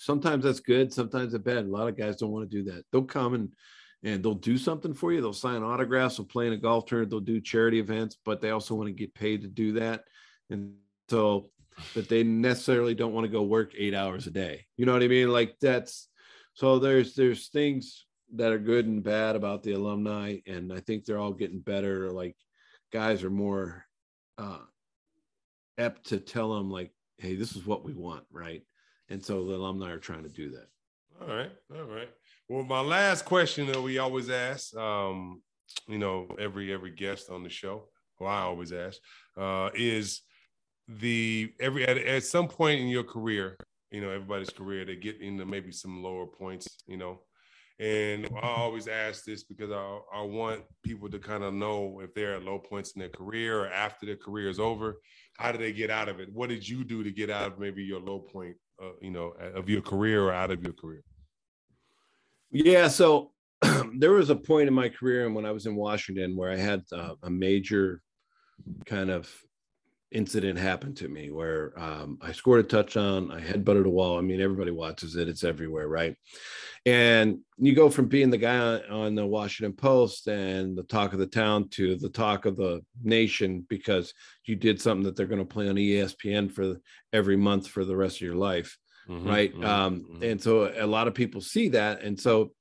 sometimes 0.00 0.44
that's 0.44 0.60
good, 0.60 0.92
sometimes 0.92 1.34
it's 1.34 1.44
bad. 1.44 1.66
A 1.66 1.68
lot 1.68 1.86
of 1.86 1.96
guys 1.96 2.16
don't 2.16 2.30
want 2.30 2.50
to 2.50 2.56
do 2.56 2.70
that. 2.70 2.84
They'll 2.90 3.02
come 3.02 3.34
and 3.34 3.52
and 4.02 4.24
they'll 4.24 4.32
do 4.32 4.56
something 4.56 4.94
for 4.94 5.12
you. 5.12 5.20
They'll 5.20 5.34
sign 5.34 5.62
autographs, 5.62 6.16
they'll 6.16 6.24
play 6.24 6.46
in 6.46 6.54
a 6.54 6.56
golf 6.56 6.86
tournament, 6.86 7.10
they'll 7.10 7.20
do 7.20 7.40
charity 7.40 7.80
events, 7.80 8.16
but 8.24 8.40
they 8.40 8.48
also 8.50 8.74
want 8.74 8.86
to 8.86 8.94
get 8.94 9.14
paid 9.14 9.42
to 9.42 9.48
do 9.48 9.72
that. 9.74 10.04
And 10.48 10.72
so, 11.10 11.50
but 11.94 12.08
they 12.08 12.22
necessarily 12.22 12.94
don't 12.94 13.12
want 13.12 13.26
to 13.26 13.30
go 13.30 13.42
work 13.42 13.72
eight 13.76 13.94
hours 13.94 14.26
a 14.26 14.30
day. 14.30 14.64
You 14.78 14.86
know 14.86 14.94
what 14.94 15.02
I 15.02 15.08
mean? 15.08 15.28
Like 15.28 15.56
that's 15.60 16.08
so 16.54 16.78
there's 16.78 17.14
there's 17.14 17.48
things 17.48 18.06
that 18.36 18.52
are 18.52 18.58
good 18.58 18.86
and 18.86 19.02
bad 19.02 19.36
about 19.36 19.62
the 19.62 19.72
alumni, 19.72 20.38
and 20.46 20.72
I 20.72 20.80
think 20.80 21.04
they're 21.04 21.18
all 21.18 21.34
getting 21.34 21.60
better. 21.60 22.10
Like 22.10 22.36
guys 22.90 23.22
are 23.22 23.30
more 23.30 23.84
uh 24.38 24.60
apt 25.76 26.06
to 26.08 26.18
tell 26.20 26.54
them 26.54 26.70
like, 26.70 26.90
hey, 27.18 27.34
this 27.34 27.54
is 27.54 27.66
what 27.66 27.84
we 27.84 27.92
want, 27.92 28.24
right? 28.30 28.62
And 29.10 29.24
so 29.24 29.44
the 29.44 29.54
alumni 29.54 29.90
are 29.90 29.98
trying 29.98 30.22
to 30.22 30.28
do 30.28 30.50
that. 30.50 30.68
All 31.20 31.36
right. 31.36 31.50
All 31.76 31.84
right. 31.84 32.08
Well, 32.48 32.64
my 32.64 32.80
last 32.80 33.24
question 33.24 33.66
that 33.66 33.82
we 33.82 33.98
always 33.98 34.30
ask, 34.30 34.74
um, 34.76 35.42
you 35.86 35.98
know, 35.98 36.28
every 36.38 36.72
every 36.72 36.90
guest 36.92 37.30
on 37.30 37.42
the 37.42 37.50
show, 37.50 37.88
well, 38.18 38.30
I 38.30 38.40
always 38.42 38.72
ask, 38.72 38.98
uh, 39.36 39.70
is 39.74 40.22
the 40.88 41.52
every 41.60 41.86
at, 41.86 41.98
at 41.98 42.24
some 42.24 42.48
point 42.48 42.80
in 42.80 42.88
your 42.88 43.04
career, 43.04 43.56
you 43.90 44.00
know, 44.00 44.10
everybody's 44.10 44.50
career, 44.50 44.84
they 44.84 44.96
get 44.96 45.20
into 45.20 45.44
maybe 45.44 45.72
some 45.72 46.02
lower 46.02 46.26
points, 46.26 46.68
you 46.86 46.96
know. 46.96 47.20
And 47.78 48.28
I 48.42 48.46
always 48.46 48.88
ask 48.88 49.24
this 49.24 49.42
because 49.42 49.70
I, 49.70 49.98
I 50.12 50.22
want 50.22 50.64
people 50.82 51.08
to 51.08 51.18
kind 51.18 51.42
of 51.42 51.54
know 51.54 52.00
if 52.04 52.12
they're 52.12 52.34
at 52.34 52.44
low 52.44 52.58
points 52.58 52.92
in 52.92 53.00
their 53.00 53.08
career 53.08 53.60
or 53.60 53.68
after 53.68 54.04
their 54.04 54.16
career 54.16 54.50
is 54.50 54.60
over, 54.60 55.00
how 55.38 55.50
do 55.50 55.56
they 55.56 55.72
get 55.72 55.88
out 55.88 56.10
of 56.10 56.20
it? 56.20 56.28
What 56.30 56.50
did 56.50 56.68
you 56.68 56.84
do 56.84 57.02
to 57.02 57.10
get 57.10 57.30
out 57.30 57.52
of 57.52 57.58
maybe 57.58 57.82
your 57.82 58.00
low 58.00 58.18
point 58.18 58.56
uh, 58.80 58.92
you 59.00 59.10
know, 59.10 59.34
of 59.54 59.68
your 59.68 59.82
career 59.82 60.24
or 60.24 60.32
out 60.32 60.50
of 60.50 60.62
your 60.62 60.72
career? 60.72 61.02
Yeah, 62.50 62.88
so 62.88 63.32
there 63.98 64.12
was 64.12 64.30
a 64.30 64.36
point 64.36 64.68
in 64.68 64.74
my 64.74 64.88
career 64.88 65.26
and 65.26 65.34
when 65.34 65.46
I 65.46 65.52
was 65.52 65.66
in 65.66 65.76
Washington 65.76 66.36
where 66.36 66.50
I 66.50 66.56
had 66.56 66.82
uh, 66.92 67.14
a 67.22 67.30
major 67.30 68.02
kind 68.86 69.10
of 69.10 69.30
incident 70.12 70.58
happened 70.58 70.96
to 70.96 71.08
me 71.08 71.30
where 71.30 71.72
um, 71.78 72.18
I 72.20 72.32
scored 72.32 72.60
a 72.60 72.68
touchdown, 72.68 73.30
I 73.30 73.40
headbutted 73.40 73.86
a 73.86 73.90
wall. 73.90 74.18
I 74.18 74.22
mean, 74.22 74.40
everybody 74.40 74.70
watches 74.70 75.16
it; 75.16 75.28
it's 75.28 75.44
everywhere, 75.44 75.88
right? 75.88 76.16
And 76.86 77.40
you 77.58 77.74
go 77.74 77.90
from 77.90 78.06
being 78.06 78.30
the 78.30 78.38
guy 78.38 78.56
on, 78.58 78.84
on 78.90 79.14
the 79.14 79.26
Washington 79.26 79.74
Post 79.74 80.26
and 80.28 80.76
the 80.76 80.82
talk 80.84 81.12
of 81.12 81.18
the 81.18 81.26
town 81.26 81.68
to 81.70 81.96
the 81.96 82.08
talk 82.08 82.46
of 82.46 82.56
the 82.56 82.80
nation 83.02 83.66
because 83.68 84.14
you 84.46 84.56
did 84.56 84.80
something 84.80 85.04
that 85.04 85.16
they're 85.16 85.26
going 85.26 85.40
to 85.40 85.44
play 85.44 85.68
on 85.68 85.76
ESPN 85.76 86.50
for 86.50 86.76
every 87.12 87.36
month 87.36 87.68
for 87.68 87.84
the 87.84 87.96
rest 87.96 88.16
of 88.16 88.22
your 88.22 88.36
life, 88.36 88.78
mm-hmm, 89.08 89.28
right? 89.28 89.52
Mm-hmm, 89.52 89.64
um, 89.64 90.00
mm-hmm. 90.00 90.22
And 90.22 90.42
so 90.42 90.72
a 90.76 90.86
lot 90.86 91.06
of 91.06 91.14
people 91.14 91.40
see 91.40 91.68
that, 91.70 92.02
and 92.02 92.18
so 92.18 92.52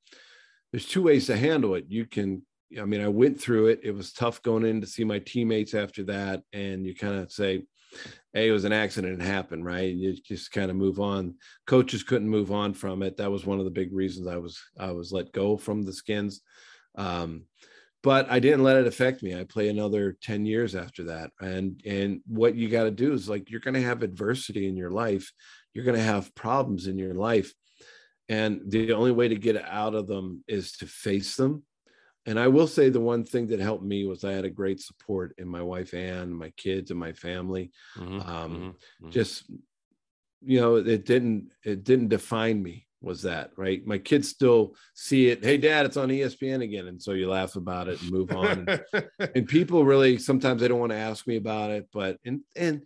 there's 0.72 0.86
two 0.86 1.04
ways 1.04 1.28
to 1.28 1.38
handle 1.38 1.76
it. 1.76 1.86
You 1.88 2.06
can 2.06 2.44
I 2.80 2.86
mean, 2.86 3.02
I 3.02 3.08
went 3.08 3.40
through 3.40 3.68
it. 3.68 3.80
It 3.84 3.92
was 3.92 4.14
tough 4.14 4.42
going 4.44 4.66
in 4.66 4.82
to 4.82 4.88
see 4.88 5.04
my 5.04 5.20
teammates 5.20 5.74
after 5.74 6.04
that. 6.06 6.44
And 6.54 6.86
you 6.86 6.96
kind 6.96 7.16
of 7.16 7.32
say, 7.32 7.64
Hey, 8.34 8.50
it 8.50 8.52
was 8.52 8.66
an 8.66 8.74
accident. 8.74 9.22
It 9.22 9.26
happened, 9.26 9.66
right? 9.66 9.92
You 9.92 10.14
just 10.14 10.52
kind 10.52 10.70
of 10.70 10.78
move 10.78 11.00
on. 11.00 11.36
Coaches 11.66 12.04
couldn't 12.04 12.30
move 12.30 12.52
on 12.52 12.76
from 12.76 13.02
it. 13.02 13.18
That 13.18 13.32
was 13.32 13.46
one 13.46 13.58
of 13.58 13.66
the 13.66 13.72
big 13.72 13.92
reasons 13.92 14.28
I 14.28 14.38
was 14.38 14.62
I 14.80 14.92
was 14.92 15.12
let 15.12 15.32
go 15.32 15.58
from 15.58 15.82
the 15.82 15.94
skins. 15.94 16.42
Um, 16.96 17.46
but 18.02 18.30
I 18.30 18.40
didn't 18.40 18.64
let 18.64 18.78
it 18.78 18.88
affect 18.88 19.24
me. 19.24 19.38
I 19.38 19.44
play 19.44 19.68
another 19.68 20.16
10 20.22 20.46
years 20.46 20.76
after 20.76 21.06
that. 21.06 21.32
And 21.42 21.82
and 21.86 22.22
what 22.28 22.56
you 22.56 22.70
got 22.70 22.84
to 22.84 22.92
do 22.92 23.14
is 23.14 23.28
like 23.28 23.50
you're 23.50 23.60
going 23.60 23.74
to 23.74 23.82
have 23.82 24.04
adversity 24.04 24.68
in 24.68 24.78
your 24.78 24.92
life. 24.92 25.32
You're 25.74 25.86
going 25.86 25.98
to 25.98 26.04
have 26.04 26.36
problems 26.36 26.88
in 26.88 26.98
your 26.98 27.16
life. 27.16 27.54
And 28.30 28.62
the 28.68 28.94
only 28.94 29.12
way 29.12 29.28
to 29.28 29.36
get 29.36 29.58
out 29.58 29.96
of 29.96 30.06
them 30.06 30.44
is 30.48 30.74
to 30.78 30.86
face 30.86 31.36
them. 31.36 31.64
And 32.26 32.40
I 32.40 32.48
will 32.48 32.68
say 32.68 32.90
the 32.90 33.00
one 33.00 33.24
thing 33.24 33.48
that 33.48 33.60
helped 33.60 33.84
me 33.84 34.06
was 34.06 34.24
I 34.24 34.34
had 34.34 34.46
a 34.46 34.50
great 34.50 34.82
support 34.82 35.34
in 35.38 35.48
my 35.48 35.62
wife 35.62 35.94
Ann, 35.94 36.34
my 36.34 36.52
kids, 36.52 36.92
and 36.92 37.00
my 37.00 37.14
family. 37.14 37.72
Mm-hmm, 37.98 38.20
um, 38.20 38.52
mm-hmm, 38.52 38.68
mm-hmm. 38.68 39.10
Just 39.10 39.50
you 40.42 40.60
know, 40.60 40.76
it 40.76 41.06
didn't 41.06 41.52
it 41.64 41.84
didn't 41.84 42.10
define 42.10 42.62
me 42.62 42.88
was 43.02 43.22
that 43.22 43.52
right 43.56 43.86
my 43.86 43.98
kids 43.98 44.28
still 44.28 44.76
see 44.94 45.30
it 45.30 45.44
hey 45.44 45.58
dad 45.58 45.86
it's 45.86 45.96
on 45.96 46.10
espn 46.10 46.62
again 46.62 46.88
and 46.88 47.02
so 47.02 47.14
you 47.14 47.30
laugh 47.30 47.56
about 47.56 47.88
it 47.88 48.02
and 48.02 48.12
move 48.12 48.32
on 48.32 48.66
and, 48.68 49.06
and 49.36 49.48
people 49.48 49.86
really 49.86 50.18
sometimes 50.18 50.62
they 50.62 50.68
don't 50.68 50.80
want 50.80 50.92
to 50.92 50.98
ask 50.98 51.26
me 51.26 51.38
about 51.38 51.72
it 51.72 51.88
but 51.94 52.18
and 52.26 52.42
and, 52.56 52.84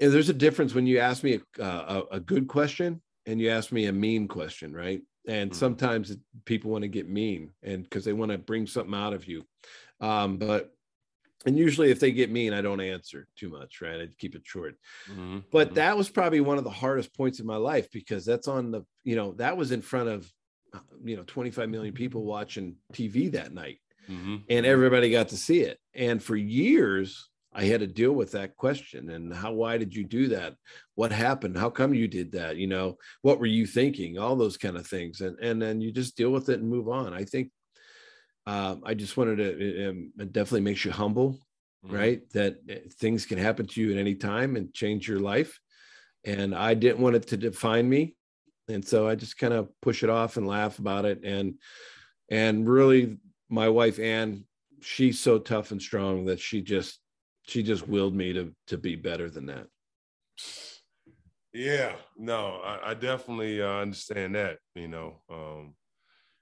and 0.00 0.12
there's 0.12 0.28
a 0.28 0.34
difference 0.34 0.72
when 0.72 0.86
you 0.86 1.00
ask 1.00 1.24
me 1.24 1.40
a, 1.58 1.64
a, 1.64 2.02
a 2.12 2.20
good 2.20 2.46
question 2.46 3.02
and 3.26 3.40
you 3.40 3.50
ask 3.50 3.72
me 3.72 3.86
a 3.86 3.92
mean 3.92 4.28
question 4.28 4.72
right 4.72 5.02
and 5.28 5.50
mm-hmm. 5.50 5.58
sometimes 5.58 6.16
people 6.44 6.70
want 6.70 6.82
to 6.82 6.88
get 6.88 7.08
mean 7.08 7.50
and 7.62 7.84
because 7.84 8.04
they 8.04 8.12
want 8.12 8.32
to 8.32 8.38
bring 8.38 8.66
something 8.66 8.94
out 8.94 9.12
of 9.12 9.26
you 9.26 9.44
um, 10.00 10.38
but 10.38 10.72
and 11.46 11.56
usually 11.56 11.90
if 11.90 12.00
they 12.00 12.10
get 12.10 12.30
mean 12.30 12.52
i 12.52 12.60
don't 12.60 12.80
answer 12.80 13.28
too 13.36 13.48
much 13.48 13.80
right 13.80 14.00
i 14.00 14.08
keep 14.18 14.34
it 14.34 14.42
short 14.44 14.74
mm-hmm. 15.08 15.38
but 15.52 15.68
mm-hmm. 15.68 15.76
that 15.76 15.96
was 15.96 16.08
probably 16.08 16.40
one 16.40 16.58
of 16.58 16.64
the 16.64 16.70
hardest 16.70 17.14
points 17.16 17.38
in 17.38 17.46
my 17.46 17.56
life 17.56 17.88
because 17.92 18.24
that's 18.24 18.48
on 18.48 18.70
the 18.70 18.82
you 19.04 19.14
know 19.14 19.32
that 19.32 19.56
was 19.56 19.70
in 19.70 19.82
front 19.82 20.08
of 20.08 20.30
you 21.04 21.16
know 21.16 21.22
25 21.26 21.68
million 21.68 21.94
people 21.94 22.24
watching 22.24 22.76
tv 22.92 23.30
that 23.32 23.54
night 23.54 23.78
mm-hmm. 24.08 24.36
and 24.36 24.42
mm-hmm. 24.48 24.64
everybody 24.64 25.10
got 25.10 25.28
to 25.28 25.36
see 25.36 25.60
it 25.60 25.78
and 25.94 26.22
for 26.22 26.36
years 26.36 27.28
i 27.52 27.64
had 27.64 27.80
to 27.80 27.86
deal 27.86 28.12
with 28.12 28.32
that 28.32 28.56
question 28.56 29.10
and 29.10 29.34
how 29.34 29.52
why 29.52 29.78
did 29.78 29.94
you 29.94 30.04
do 30.04 30.28
that 30.28 30.54
what 30.94 31.12
happened 31.12 31.56
how 31.56 31.70
come 31.70 31.94
you 31.94 32.08
did 32.08 32.32
that 32.32 32.56
you 32.56 32.66
know 32.66 32.96
what 33.22 33.38
were 33.38 33.46
you 33.46 33.66
thinking 33.66 34.18
all 34.18 34.36
those 34.36 34.56
kind 34.56 34.76
of 34.76 34.86
things 34.86 35.20
and 35.20 35.38
and 35.40 35.60
then 35.60 35.80
you 35.80 35.90
just 35.90 36.16
deal 36.16 36.30
with 36.30 36.48
it 36.48 36.60
and 36.60 36.68
move 36.68 36.88
on 36.88 37.12
i 37.12 37.24
think 37.24 37.50
uh, 38.48 38.76
I 38.82 38.94
just 38.94 39.18
wanted 39.18 39.36
to 39.36 39.90
um, 39.90 40.10
definitely 40.32 40.62
makes 40.62 40.82
you 40.82 40.90
humble, 40.90 41.38
mm-hmm. 41.84 41.94
right? 41.94 42.30
That 42.30 42.56
uh, 42.70 42.76
things 42.98 43.26
can 43.26 43.36
happen 43.36 43.66
to 43.66 43.80
you 43.80 43.92
at 43.92 43.98
any 43.98 44.14
time 44.14 44.56
and 44.56 44.72
change 44.72 45.06
your 45.06 45.20
life. 45.20 45.60
And 46.24 46.54
I 46.54 46.72
didn't 46.72 47.00
want 47.00 47.14
it 47.14 47.26
to 47.26 47.36
define 47.36 47.86
me, 47.86 48.16
and 48.66 48.82
so 48.82 49.06
I 49.06 49.16
just 49.16 49.36
kind 49.36 49.52
of 49.52 49.68
push 49.82 50.02
it 50.02 50.08
off 50.08 50.38
and 50.38 50.46
laugh 50.46 50.78
about 50.78 51.04
it. 51.04 51.20
And 51.24 51.56
and 52.30 52.66
really, 52.66 53.18
my 53.50 53.68
wife 53.68 53.98
Ann, 53.98 54.46
she's 54.80 55.20
so 55.20 55.38
tough 55.38 55.70
and 55.70 55.80
strong 55.80 56.24
that 56.24 56.40
she 56.40 56.62
just 56.62 56.98
she 57.48 57.62
just 57.62 57.88
willed 57.88 58.14
me 58.14 58.32
to 58.34 58.54
to 58.68 58.78
be 58.78 58.94
better 58.94 59.30
than 59.30 59.46
that. 59.46 59.66
Yeah, 61.52 61.96
no, 62.16 62.60
I, 62.62 62.90
I 62.90 62.94
definitely 62.94 63.62
uh, 63.62 63.80
understand 63.80 64.34
that. 64.34 64.58
You 64.74 64.88
know, 64.88 65.22
um, 65.30 65.74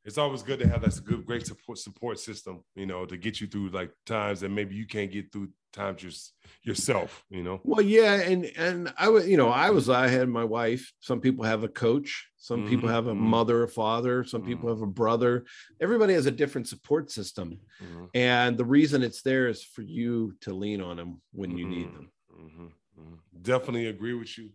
it's 0.07 0.19
always 0.19 0.43
good 0.45 0.61
to 0.61 0.69
have 0.69 0.83
that 0.83 1.05
good, 1.05 1.27
great 1.27 1.45
support 1.47 1.79
support 1.79 2.21
system, 2.21 2.63
you 2.77 2.87
know, 2.87 3.05
to 3.05 3.17
get 3.17 3.41
you 3.41 3.49
through 3.49 3.71
like 3.71 3.91
times 4.07 4.41
that 4.41 4.51
maybe 4.51 4.77
you 4.77 4.87
can't 4.87 5.11
get 5.11 5.33
through 5.33 5.49
times 5.73 6.01
just 6.01 6.33
yourself, 6.63 7.25
you 7.29 7.43
know. 7.43 7.61
Well, 7.65 7.83
yeah, 7.83 8.15
and 8.15 8.45
and 8.57 8.95
I 8.97 9.09
was, 9.09 9.27
you 9.29 9.37
know, 9.37 9.49
I 9.49 9.71
was, 9.71 9.91
I 9.91 10.07
had 10.07 10.29
my 10.29 10.45
wife. 10.45 10.93
Some 11.01 11.21
people 11.21 11.45
have 11.45 11.65
a 11.65 11.69
coach. 11.69 12.29
Some 12.37 12.61
mm-hmm. 12.61 12.69
people 12.69 12.89
have 12.89 13.09
a 13.09 13.11
mm-hmm. 13.11 13.27
mother, 13.27 13.65
a 13.65 13.69
father. 13.69 14.23
Some 14.23 14.43
mm-hmm. 14.43 14.51
people 14.51 14.69
have 14.69 14.81
a 14.81 14.87
brother. 14.87 15.45
Everybody 15.81 16.15
has 16.15 16.27
a 16.27 16.31
different 16.31 16.69
support 16.69 17.11
system, 17.11 17.59
mm-hmm. 17.83 18.05
and 18.15 18.57
the 18.57 18.65
reason 18.65 19.03
it's 19.03 19.23
there 19.23 19.49
is 19.49 19.65
for 19.65 19.83
you 19.83 20.35
to 20.43 20.55
lean 20.55 20.81
on 20.81 20.97
them 20.99 21.21
when 21.33 21.59
you 21.59 21.67
need 21.67 21.93
them. 21.93 22.13
Mm-hmm. 22.33 22.67
Mm-hmm. 23.01 23.15
Definitely 23.43 23.89
agree 23.89 24.15
with 24.15 24.39
you, 24.39 24.51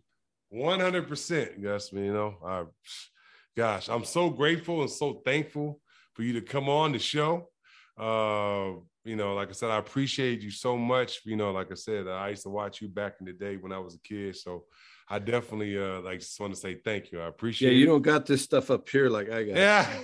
one 0.48 0.80
hundred 0.80 1.08
percent. 1.08 1.52
Yes, 1.60 1.92
you 1.92 2.12
know, 2.12 2.36
I 2.42 2.64
gosh, 3.56 3.88
I'm 3.88 4.04
so 4.04 4.30
grateful 4.30 4.80
and 4.80 4.90
so 4.90 5.22
thankful 5.24 5.80
for 6.14 6.22
you 6.22 6.34
to 6.34 6.40
come 6.40 6.68
on 6.68 6.92
the 6.92 6.98
show. 6.98 7.48
Uh, 7.98 8.80
you 9.04 9.16
know, 9.16 9.34
like 9.34 9.48
I 9.48 9.52
said, 9.52 9.70
I 9.70 9.78
appreciate 9.78 10.42
you 10.42 10.50
so 10.50 10.76
much. 10.76 11.20
You 11.24 11.36
know, 11.36 11.50
like 11.52 11.70
I 11.70 11.74
said, 11.74 12.06
I 12.08 12.28
used 12.28 12.44
to 12.44 12.50
watch 12.50 12.80
you 12.80 12.88
back 12.88 13.14
in 13.20 13.26
the 13.26 13.32
day 13.32 13.56
when 13.56 13.72
I 13.72 13.78
was 13.78 13.94
a 13.94 14.00
kid. 14.00 14.36
So 14.36 14.64
I 15.08 15.18
definitely 15.18 15.76
uh 15.76 16.00
like 16.00 16.20
just 16.20 16.38
want 16.40 16.54
to 16.54 16.60
say 16.60 16.76
thank 16.76 17.10
you. 17.10 17.20
I 17.20 17.26
appreciate 17.26 17.72
Yeah, 17.72 17.78
you 17.78 17.86
don't 17.86 18.02
got 18.02 18.26
this 18.26 18.42
stuff 18.42 18.70
up 18.70 18.88
here 18.88 19.08
like 19.08 19.30
I 19.30 19.44
got. 19.44 19.56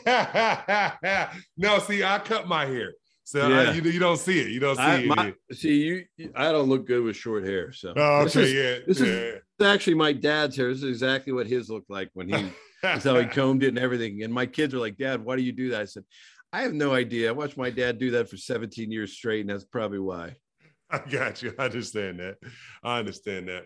Yeah. 0.07 1.33
no, 1.57 1.79
see, 1.79 2.03
I 2.03 2.19
cut 2.19 2.49
my 2.49 2.67
hair. 2.67 2.93
So 3.23 3.47
yeah. 3.47 3.71
I, 3.71 3.73
you, 3.73 3.83
you 3.83 4.01
don't 4.01 4.19
see 4.19 4.41
it. 4.41 4.49
You 4.49 4.59
don't 4.59 4.77
see 4.77 4.83
I, 4.83 4.97
it. 4.97 5.07
My, 5.07 5.35
see 5.53 5.83
you. 5.83 6.05
I 6.35 6.51
don't 6.51 6.69
look 6.69 6.87
good 6.87 7.05
with 7.05 7.15
short 7.15 7.45
hair. 7.45 7.73
So 7.73 7.93
oh, 7.95 8.21
okay, 8.21 8.25
this 8.25 8.37
is, 8.37 8.53
yeah. 8.55 8.79
This 8.87 9.01
yeah. 9.01 9.07
is 9.07 9.67
actually 9.67 9.95
my 9.95 10.13
dad's 10.13 10.57
hair. 10.57 10.69
This 10.69 10.83
is 10.83 10.89
exactly 10.89 11.33
what 11.33 11.47
his 11.47 11.71
looked 11.71 11.91
like 11.91 12.11
when 12.15 12.29
he 12.29 12.35
that's 12.83 13.05
how 13.05 13.19
he 13.19 13.27
combed 13.27 13.63
it 13.63 13.69
and 13.69 13.79
everything. 13.79 14.23
And 14.23 14.33
my 14.33 14.47
kids 14.47 14.75
are 14.75 14.79
like, 14.79 14.97
Dad, 14.97 15.25
why 15.25 15.37
do 15.37 15.43
you 15.43 15.53
do 15.53 15.71
that? 15.71 15.81
I 15.81 15.85
said, 15.85 16.05
I 16.53 16.63
have 16.63 16.73
no 16.73 16.95
idea. 16.95 17.29
I 17.29 17.33
watched 17.33 17.57
my 17.57 17.71
dad 17.71 17.99
do 17.99 18.13
that 18.13 18.31
for 18.31 18.37
17 18.37 18.91
years 18.91 19.13
straight, 19.13 19.43
and 19.43 19.51
that's 19.51 19.65
probably 19.65 19.99
why. 19.99 20.37
I 20.91 20.99
got 20.99 21.43
you. 21.43 21.55
I 21.59 21.67
understand 21.67 22.21
that. 22.21 22.37
I 22.83 22.99
understand 22.99 23.49
that. 23.49 23.65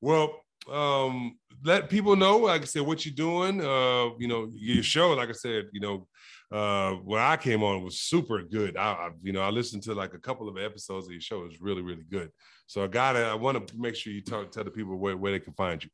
Well, 0.00 0.40
um, 0.70 1.36
let 1.62 1.90
people 1.90 2.16
know, 2.16 2.38
like 2.38 2.62
I 2.62 2.64
said, 2.64 2.82
what 2.82 3.04
you're 3.04 3.14
doing. 3.14 3.60
Uh, 3.60 4.16
you 4.18 4.28
know, 4.28 4.50
your 4.54 4.82
show, 4.82 5.10
like 5.12 5.28
I 5.28 5.32
said, 5.32 5.66
you 5.72 5.80
know, 5.80 6.06
uh, 6.50 6.92
when 6.96 7.20
I 7.20 7.36
came 7.36 7.62
on 7.62 7.82
was 7.82 8.00
super 8.00 8.42
good. 8.42 8.76
I, 8.76 8.92
I, 8.92 9.10
you 9.22 9.32
know, 9.32 9.42
I 9.42 9.50
listened 9.50 9.82
to 9.84 9.94
like 9.94 10.14
a 10.14 10.18
couple 10.18 10.48
of 10.48 10.56
episodes 10.56 11.06
of 11.06 11.12
your 11.12 11.20
show. 11.20 11.42
It 11.42 11.48
was 11.48 11.60
really, 11.60 11.82
really 11.82 12.04
good. 12.10 12.30
So 12.66 12.82
I 12.82 12.86
got 12.86 13.16
it. 13.16 13.24
I 13.24 13.34
want 13.34 13.68
to 13.68 13.76
make 13.76 13.96
sure 13.96 14.12
you 14.12 14.22
talk, 14.22 14.50
tell 14.50 14.64
the 14.64 14.70
people 14.70 14.96
where, 14.96 15.16
where 15.16 15.32
they 15.32 15.40
can 15.40 15.52
find 15.54 15.82
you 15.82 15.90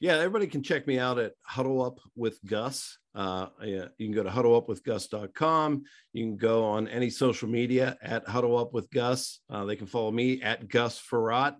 yeah, 0.00 0.14
everybody 0.14 0.46
can 0.46 0.62
check 0.62 0.86
me 0.86 0.98
out 0.98 1.18
at 1.18 1.34
Huddle 1.42 1.82
Up 1.82 2.00
with 2.16 2.42
Gus. 2.46 2.96
Uh, 3.14 3.48
you 3.62 3.90
can 3.98 4.12
go 4.12 4.22
to 4.22 4.30
huddleupwithgus.com. 4.30 5.82
You 6.14 6.24
can 6.24 6.36
go 6.38 6.64
on 6.64 6.88
any 6.88 7.10
social 7.10 7.50
media 7.50 7.98
at 8.00 8.26
Huddle 8.26 8.56
Up 8.56 8.72
with 8.72 8.90
Gus. 8.90 9.40
Uh, 9.50 9.66
they 9.66 9.76
can 9.76 9.86
follow 9.86 10.10
me 10.10 10.40
at 10.40 10.68
Gus 10.68 10.98
Frerotte. 10.98 11.56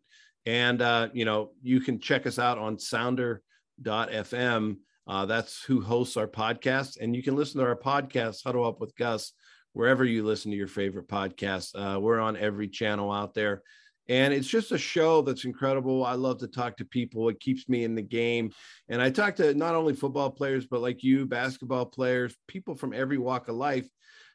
And, 0.47 0.81
uh, 0.81 1.11
you 1.13 1.27
know, 1.27 1.51
you 1.63 1.81
can 1.81 2.01
check 2.01 2.27
us 2.27 2.39
out 2.39 2.57
on 2.57 2.79
sounder.fm. 2.79 4.77
Uh, 5.07 5.27
that's 5.27 5.63
who 5.65 5.83
hosts 5.83 6.17
our 6.17 6.29
podcast. 6.29 6.99
And 6.99 7.15
you 7.15 7.23
can 7.23 7.37
listen 7.37 7.61
to 7.61 7.67
our 7.67 7.77
podcast, 7.77 8.43
Huddle 8.43 8.65
Up 8.65 8.81
with 8.81 8.97
Gus, 8.97 9.33
wherever 9.75 10.03
you 10.03 10.25
listen 10.25 10.51
to 10.51 10.57
your 10.57 10.67
favorite 10.67 11.09
podcast. 11.09 11.73
Uh, 11.75 12.01
we're 12.01 12.21
on 12.21 12.39
every 12.39 12.69
channel 12.69 13.13
out 13.13 13.35
there. 13.35 13.63
And 14.11 14.35
it's 14.35 14.49
just 14.49 14.73
a 14.73 14.79
show 14.79 15.23
that's 15.23 15.45
incredible. 15.45 16.05
I 16.05 16.15
love 16.15 16.39
to 16.41 16.49
talk 16.49 16.77
to 16.79 16.85
people. 16.85 17.29
It 17.29 17.39
keeps 17.39 17.69
me 17.69 17.85
in 17.85 17.95
the 17.95 18.03
game. 18.03 18.51
And 18.89 19.01
I 19.01 19.09
talk 19.09 19.37
to 19.37 19.55
not 19.55 19.77
only 19.77 19.95
football 19.95 20.31
players, 20.31 20.67
but 20.67 20.81
like 20.81 21.05
you, 21.05 21.27
basketball 21.27 21.87
players, 21.87 22.37
people 22.49 22.75
from 22.75 22.93
every 22.93 23.19
walk 23.19 23.47
of 23.47 23.55
life, 23.55 23.89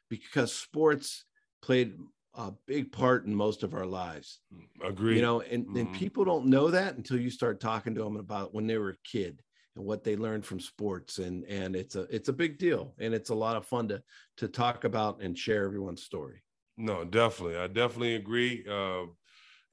because 0.08 0.50
sports 0.50 1.26
played 1.60 1.92
a 2.32 2.52
big 2.66 2.90
part 2.90 3.26
in 3.26 3.34
most 3.34 3.62
of 3.62 3.74
our 3.74 3.84
lives. 3.84 4.40
Agree. 4.82 5.16
You 5.16 5.22
know, 5.22 5.42
and, 5.42 5.66
mm-hmm. 5.66 5.76
and 5.76 5.94
people 5.94 6.24
don't 6.24 6.46
know 6.46 6.70
that 6.70 6.96
until 6.96 7.20
you 7.20 7.28
start 7.28 7.60
talking 7.60 7.94
to 7.96 8.02
them 8.02 8.16
about 8.16 8.54
when 8.54 8.66
they 8.66 8.78
were 8.78 8.90
a 8.90 9.08
kid 9.08 9.42
and 9.74 9.84
what 9.84 10.04
they 10.04 10.16
learned 10.16 10.46
from 10.46 10.58
sports. 10.58 11.18
And 11.18 11.44
and 11.44 11.76
it's 11.76 11.96
a 11.96 12.02
it's 12.04 12.30
a 12.30 12.32
big 12.32 12.56
deal. 12.56 12.94
And 12.98 13.12
it's 13.12 13.28
a 13.28 13.34
lot 13.34 13.56
of 13.56 13.66
fun 13.66 13.88
to 13.88 14.02
to 14.38 14.48
talk 14.48 14.84
about 14.84 15.20
and 15.20 15.36
share 15.36 15.66
everyone's 15.66 16.02
story. 16.02 16.42
No, 16.78 17.04
definitely. 17.04 17.56
I 17.58 17.66
definitely 17.66 18.14
agree. 18.14 18.64
Uh, 18.66 19.04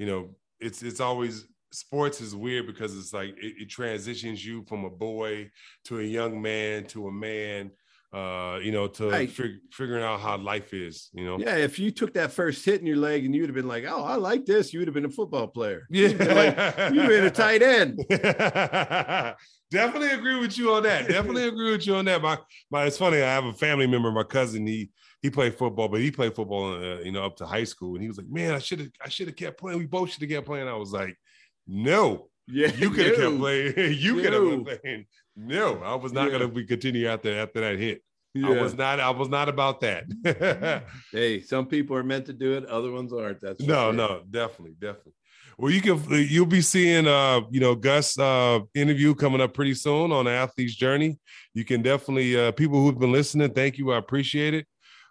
you 0.03 0.09
know, 0.09 0.29
it's 0.59 0.83
it's 0.83 0.99
always 0.99 1.47
sports 1.71 2.19
is 2.19 2.35
weird 2.35 2.67
because 2.67 2.95
it's 2.97 3.13
like 3.13 3.29
it, 3.41 3.53
it 3.57 3.69
transitions 3.69 4.45
you 4.45 4.61
from 4.67 4.83
a 4.83 4.89
boy 4.89 5.49
to 5.85 6.01
a 6.01 6.03
young 6.03 6.41
man 6.41 6.83
to 6.87 7.07
a 7.07 7.11
man 7.11 7.71
uh, 8.13 8.59
you 8.61 8.71
know, 8.71 8.87
to 8.87 9.09
right. 9.09 9.29
fig- 9.29 9.59
figuring 9.71 10.03
out 10.03 10.19
how 10.19 10.37
life 10.37 10.71
is, 10.71 11.09
you 11.13 11.25
know. 11.25 11.39
Yeah, 11.39 11.55
if 11.55 11.79
you 11.79 11.89
took 11.89 12.13
that 12.13 12.31
first 12.31 12.63
hit 12.63 12.79
in 12.79 12.85
your 12.85 12.97
leg 12.97 13.25
and 13.25 13.33
you'd 13.33 13.47
have 13.47 13.55
been 13.55 13.67
like, 13.67 13.85
"Oh, 13.87 14.03
I 14.03 14.15
like 14.15 14.45
this," 14.45 14.71
you 14.71 14.79
would 14.79 14.87
have 14.87 14.93
been 14.93 15.05
a 15.05 15.09
football 15.09 15.47
player. 15.47 15.87
Yeah, 15.93 16.09
you'd 16.09 16.19
like, 16.19 16.93
you'd 16.93 17.07
been 17.07 17.25
a 17.25 17.31
tight 17.31 17.61
end. 17.61 17.97
Definitely 19.71 20.09
agree 20.09 20.39
with 20.39 20.57
you 20.57 20.73
on 20.73 20.83
that. 20.83 21.07
Definitely 21.07 21.47
agree 21.47 21.71
with 21.71 21.87
you 21.87 21.95
on 21.95 22.05
that. 22.05 22.21
My, 22.21 22.37
my, 22.69 22.85
it's 22.85 22.97
funny. 22.97 23.17
I 23.17 23.33
have 23.33 23.45
a 23.45 23.53
family 23.53 23.87
member, 23.87 24.11
my 24.11 24.23
cousin. 24.23 24.67
He 24.67 24.91
he 25.21 25.29
played 25.29 25.55
football, 25.55 25.87
but 25.87 26.01
he 26.01 26.11
played 26.11 26.35
football, 26.35 26.73
uh, 26.73 26.99
you 26.99 27.11
know, 27.11 27.23
up 27.23 27.37
to 27.37 27.45
high 27.45 27.63
school. 27.63 27.95
And 27.95 28.01
he 28.03 28.07
was 28.07 28.17
like, 28.17 28.29
"Man, 28.29 28.53
I 28.53 28.59
should 28.59 28.79
have, 28.79 28.89
I 29.03 29.09
should 29.09 29.27
have 29.27 29.35
kept 29.35 29.59
playing. 29.59 29.79
We 29.79 29.85
both 29.87 30.11
should 30.11 30.21
have 30.21 30.29
kept 30.29 30.45
playing." 30.45 30.67
I 30.67 30.75
was 30.75 30.91
like, 30.91 31.17
"No, 31.65 32.29
yeah, 32.47 32.67
you 32.75 32.89
could 32.89 33.07
have 33.07 33.15
kept 33.15 33.37
playing. 33.37 33.73
you 33.99 34.15
could 34.15 34.33
have 34.33 34.43
been 34.43 34.65
playing. 34.65 35.05
No, 35.35 35.79
I 35.79 35.95
was 35.95 36.13
not 36.13 36.31
gonna 36.31 36.47
be 36.47 36.65
continue 36.65 37.07
after 37.07 37.33
after 37.37 37.61
that 37.61 37.79
hit." 37.79 38.03
Yeah. 38.35 38.49
I 38.49 38.61
was 38.61 38.75
not. 38.75 38.99
I 38.99 39.09
was 39.11 39.29
not 39.29 39.47
about 39.47 39.81
that. 39.81 40.83
hey, 41.11 41.41
some 41.41 41.67
people 41.67 41.95
are 41.95 42.03
meant 42.03 42.25
to 42.25 42.33
do 42.33 42.53
it. 42.53 42.65
Other 42.65 42.91
ones 42.91 43.13
aren't. 43.13 43.41
That's 43.41 43.63
no, 43.63 43.91
no, 43.91 44.23
definitely, 44.29 44.75
definitely. 44.79 45.13
Well, 45.57 45.71
you 45.71 45.81
can 45.81 46.01
you'll 46.09 46.47
be 46.47 46.61
seeing 46.61 47.07
uh 47.07 47.41
you 47.51 47.59
know 47.59 47.75
Gus 47.75 48.17
uh 48.17 48.59
interview 48.73 49.13
coming 49.13 49.41
up 49.41 49.53
pretty 49.53 49.75
soon 49.75 50.11
on 50.11 50.25
the 50.25 50.31
athlete's 50.31 50.75
journey. 50.75 51.19
You 51.53 51.63
can 51.63 51.81
definitely 51.81 52.35
uh 52.39 52.51
people 52.51 52.81
who've 52.81 52.97
been 52.97 53.11
listening, 53.11 53.53
thank 53.53 53.77
you. 53.77 53.91
I 53.91 53.97
appreciate 53.97 54.55
it. 54.55 54.67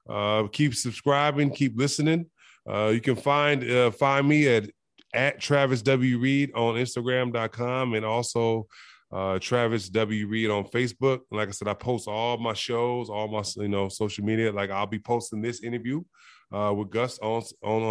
Uh 0.08 0.48
keep 0.48 0.74
subscribing, 0.74 1.50
keep 1.50 1.78
listening. 1.78 2.26
Uh 2.68 2.88
you 2.88 3.00
can 3.00 3.14
find 3.14 3.68
uh 3.70 3.92
find 3.92 4.28
me 4.28 4.48
at 4.48 4.68
at 5.14 5.40
Travis 5.40 5.82
W. 5.82 6.18
Reed 6.18 6.52
on 6.54 6.74
Instagram.com 6.74 7.94
and 7.94 8.04
also 8.04 8.66
uh, 9.12 9.38
Travis 9.38 9.88
W. 9.90 10.26
Reed 10.26 10.50
on 10.50 10.64
Facebook. 10.64 11.20
like 11.30 11.48
I 11.48 11.52
said, 11.52 11.68
I 11.68 11.74
post 11.74 12.08
all 12.08 12.38
my 12.38 12.54
shows, 12.54 13.10
all 13.10 13.28
my 13.28 13.42
you 13.56 13.68
know 13.68 13.88
social 13.88 14.24
media. 14.24 14.50
Like 14.50 14.70
I'll 14.70 14.86
be 14.86 14.98
posting 14.98 15.42
this 15.42 15.62
interview 15.62 16.02
uh, 16.52 16.72
with 16.76 16.90
Gus 16.90 17.18
on 17.18 17.42
on 17.62 17.82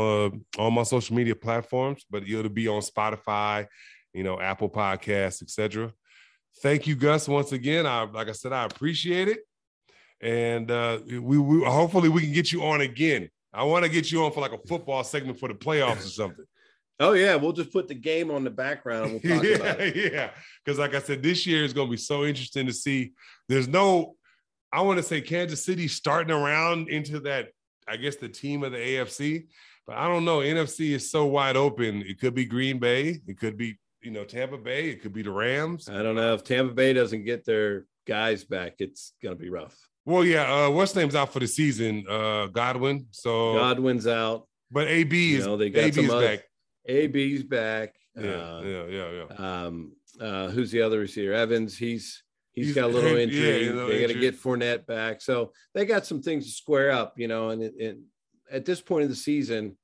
uh, 0.57 0.61
on 0.61 0.73
my 0.73 0.83
social 0.83 1.15
media 1.15 1.35
platforms, 1.35 2.05
but 2.09 2.23
it'll 2.27 2.49
be 2.49 2.67
on 2.67 2.81
Spotify, 2.81 3.67
you 4.13 4.23
know, 4.23 4.39
Apple 4.39 4.69
Podcasts, 4.69 5.43
etc. 5.43 5.93
Thank 6.61 6.87
you, 6.87 6.95
Gus, 6.95 7.27
once 7.27 7.51
again. 7.51 7.85
I 7.85 8.03
like 8.03 8.29
I 8.29 8.33
said, 8.33 8.51
I 8.51 8.65
appreciate 8.65 9.27
it, 9.27 9.39
and 10.21 10.71
uh, 10.71 10.99
we, 11.05 11.37
we 11.37 11.63
hopefully 11.63 12.09
we 12.09 12.21
can 12.21 12.33
get 12.33 12.51
you 12.51 12.63
on 12.63 12.81
again. 12.81 13.29
I 13.53 13.63
want 13.63 13.83
to 13.83 13.91
get 13.91 14.11
you 14.11 14.23
on 14.23 14.31
for 14.31 14.39
like 14.39 14.53
a 14.53 14.67
football 14.67 15.03
segment 15.03 15.39
for 15.39 15.49
the 15.49 15.55
playoffs 15.55 16.05
or 16.05 16.09
something. 16.09 16.45
Oh 17.01 17.13
yeah, 17.13 17.35
we'll 17.35 17.51
just 17.51 17.73
put 17.73 17.87
the 17.87 17.95
game 17.95 18.31
on 18.31 18.43
the 18.43 18.49
background. 18.49 19.19
We'll 19.23 19.45
yeah, 19.45 19.83
yeah. 19.83 20.29
Because 20.63 20.79
like 20.79 20.95
I 20.95 20.99
said, 20.99 21.23
this 21.23 21.45
year 21.45 21.63
is 21.63 21.73
going 21.73 21.87
to 21.87 21.91
be 21.91 21.97
so 21.97 22.25
interesting 22.25 22.67
to 22.67 22.73
see. 22.73 23.13
There's 23.49 23.67
no, 23.67 24.15
I 24.71 24.81
want 24.81 24.97
to 24.97 25.03
say 25.03 25.19
Kansas 25.19 25.65
City 25.65 25.87
starting 25.87 26.31
around 26.31 26.89
into 26.89 27.19
that 27.21 27.49
I 27.87 27.97
guess 27.97 28.15
the 28.15 28.29
team 28.29 28.63
of 28.63 28.71
the 28.71 28.77
AFC. 28.77 29.47
But 29.87 29.97
I 29.97 30.07
don't 30.07 30.25
know. 30.25 30.39
NFC 30.39 30.91
is 30.91 31.11
so 31.11 31.25
wide 31.25 31.57
open. 31.57 32.03
It 32.03 32.19
could 32.19 32.35
be 32.35 32.45
Green 32.45 32.79
Bay. 32.79 33.19
It 33.27 33.39
could 33.39 33.57
be 33.57 33.79
you 34.01 34.11
know 34.11 34.23
Tampa 34.23 34.57
Bay. 34.57 34.89
It 34.89 35.01
could 35.01 35.13
be 35.13 35.23
the 35.23 35.31
Rams. 35.31 35.89
I 35.89 36.01
don't 36.03 36.15
know 36.15 36.33
if 36.33 36.43
Tampa 36.43 36.73
Bay 36.73 36.93
doesn't 36.93 37.25
get 37.25 37.45
their 37.45 37.85
guys 38.07 38.43
back. 38.43 38.75
It's 38.79 39.13
gonna 39.23 39.35
be 39.35 39.49
rough. 39.49 39.75
Well, 40.05 40.23
yeah. 40.23 40.65
Uh, 40.65 40.69
what's 40.69 40.95
name's 40.95 41.15
out 41.15 41.33
for 41.33 41.39
the 41.39 41.47
season? 41.47 42.05
Uh, 42.09 42.47
Godwin. 42.47 43.07
So 43.11 43.55
Godwin's 43.55 44.07
out. 44.07 44.47
But 44.69 44.87
AB 44.87 45.33
is 45.33 45.39
you 45.39 45.45
know, 45.45 45.57
they 45.57 45.69
got 45.69 45.83
AB 45.83 46.01
is 46.01 46.11
back. 46.11 46.43
AB's 46.87 47.43
back. 47.43 47.95
Yeah, 48.15 48.31
uh, 48.31 48.61
yeah, 48.61 48.85
yeah, 48.85 49.11
yeah. 49.11 49.63
Um, 49.63 49.93
uh, 50.19 50.49
who's 50.49 50.71
the 50.71 50.81
other 50.81 50.99
receiver? 50.99 51.33
Evans. 51.33 51.77
He's 51.77 52.23
he's, 52.51 52.67
he's 52.67 52.75
got 52.75 52.85
a 52.85 52.93
little 52.93 53.15
injury. 53.17 53.67
Yeah, 53.67 53.85
they 53.85 54.01
got 54.01 54.13
to 54.13 54.19
get 54.19 54.39
Fournette 54.39 54.85
back, 54.85 55.21
so 55.21 55.53
they 55.73 55.85
got 55.85 56.05
some 56.05 56.21
things 56.21 56.45
to 56.45 56.51
square 56.51 56.91
up, 56.91 57.13
you 57.17 57.27
know. 57.27 57.49
And, 57.49 57.63
and 57.63 58.03
at 58.51 58.65
this 58.65 58.81
point 58.81 59.03
of 59.03 59.09
the 59.09 59.15
season, 59.15 59.77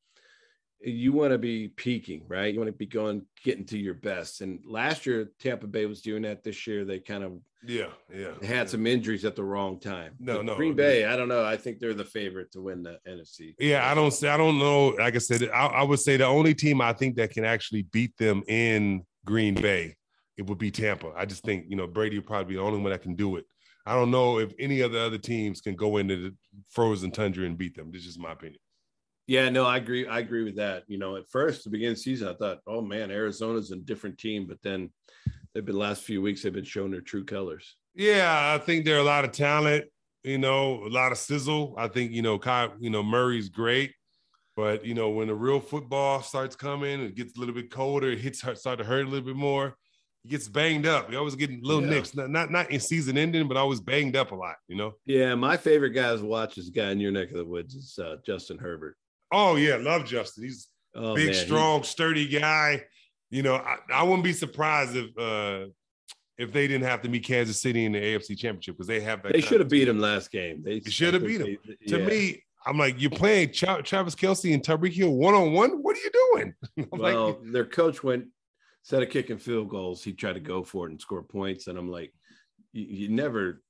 you 0.79 1.11
want 1.11 1.31
to 1.31 1.37
be 1.37 1.69
peaking, 1.69 2.23
right? 2.27 2.53
You 2.53 2.59
want 2.59 2.69
to 2.69 2.77
be 2.77 2.85
going 2.85 3.23
getting 3.43 3.65
to 3.65 3.77
your 3.77 3.95
best. 3.95 4.41
And 4.41 4.59
last 4.65 5.05
year, 5.05 5.29
Tampa 5.39 5.67
Bay 5.67 5.85
was 5.85 6.01
doing 6.01 6.23
that. 6.23 6.43
This 6.43 6.67
year, 6.67 6.85
they 6.85 6.99
kind 6.99 7.23
of 7.23 7.33
yeah, 7.65 7.87
yeah 8.13 8.33
had 8.41 8.49
yeah. 8.49 8.65
some 8.65 8.85
injuries 8.85 9.25
at 9.25 9.35
the 9.35 9.43
wrong 9.43 9.79
time. 9.79 10.13
No, 10.19 10.37
but 10.37 10.45
no, 10.45 10.55
Green 10.55 10.75
Bay. 10.75 11.05
I 11.05 11.15
don't 11.15 11.27
know. 11.27 11.43
I 11.43 11.57
think 11.57 11.79
they're 11.79 11.93
the 11.93 12.05
favorite 12.05 12.51
to 12.51 12.61
win 12.61 12.83
the 12.83 12.99
NFC. 13.07 13.55
Yeah, 13.59 13.89
I 13.89 13.95
don't 13.95 14.11
say. 14.11 14.29
I 14.29 14.37
don't 14.37 14.59
know. 14.59 14.89
Like 14.89 15.15
I 15.15 15.19
said, 15.19 15.49
I, 15.49 15.67
I 15.67 15.83
would 15.83 15.99
say 15.99 16.17
the 16.17 16.25
only 16.25 16.53
team 16.53 16.81
I 16.81 16.93
think 16.93 17.15
that 17.15 17.31
can 17.31 17.45
actually 17.45 17.83
beat 17.83 18.15
them 18.17 18.43
in 18.47 19.03
Green 19.25 19.55
Bay 19.55 19.95
it 20.37 20.45
would 20.45 20.59
be 20.59 20.71
Tampa. 20.71 21.11
I 21.15 21.25
just 21.25 21.43
think, 21.43 21.65
you 21.67 21.75
know, 21.75 21.87
Brady 21.87 22.17
would 22.17 22.27
probably 22.27 22.53
be 22.53 22.55
the 22.55 22.61
only 22.61 22.79
one 22.79 22.91
that 22.91 23.01
can 23.01 23.15
do 23.15 23.37
it. 23.37 23.45
I 23.85 23.93
don't 23.93 24.11
know 24.11 24.39
if 24.39 24.53
any 24.59 24.81
of 24.81 24.91
the 24.91 25.01
other 25.01 25.17
teams 25.17 25.61
can 25.61 25.75
go 25.75 25.97
into 25.97 26.15
the 26.15 26.35
frozen 26.69 27.09
tundra 27.09 27.45
and 27.45 27.57
beat 27.57 27.75
them. 27.75 27.91
This 27.91 28.01
is 28.01 28.07
just 28.07 28.19
my 28.19 28.33
opinion. 28.33 28.59
Yeah, 29.27 29.49
no, 29.49 29.65
I 29.65 29.77
agree. 29.77 30.07
I 30.07 30.19
agree 30.19 30.43
with 30.43 30.55
that. 30.55 30.83
You 30.87 30.97
know, 30.97 31.17
at 31.17 31.29
first, 31.29 31.63
the 31.63 31.69
beginning 31.69 31.91
of 31.91 31.97
the 31.97 32.03
season, 32.03 32.29
I 32.29 32.33
thought, 32.33 32.59
oh 32.65 32.81
man, 32.81 33.11
Arizona's 33.11 33.71
a 33.71 33.75
different 33.75 34.17
team. 34.17 34.47
But 34.47 34.61
then 34.63 34.89
they've 35.53 35.65
been 35.65 35.75
the 35.75 35.81
last 35.81 36.03
few 36.03 36.21
weeks, 36.21 36.43
they've 36.43 36.53
been 36.53 36.63
showing 36.63 36.91
their 36.91 37.01
true 37.01 37.25
colors. 37.25 37.75
Yeah, 37.93 38.55
I 38.55 38.63
think 38.63 38.85
there 38.85 38.95
are 38.95 39.01
a 39.01 39.03
lot 39.03 39.25
of 39.25 39.31
talent, 39.31 39.85
you 40.23 40.37
know, 40.37 40.83
a 40.85 40.89
lot 40.89 41.11
of 41.11 41.17
sizzle. 41.17 41.75
I 41.77 41.87
think, 41.87 42.11
you 42.11 42.21
know, 42.21 42.39
Kyler, 42.39 42.73
you 42.79 42.89
know, 42.89 43.03
Murray's 43.03 43.49
great. 43.49 43.93
But 44.55 44.85
you 44.85 44.95
know, 44.95 45.09
when 45.09 45.27
the 45.27 45.35
real 45.35 45.59
football 45.59 46.23
starts 46.23 46.55
coming, 46.55 47.01
it 47.01 47.15
gets 47.15 47.37
a 47.37 47.39
little 47.39 47.53
bit 47.53 47.69
colder, 47.69 48.11
it 48.11 48.19
hits 48.19 48.39
start 48.39 48.79
to 48.79 48.83
hurt 48.83 49.05
a 49.05 49.09
little 49.09 49.25
bit 49.25 49.35
more 49.35 49.75
he 50.27 50.31
gets 50.31 50.47
banged 50.47 50.85
up. 50.85 51.09
He 51.09 51.15
always 51.15 51.35
getting 51.35 51.61
little 51.63 51.83
yeah. 51.83 51.89
nicks, 51.89 52.13
not, 52.13 52.29
not 52.29 52.51
not 52.51 52.69
in 52.69 52.79
season 52.79 53.17
ending, 53.17 53.47
but 53.47 53.55
always 53.55 53.79
banged 53.79 54.15
up 54.15 54.31
a 54.31 54.35
lot. 54.35 54.55
You 54.67 54.75
know. 54.75 54.93
Yeah, 55.05 55.35
my 55.35 55.57
favorite 55.57 55.91
guy 55.91 56.15
to 56.15 56.25
watch 56.25 56.57
is 56.57 56.69
guy 56.69 56.91
in 56.91 56.99
your 56.99 57.11
neck 57.11 57.31
of 57.31 57.37
the 57.37 57.45
woods 57.45 57.75
is 57.75 57.97
uh, 57.97 58.17
Justin 58.25 58.57
Herbert. 58.57 58.97
Oh 59.31 59.55
yeah, 59.55 59.75
love 59.75 60.05
Justin. 60.05 60.45
He's 60.45 60.67
oh, 60.95 61.15
big, 61.15 61.27
man. 61.27 61.35
strong, 61.35 61.83
sturdy 61.83 62.27
guy. 62.27 62.83
You 63.29 63.43
know, 63.43 63.55
I, 63.55 63.77
I 63.93 64.03
wouldn't 64.03 64.23
be 64.23 64.33
surprised 64.33 64.95
if 64.95 65.17
uh, 65.17 65.67
if 66.37 66.53
they 66.53 66.67
didn't 66.67 66.87
have 66.87 67.01
to 67.01 67.09
meet 67.09 67.25
Kansas 67.25 67.61
City 67.61 67.85
in 67.85 67.91
the 67.91 67.99
AFC 67.99 68.37
Championship 68.37 68.75
because 68.75 68.87
they 68.87 69.01
have 69.01 69.23
that. 69.23 69.33
They 69.33 69.41
should 69.41 69.59
have 69.59 69.69
beat 69.69 69.87
him 69.87 69.99
last 69.99 70.31
game. 70.31 70.61
They, 70.63 70.79
they 70.79 70.89
should 70.89 71.13
have 71.13 71.25
beat 71.25 71.41
him. 71.41 71.57
They, 71.65 71.87
to 71.87 71.99
yeah. 71.99 72.05
me, 72.05 72.43
I'm 72.65 72.77
like, 72.77 73.01
you're 73.01 73.11
playing 73.11 73.51
Travis 73.51 74.15
Kelce 74.15 74.53
and 74.53 74.63
Tyreek 74.63 74.93
Hill 74.93 75.13
one 75.13 75.33
on 75.33 75.51
one. 75.51 75.71
What 75.83 75.97
are 75.97 75.99
you 75.99 76.11
doing? 76.31 76.53
well, 76.91 77.27
like, 77.27 77.37
their 77.51 77.65
coach 77.65 78.03
went 78.03 78.27
instead 78.87 79.03
of 79.03 79.09
kicking 79.09 79.37
field 79.37 79.67
goals, 79.67 80.01
he 80.01 80.13
tried 80.13 80.31
to 80.31 80.39
go 80.39 80.63
for 80.63 80.87
it 80.87 80.91
and 80.91 81.01
score 81.01 81.21
points. 81.21 81.67
And 81.67 81.77
I'm 81.77 81.91
like, 81.91 82.13
you, 82.71 82.85
you, 82.85 83.09
never 83.09 83.61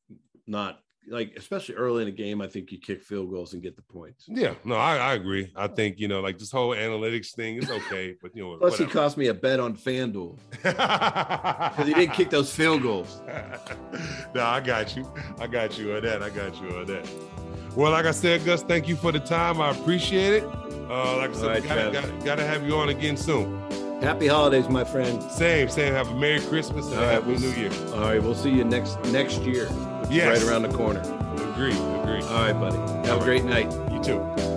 not 0.45 0.79
like, 1.09 1.33
especially 1.37 1.75
early 1.75 2.03
in 2.03 2.07
a 2.07 2.11
game, 2.11 2.41
I 2.41 2.47
think 2.47 2.71
you 2.71 2.79
kick 2.79 3.03
field 3.03 3.29
goals 3.29 3.53
and 3.53 3.61
get 3.61 3.75
the 3.75 3.81
points. 3.81 4.25
Yeah, 4.27 4.53
no, 4.63 4.75
I, 4.75 4.97
I 4.97 5.13
agree. 5.13 5.51
I 5.55 5.67
think, 5.67 5.99
you 5.99 6.07
know, 6.07 6.19
like 6.19 6.37
this 6.37 6.51
whole 6.51 6.69
analytics 6.69 7.33
thing 7.33 7.57
is 7.57 7.69
okay, 7.69 8.15
but 8.21 8.35
you 8.35 8.43
know, 8.43 8.57
plus 8.57 8.73
whatever. 8.73 8.89
he 8.89 8.93
cost 8.93 9.17
me 9.17 9.27
a 9.27 9.33
bet 9.33 9.59
on 9.59 9.75
FanDuel 9.75 10.37
because 10.51 11.87
he 11.87 11.93
didn't 11.93 12.13
kick 12.13 12.29
those 12.29 12.53
field 12.53 12.81
goals. 12.81 13.21
no, 14.35 14.43
I 14.43 14.59
got 14.59 14.95
you. 14.95 15.09
I 15.39 15.47
got 15.47 15.77
you 15.77 15.95
on 15.95 16.03
that. 16.03 16.21
I 16.21 16.29
got 16.29 16.61
you 16.61 16.69
on 16.75 16.85
that. 16.87 17.07
Well, 17.75 17.91
like 17.91 18.05
I 18.05 18.11
said, 18.11 18.43
Gus, 18.43 18.63
thank 18.63 18.87
you 18.87 18.95
for 18.95 19.11
the 19.11 19.19
time. 19.19 19.61
I 19.61 19.69
appreciate 19.69 20.33
it. 20.33 20.43
Uh, 20.43 21.17
like 21.17 21.31
I 21.31 21.33
said, 21.33 21.47
right, 21.47 21.63
gotta, 21.63 21.91
gotta, 21.91 22.25
gotta 22.25 22.43
have 22.43 22.65
you 22.65 22.75
on 22.75 22.89
again 22.89 23.17
soon. 23.17 23.61
Happy 24.01 24.27
holidays, 24.27 24.69
my 24.69 24.83
friend. 24.83 25.21
Same, 25.31 25.69
same. 25.69 25.93
Have 25.93 26.09
a 26.09 26.15
Merry 26.15 26.39
Christmas 26.39 26.85
and 26.87 26.95
a 26.95 27.07
Happy 27.07 27.31
we'll, 27.31 27.39
New 27.39 27.51
Year. 27.51 27.71
All 27.93 28.01
right, 28.01 28.21
we'll 28.21 28.35
see 28.35 28.51
you 28.51 28.63
next 28.63 29.03
next 29.05 29.41
year. 29.41 29.67
Yes. 30.09 30.41
Right 30.41 30.49
around 30.49 30.61
the 30.63 30.69
corner. 30.69 31.01
Agree, 31.51 31.71
agree. 31.73 32.21
All 32.23 32.41
right, 32.41 32.53
buddy. 32.53 32.77
Have 33.07 33.21
All 33.21 33.21
a 33.21 33.23
great 33.23 33.43
night. 33.43 33.71
You 33.91 34.01
too. 34.01 34.56